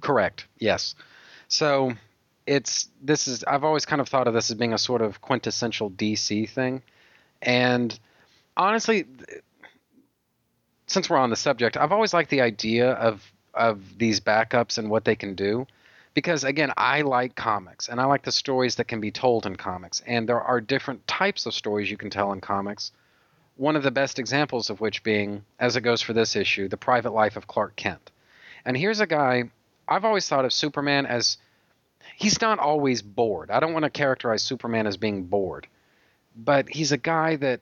[0.02, 0.48] Correct.
[0.58, 0.96] Yes.
[1.48, 1.94] So
[2.48, 5.22] it's this is I've always kind of thought of this as being a sort of
[5.22, 6.82] quintessential DC thing,
[7.42, 7.98] and
[8.56, 9.06] honestly,
[10.88, 14.90] since we're on the subject, I've always liked the idea of of these backups and
[14.90, 15.66] what they can do.
[16.14, 19.56] Because again i like comics and i like the stories that can be told in
[19.56, 20.02] comics.
[20.06, 22.92] And there are different types of stories you can tell in comics.
[23.58, 26.78] One of the best examples of which being as it goes for this issue the
[26.78, 28.12] private life of clark kent.
[28.66, 29.46] And here's a guy
[29.88, 31.38] i've always thought of superman as
[32.16, 35.68] he's not always bored i don't want to characterize superman as being bored
[36.36, 37.62] but he's a guy that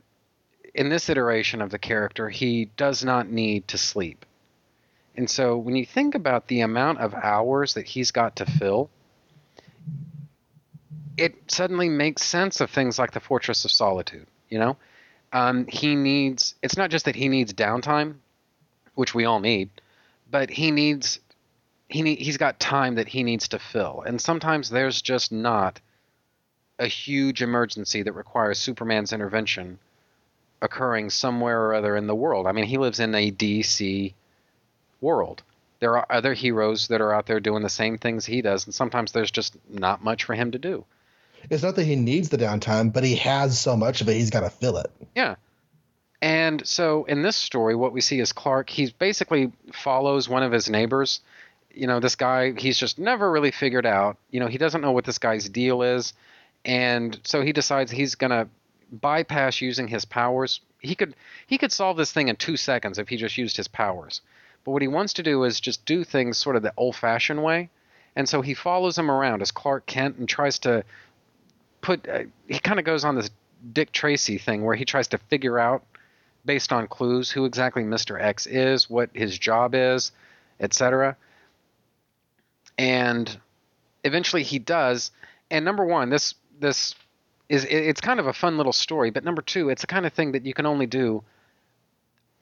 [0.73, 4.25] in this iteration of the character he does not need to sleep
[5.15, 8.89] and so when you think about the amount of hours that he's got to fill,
[11.17, 14.25] it suddenly makes sense of things like the Fortress of Solitude.
[14.49, 14.77] You know,
[15.31, 16.55] um, he needs.
[16.63, 18.15] It's not just that he needs downtime,
[18.95, 19.69] which we all need,
[20.29, 21.19] but he needs.
[21.93, 25.79] He he's got time that he needs to fill, and sometimes there's just not
[26.79, 29.77] a huge emergency that requires Superman's intervention
[30.59, 32.47] occurring somewhere or other in the world.
[32.47, 34.11] I mean, he lives in a DC
[35.01, 35.43] world.
[35.81, 38.73] There are other heroes that are out there doing the same things he does, and
[38.73, 40.85] sometimes there's just not much for him to do.
[41.51, 44.31] It's not that he needs the downtime, but he has so much of it, he's
[44.31, 44.89] got to fill it.
[45.13, 45.35] Yeah.
[46.23, 50.51] And so in this story, what we see is Clark, he basically follows one of
[50.51, 51.19] his neighbors.
[51.73, 54.91] You know, this guy, he's just never really figured out, you know, he doesn't know
[54.91, 56.13] what this guy's deal is.
[56.65, 58.47] And so he decides he's going to
[58.91, 60.61] bypass using his powers.
[60.79, 61.15] He could
[61.47, 64.21] he could solve this thing in 2 seconds if he just used his powers.
[64.63, 67.43] But what he wants to do is just do things sort of the old fashioned
[67.43, 67.69] way.
[68.15, 70.83] And so he follows him around as Clark Kent and tries to
[71.81, 72.07] put.
[72.07, 73.31] Uh, he kind of goes on this
[73.71, 75.83] Dick Tracy thing where he tries to figure out,
[76.45, 78.21] based on clues, who exactly Mr.
[78.21, 80.11] X is, what his job is,
[80.59, 81.17] etc.
[82.77, 83.39] And
[84.03, 85.11] eventually he does.
[85.51, 86.95] And number one, this this
[87.49, 89.11] is it's kind of a fun little story.
[89.11, 91.23] But number two, it's the kind of thing that you can only do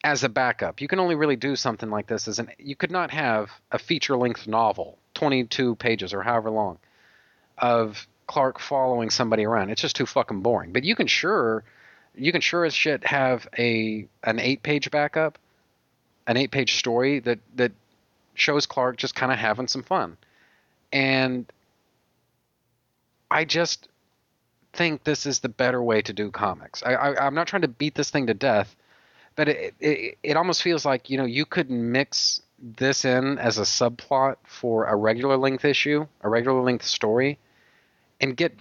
[0.03, 0.81] as a backup.
[0.81, 3.79] You can only really do something like this as an you could not have a
[3.79, 6.77] feature length novel, 22 pages or however long
[7.57, 9.69] of Clark following somebody around.
[9.69, 10.71] It's just too fucking boring.
[10.71, 11.63] But you can sure
[12.15, 15.37] you can sure as shit have a an 8-page backup,
[16.27, 17.71] an 8-page story that that
[18.33, 20.17] shows Clark just kind of having some fun.
[20.91, 21.51] And
[23.29, 23.87] I just
[24.73, 26.83] think this is the better way to do comics.
[26.83, 28.75] I, I'm not trying to beat this thing to death
[29.35, 33.57] but it, it it almost feels like you know you could mix this in as
[33.57, 37.39] a subplot for a regular length issue, a regular length story,
[38.19, 38.53] and get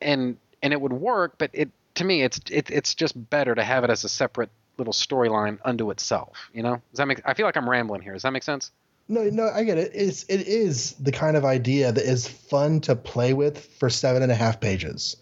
[0.00, 1.34] and and it would work.
[1.38, 4.50] But it to me, it's it, it's just better to have it as a separate
[4.76, 6.50] little storyline unto itself.
[6.52, 7.20] You know, does that make?
[7.24, 8.14] I feel like I'm rambling here.
[8.14, 8.72] Does that make sense?
[9.06, 9.92] No, no, I get it.
[9.94, 14.22] It's it is the kind of idea that is fun to play with for seven
[14.22, 15.16] and a half pages,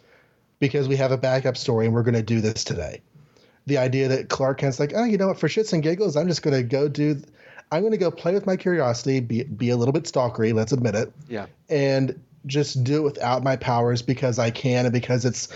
[0.60, 3.02] because we have a backup story and we're going to do this today
[3.66, 5.38] the idea that Clark Kent's like, oh, you know what?
[5.38, 7.22] For shits and giggles, I'm just gonna go do.
[7.70, 10.52] I'm gonna go play with my curiosity, be be a little bit stalkery.
[10.52, 11.12] Let's admit it.
[11.28, 11.46] Yeah.
[11.68, 15.48] And just do it without my powers because I can and because it's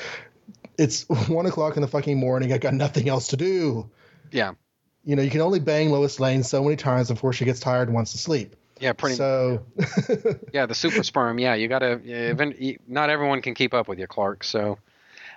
[0.78, 2.52] it's one o'clock in the fucking morning.
[2.52, 3.90] I got nothing else to do.
[4.30, 4.52] Yeah.
[5.06, 7.88] You know, you can only bang Lois Lane so many times before she gets tired
[7.88, 8.56] and wants to sleep.
[8.80, 9.16] Yeah, pretty.
[9.16, 9.64] So,
[10.52, 11.38] yeah, the super sperm.
[11.38, 12.00] Yeah, you gotta.
[12.04, 14.44] Yeah, even, you- not everyone can keep up with you, Clark.
[14.44, 14.78] So,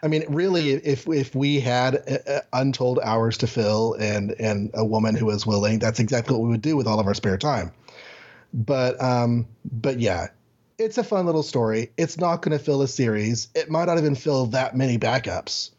[0.04, 4.72] I mean, really, if if we had uh, uh, untold hours to fill and and
[4.74, 7.14] a woman who was willing, that's exactly what we would do with all of our
[7.14, 7.72] spare time.
[8.54, 10.28] But um, but yeah,
[10.80, 11.92] it's a fun little story.
[11.96, 13.48] It's not going to fill a series.
[13.54, 15.70] It might not even fill that many backups,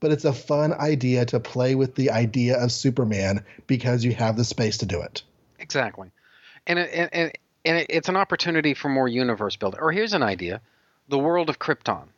[0.00, 4.36] but it's a fun idea to play with the idea of Superman because you have
[4.36, 5.22] the space to do it.
[5.58, 6.10] exactly,
[6.66, 7.32] and it, and and,
[7.64, 9.80] and it, it's an opportunity for more universe building.
[9.80, 10.60] Or here's an idea:
[11.08, 12.08] the world of Krypton.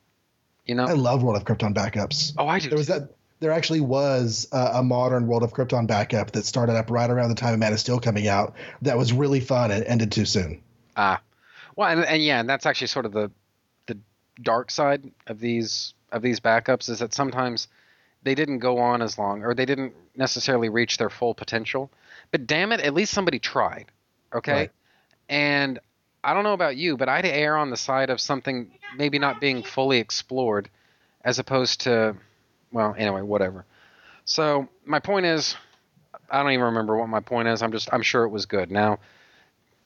[0.64, 2.34] You know, I love World of Krypton backups.
[2.38, 2.68] Oh, I do.
[2.68, 3.14] There was that.
[3.40, 7.30] There actually was uh, a modern World of Krypton backup that started up right around
[7.30, 8.54] the time of Man of Steel coming out.
[8.82, 10.62] That was really fun and ended too soon.
[10.96, 11.20] Ah,
[11.74, 13.32] well, and, and yeah, and that's actually sort of the
[13.86, 13.98] the
[14.40, 17.66] dark side of these of these backups is that sometimes
[18.22, 21.90] they didn't go on as long, or they didn't necessarily reach their full potential.
[22.30, 23.86] But damn it, at least somebody tried.
[24.34, 24.70] Okay, Right.
[25.28, 25.78] and
[26.24, 29.40] I don't know about you, but I'd err on the side of something maybe not
[29.40, 30.68] being fully explored,
[31.24, 32.14] as opposed to,
[32.70, 33.64] well, anyway, whatever.
[34.24, 35.56] So my point is,
[36.30, 37.60] I don't even remember what my point is.
[37.60, 38.70] I'm just I'm sure it was good.
[38.70, 39.00] Now,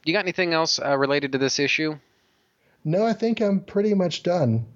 [0.05, 1.97] you got anything else uh, related to this issue?
[2.85, 4.67] No, I think I'm pretty much done.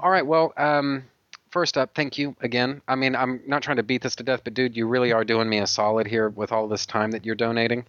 [0.00, 0.26] All right.
[0.26, 1.04] Well, um,
[1.50, 2.82] first up, thank you again.
[2.86, 5.24] I mean, I'm not trying to beat this to death, but dude, you really are
[5.24, 7.84] doing me a solid here with all this time that you're donating.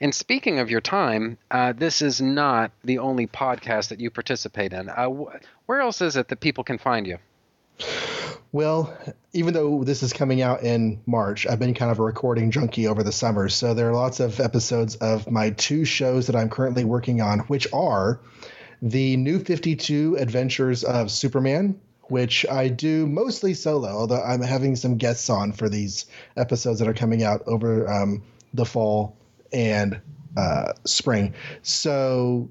[0.00, 4.72] And speaking of your time, uh, this is not the only podcast that you participate
[4.72, 4.88] in.
[4.88, 7.18] Uh, wh- where else is it that people can find you?
[8.52, 8.96] Well,
[9.32, 12.88] even though this is coming out in March, I've been kind of a recording junkie
[12.88, 13.48] over the summer.
[13.48, 17.40] So there are lots of episodes of my two shows that I'm currently working on,
[17.40, 18.20] which are
[18.82, 24.96] the New 52 Adventures of Superman, which I do mostly solo, although I'm having some
[24.96, 28.22] guests on for these episodes that are coming out over um,
[28.54, 29.16] the fall
[29.52, 30.00] and
[30.36, 31.34] uh, spring.
[31.62, 32.48] So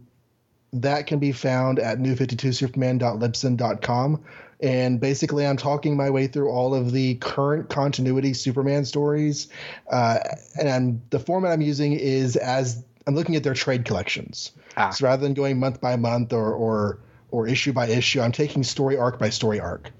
[0.73, 4.23] that can be found at new52superman.libsyn.com.
[4.61, 9.47] And basically, I'm talking my way through all of the current continuity Superman stories.
[9.89, 10.19] Uh,
[10.61, 14.51] and the format I'm using is as I'm looking at their trade collections.
[14.91, 16.99] So rather than going month by month or, or,
[17.31, 19.91] or issue by issue, I'm taking story arc by story arc.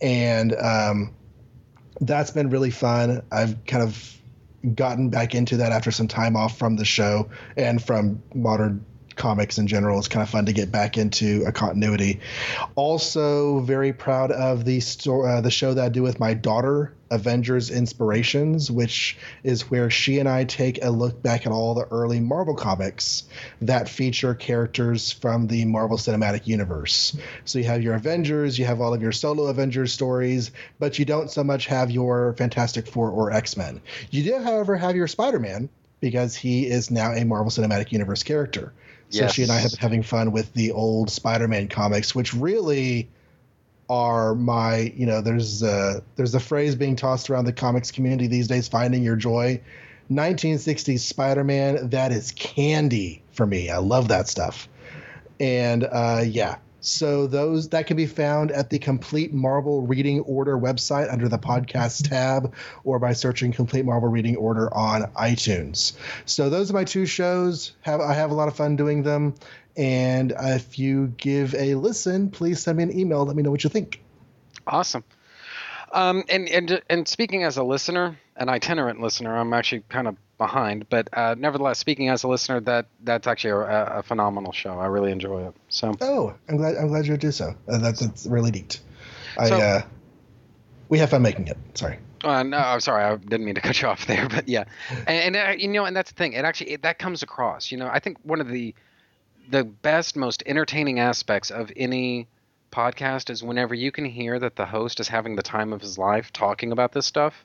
[0.00, 1.14] And um,
[2.00, 3.22] that's been really fun.
[3.30, 4.14] I've kind of
[4.74, 8.84] gotten back into that after some time off from the show and from modern
[9.16, 9.98] comics in general.
[9.98, 12.20] It's kind of fun to get back into a continuity.
[12.74, 16.92] Also, very proud of the sto- uh, the show that I do with my daughter,
[17.10, 21.86] Avengers Inspirations, which is where she and I take a look back at all the
[21.90, 23.24] early Marvel comics
[23.62, 27.16] that feature characters from the Marvel Cinematic Universe.
[27.44, 31.04] So you have your Avengers, you have all of your solo Avengers stories, but you
[31.04, 33.80] don't so much have your Fantastic Four or X Men.
[34.10, 35.68] You do, however, have your Spider Man
[36.00, 38.72] because he is now a Marvel Cinematic Universe character.
[39.10, 39.34] So Yes.
[39.34, 43.08] she and I have been having fun with the old Spider-Man comics, which really
[43.88, 48.26] are my, you know, there's a, there's a phrase being tossed around the comics community
[48.26, 49.60] these days, finding your joy.
[50.10, 53.70] 1960s Spider-Man, that is candy for me.
[53.70, 54.68] I love that stuff.
[55.40, 60.58] And uh, yeah, so those that can be found at the Complete Marvel Reading Order
[60.58, 62.14] website under the podcast mm-hmm.
[62.14, 62.54] tab,
[62.84, 65.94] or by searching Complete Marvel Reading Order on iTunes.
[66.26, 67.72] So those are my two shows.
[67.80, 69.34] Have I have a lot of fun doing them,
[69.76, 73.24] and if you give a listen, please send me an email.
[73.24, 74.02] Let me know what you think.
[74.66, 75.04] Awesome.
[75.94, 80.16] Um, and and and speaking as a listener, an itinerant listener, I'm actually kind of
[80.38, 84.78] behind, but uh, nevertheless, speaking as a listener, that that's actually a, a phenomenal show.
[84.78, 85.54] I really enjoy it.
[85.68, 87.54] So Oh, I'm glad I'm glad you do so.
[87.68, 88.80] Uh, that's that's really neat.
[89.38, 89.82] I So- uh,
[90.88, 91.56] we have fun making it.
[91.74, 91.98] Sorry.
[92.24, 94.64] Uh, no, I'm sorry, I didn't mean to cut you off there, but yeah,
[95.06, 96.32] and, and uh, you know, and that's the thing.
[96.32, 97.70] It actually it, that comes across.
[97.70, 98.74] You know, I think one of the
[99.48, 102.26] the best, most entertaining aspects of any
[102.74, 105.96] podcast is whenever you can hear that the host is having the time of his
[105.96, 107.44] life talking about this stuff.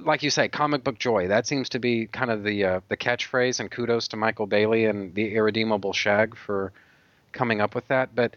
[0.00, 1.28] Like you say, comic book joy.
[1.28, 4.86] That seems to be kind of the uh, the catchphrase, and kudos to Michael Bailey
[4.86, 6.72] and the Irredeemable Shag for
[7.32, 8.14] coming up with that.
[8.14, 8.36] But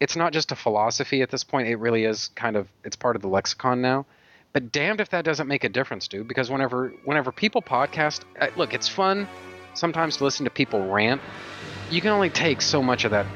[0.00, 1.68] it's not just a philosophy at this point.
[1.68, 4.06] It really is kind of it's part of the lexicon now.
[4.52, 6.28] But damned if that doesn't make a difference, dude.
[6.28, 9.28] Because whenever whenever people podcast, uh, look, it's fun
[9.74, 11.20] sometimes to listen to people rant.
[11.90, 13.26] You can only take so much of that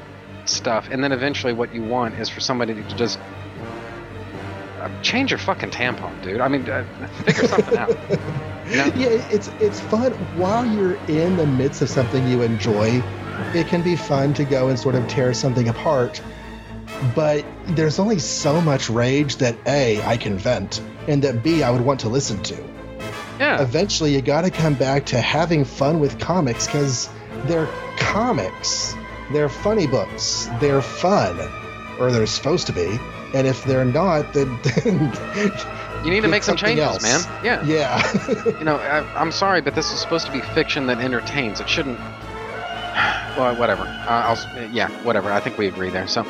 [0.49, 3.19] stuff, and then eventually, what you want is for somebody to just
[4.79, 6.41] uh, change your fucking tampon, dude.
[6.41, 6.85] I mean, uh,
[7.23, 7.97] figure something out.
[8.67, 8.85] You know?
[8.97, 13.01] Yeah, it's it's fun while you're in the midst of something you enjoy.
[13.53, 16.21] It can be fun to go and sort of tear something apart,
[17.15, 21.69] but there's only so much rage that a I can vent, and that b I
[21.69, 22.61] would want to listen to.
[23.39, 23.61] Yeah.
[23.61, 27.09] Eventually, you got to come back to having fun with comics because
[27.45, 28.95] they're comics.
[29.31, 30.49] They're funny books.
[30.59, 31.37] They're fun,
[31.99, 32.99] or they're supposed to be.
[33.33, 35.11] And if they're not, then, then
[36.05, 37.03] You need to make some changes, else.
[37.03, 37.43] man.
[37.43, 37.63] Yeah.
[37.65, 38.47] yeah.
[38.59, 41.59] You know, I, I'm sorry, but this is supposed to be fiction that entertains.
[41.59, 41.99] It shouldn't.
[43.37, 43.83] Well, whatever.
[43.83, 44.71] Uh, I'll.
[44.73, 45.31] Yeah, whatever.
[45.31, 46.07] I think we agree there.
[46.07, 46.25] So,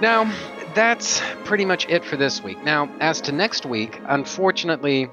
[0.00, 0.28] now
[0.74, 2.60] that's pretty much it for this week.
[2.64, 5.08] Now, as to next week, unfortunately,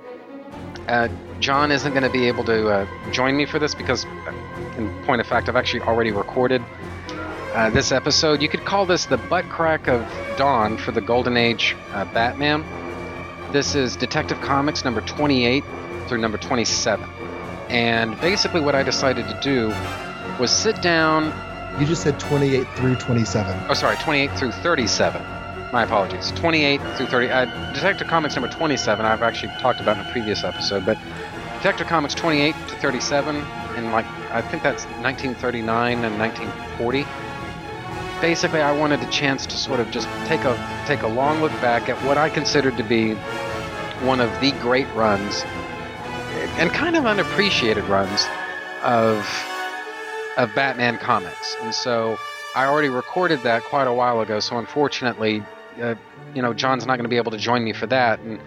[0.87, 4.33] uh, John isn't going to be able to uh, join me for this because, uh,
[4.77, 6.63] in point of fact, I've actually already recorded
[7.53, 8.41] uh, this episode.
[8.41, 10.01] You could call this the butt crack of
[10.37, 12.63] dawn for the Golden Age uh, Batman.
[13.51, 15.63] This is Detective Comics number 28
[16.07, 17.09] through number 27.
[17.69, 19.67] And basically, what I decided to do
[20.39, 21.33] was sit down.
[21.79, 23.65] You just said 28 through 27.
[23.69, 25.21] Oh, sorry, 28 through 37.
[25.75, 26.31] My apologies.
[26.37, 27.29] 28 through 30.
[27.29, 30.97] Uh, Detective Comics number 27, I've actually talked about in a previous episode, but
[31.57, 33.35] Detective Comics 28 to 37,
[33.75, 37.05] in like, I think that's 1939 and 1940.
[38.21, 40.55] Basically, I wanted a chance to sort of just take a
[40.87, 43.15] take a long look back at what I considered to be
[44.05, 45.43] one of the great runs
[46.57, 48.25] and kind of unappreciated runs
[48.81, 49.27] of
[50.37, 51.57] of Batman comics.
[51.63, 52.17] And so
[52.55, 54.39] I already recorded that quite a while ago.
[54.39, 55.43] So unfortunately,
[55.81, 55.95] uh,
[56.33, 58.19] you know, John's not going to be able to join me for that.
[58.19, 58.39] And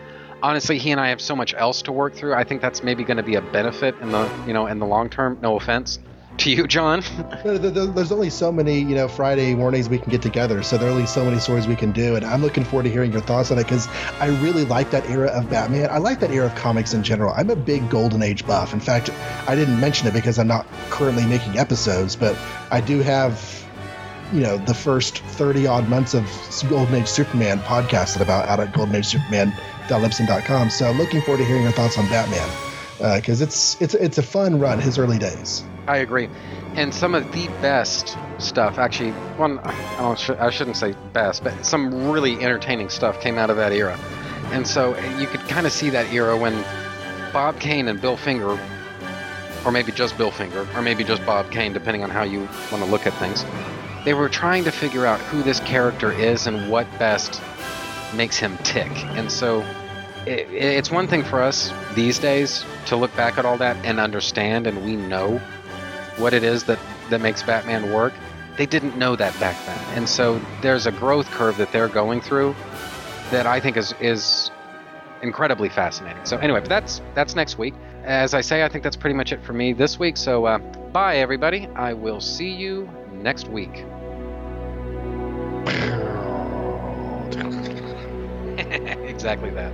[0.42, 2.34] honestly, he and I have so much else to work through.
[2.34, 4.86] I think that's maybe going to be a benefit in the you know in the
[4.86, 5.38] long term.
[5.42, 5.98] No offense
[6.38, 7.02] to you, John.
[7.44, 10.62] There- there- There's only so many, you know, Friday mornings we can get together.
[10.62, 12.90] So there are only so many stories we can do, and I'm looking forward to
[12.90, 13.88] hearing your thoughts on it because
[14.20, 15.88] I really like that era of Batman.
[15.90, 17.32] I like that era of comics in general.
[17.36, 18.72] I'm a big Golden Age buff.
[18.72, 19.10] In fact,
[19.48, 22.36] I didn't mention it because I'm not currently making episodes, but
[22.70, 23.66] I do have,
[24.32, 26.24] you know, the first 30 odd months of
[26.68, 30.70] Golden Age Superman podcasted about out at goldenagesuperman.libsyn.com.
[30.70, 32.48] So looking forward to hearing your thoughts on Batman
[33.00, 34.80] uh, because it's it's it's a fun run.
[34.80, 35.64] His early days.
[35.86, 36.28] I agree.
[36.74, 41.64] And some of the best stuff, actually, one I sh- I shouldn't say best, but
[41.64, 43.98] some really entertaining stuff came out of that era.
[44.50, 46.64] And so eh, you could kind of see that era when
[47.32, 48.58] Bob Kane and Bill Finger,
[49.64, 52.40] or maybe just Bill Finger, or maybe just Bob Kane, depending on how you
[52.70, 53.44] want to look at things,
[54.08, 57.42] they were trying to figure out who this character is and what best
[58.14, 58.88] makes him tick.
[59.18, 59.60] And so
[60.24, 64.00] it, it's one thing for us these days to look back at all that and
[64.00, 65.36] understand, and we know
[66.16, 66.78] what it is that,
[67.10, 68.14] that makes Batman work.
[68.56, 69.98] They didn't know that back then.
[69.98, 72.56] And so there's a growth curve that they're going through
[73.30, 74.50] that I think is is
[75.20, 76.24] incredibly fascinating.
[76.24, 77.74] So anyway, but that's that's next week.
[78.04, 80.16] As I say, I think that's pretty much it for me this week.
[80.16, 80.56] So uh,
[80.92, 81.66] bye everybody.
[81.76, 83.84] I will see you next week.
[89.08, 89.72] exactly that.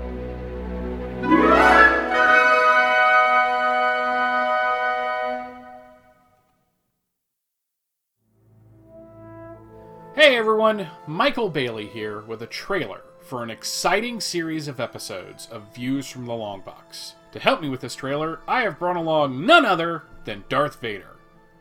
[10.14, 15.74] Hey everyone, Michael Bailey here with a trailer for an exciting series of episodes of
[15.74, 17.14] Views from the Long Box.
[17.32, 21.16] To help me with this trailer, I have brought along none other than Darth Vader.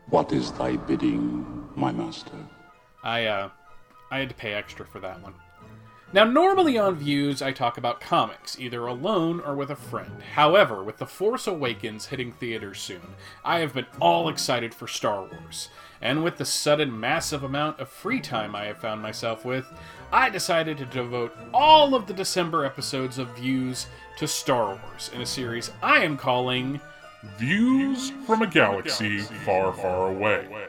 [0.08, 2.36] What is thy bidding, my master?
[3.02, 3.50] I uh
[4.14, 5.34] I had to pay extra for that one.
[6.12, 10.22] Now, normally on Views, I talk about comics, either alone or with a friend.
[10.34, 13.00] However, with The Force Awakens hitting theaters soon,
[13.44, 15.68] I have been all excited for Star Wars.
[16.00, 19.66] And with the sudden massive amount of free time I have found myself with,
[20.12, 25.22] I decided to devote all of the December episodes of Views to Star Wars in
[25.22, 26.80] a series I am calling
[27.36, 30.68] Views from a Galaxy Far, Far Away.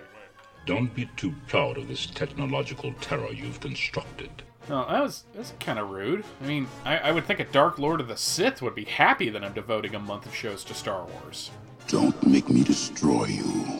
[0.66, 4.44] Don't be too proud of this technological terror you've constructed.
[4.70, 6.24] Oh, that was that's kind of rude.
[6.42, 9.30] I mean, I, I would think a Dark Lord of the Sith would be happy
[9.30, 11.52] that I'm devoting a month of shows to Star Wars.
[11.88, 13.80] Don't make me destroy you.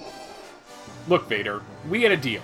[1.08, 2.44] Look, Vader, we had a deal.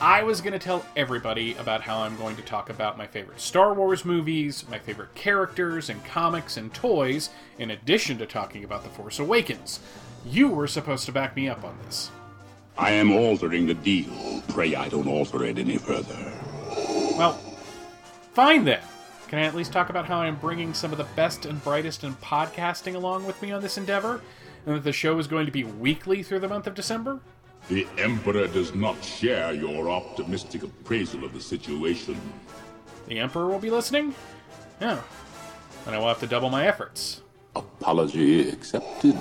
[0.00, 3.40] I was going to tell everybody about how I'm going to talk about my favorite
[3.40, 8.84] Star Wars movies, my favorite characters and comics and toys, in addition to talking about
[8.84, 9.80] The Force Awakens.
[10.24, 12.10] You were supposed to back me up on this.
[12.78, 14.42] I am altering the deal.
[14.48, 16.14] Pray I don't alter it any further.
[17.16, 17.32] Well,
[18.32, 18.80] fine then.
[19.26, 22.04] Can I at least talk about how I'm bringing some of the best and brightest
[22.04, 24.20] in podcasting along with me on this endeavor?
[24.64, 27.20] And that the show is going to be weekly through the month of December?
[27.68, 32.18] The Emperor does not share your optimistic appraisal of the situation.
[33.08, 34.14] The Emperor will be listening?
[34.80, 35.00] Yeah.
[35.84, 37.22] Then I will have to double my efforts.
[37.56, 39.16] Apology accepted.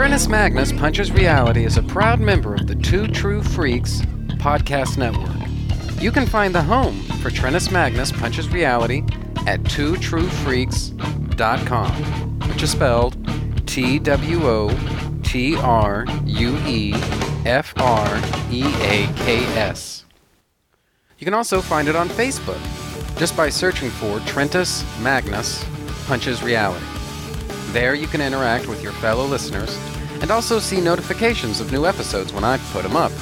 [0.00, 4.00] Trentus Magnus Punches Reality is a proud member of the Two True Freaks
[4.38, 5.36] podcast network.
[6.02, 9.02] You can find the home for Trentus Magnus Punches Reality
[9.46, 11.92] at twotruefreaks.com,
[12.48, 13.18] which is spelled
[13.66, 14.70] T W O
[15.22, 16.94] T R U E
[17.44, 20.06] F R E A K S.
[21.18, 22.58] You can also find it on Facebook
[23.18, 25.62] just by searching for Trentus Magnus
[26.06, 26.86] Punches Reality.
[27.72, 29.78] There you can interact with your fellow listeners
[30.20, 33.12] and also see notifications of new episodes when I put them up.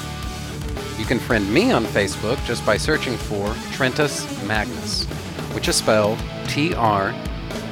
[0.98, 5.04] You can friend me on Facebook just by searching for Trentus Magnus,
[5.54, 6.18] which is spelled
[6.48, 7.14] T R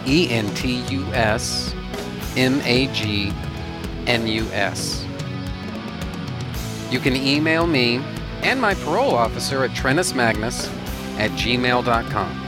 [0.07, 1.75] E N T U S
[2.37, 3.33] M A G
[4.07, 5.05] N U S.
[6.91, 7.97] You can email me
[8.43, 10.69] and my parole officer at trentusmagnus
[11.19, 12.43] at gmail.com.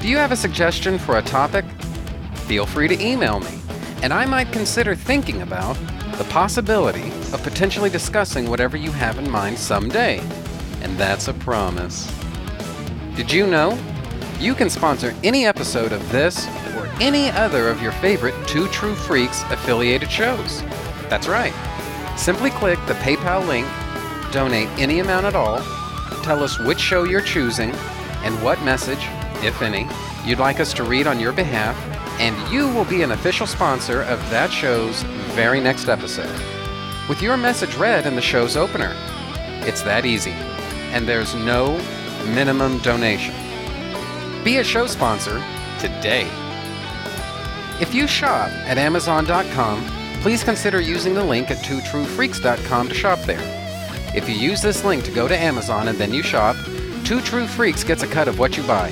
[0.00, 1.64] Do you have a suggestion for a topic?
[2.46, 3.58] Feel free to email me,
[4.02, 5.74] and I might consider thinking about
[6.16, 10.18] the possibility of potentially discussing whatever you have in mind someday.
[10.82, 12.12] And that's a promise.
[13.16, 13.78] Did you know?
[14.38, 16.46] You can sponsor any episode of this
[16.76, 20.62] or any other of your favorite Two True Freaks affiliated shows.
[21.08, 21.52] That's right.
[22.16, 23.66] Simply click the PayPal link,
[24.32, 25.60] donate any amount at all,
[26.22, 27.72] tell us which show you're choosing
[28.22, 29.06] and what message,
[29.42, 29.88] if any,
[30.24, 31.76] you'd like us to read on your behalf,
[32.18, 35.02] and you will be an official sponsor of that show's
[35.34, 36.34] very next episode.
[37.08, 38.94] With your message read in the show's opener.
[39.66, 40.32] It's that easy,
[40.92, 41.76] and there's no
[42.34, 43.34] minimum donation.
[44.44, 45.42] Be a show sponsor
[45.78, 46.28] today.
[47.80, 49.84] If you shop at Amazon.com,
[50.20, 53.40] please consider using the link at twotruefreaks.com to shop there.
[54.14, 56.56] If you use this link to go to Amazon and then you shop,
[57.04, 58.90] Two True Freaks gets a cut of what you buy.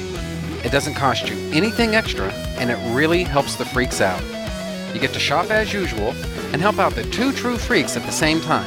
[0.65, 4.23] It doesn't cost you anything extra, and it really helps the freaks out.
[4.95, 6.11] You get to shop as usual
[6.53, 8.67] and help out the Two True Freaks at the same time.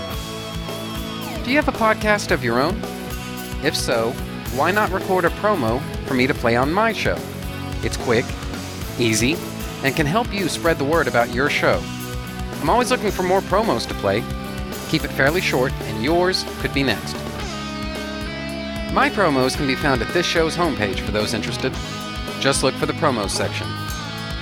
[1.44, 2.80] Do you have a podcast of your own?
[3.64, 4.12] If so,
[4.56, 7.18] why not record a promo for me to play on my show?
[7.84, 8.26] It's quick,
[9.00, 9.36] easy,
[9.84, 11.82] and can help you spread the word about your show.
[12.62, 14.24] I'm always looking for more promos to play.
[14.90, 17.16] Keep it fairly short, and yours could be next.
[18.94, 21.72] My promos can be found at this show's homepage for those interested.
[22.40, 23.68] Just look for the promos section.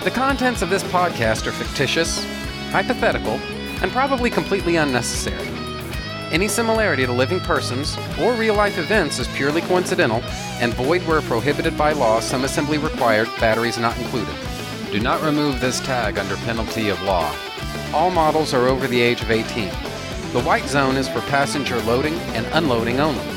[0.05, 2.23] The contents of this podcast are fictitious,
[2.71, 3.33] hypothetical,
[3.81, 5.49] and probably completely unnecessary.
[6.31, 10.23] Any similarity to living persons or real life events is purely coincidental
[10.61, 14.35] and void where prohibited by law, some assembly required, batteries not included.
[14.93, 17.35] Do not remove this tag under penalty of law.
[17.93, 19.67] All models are over the age of 18.
[20.31, 23.36] The white zone is for passenger loading and unloading only.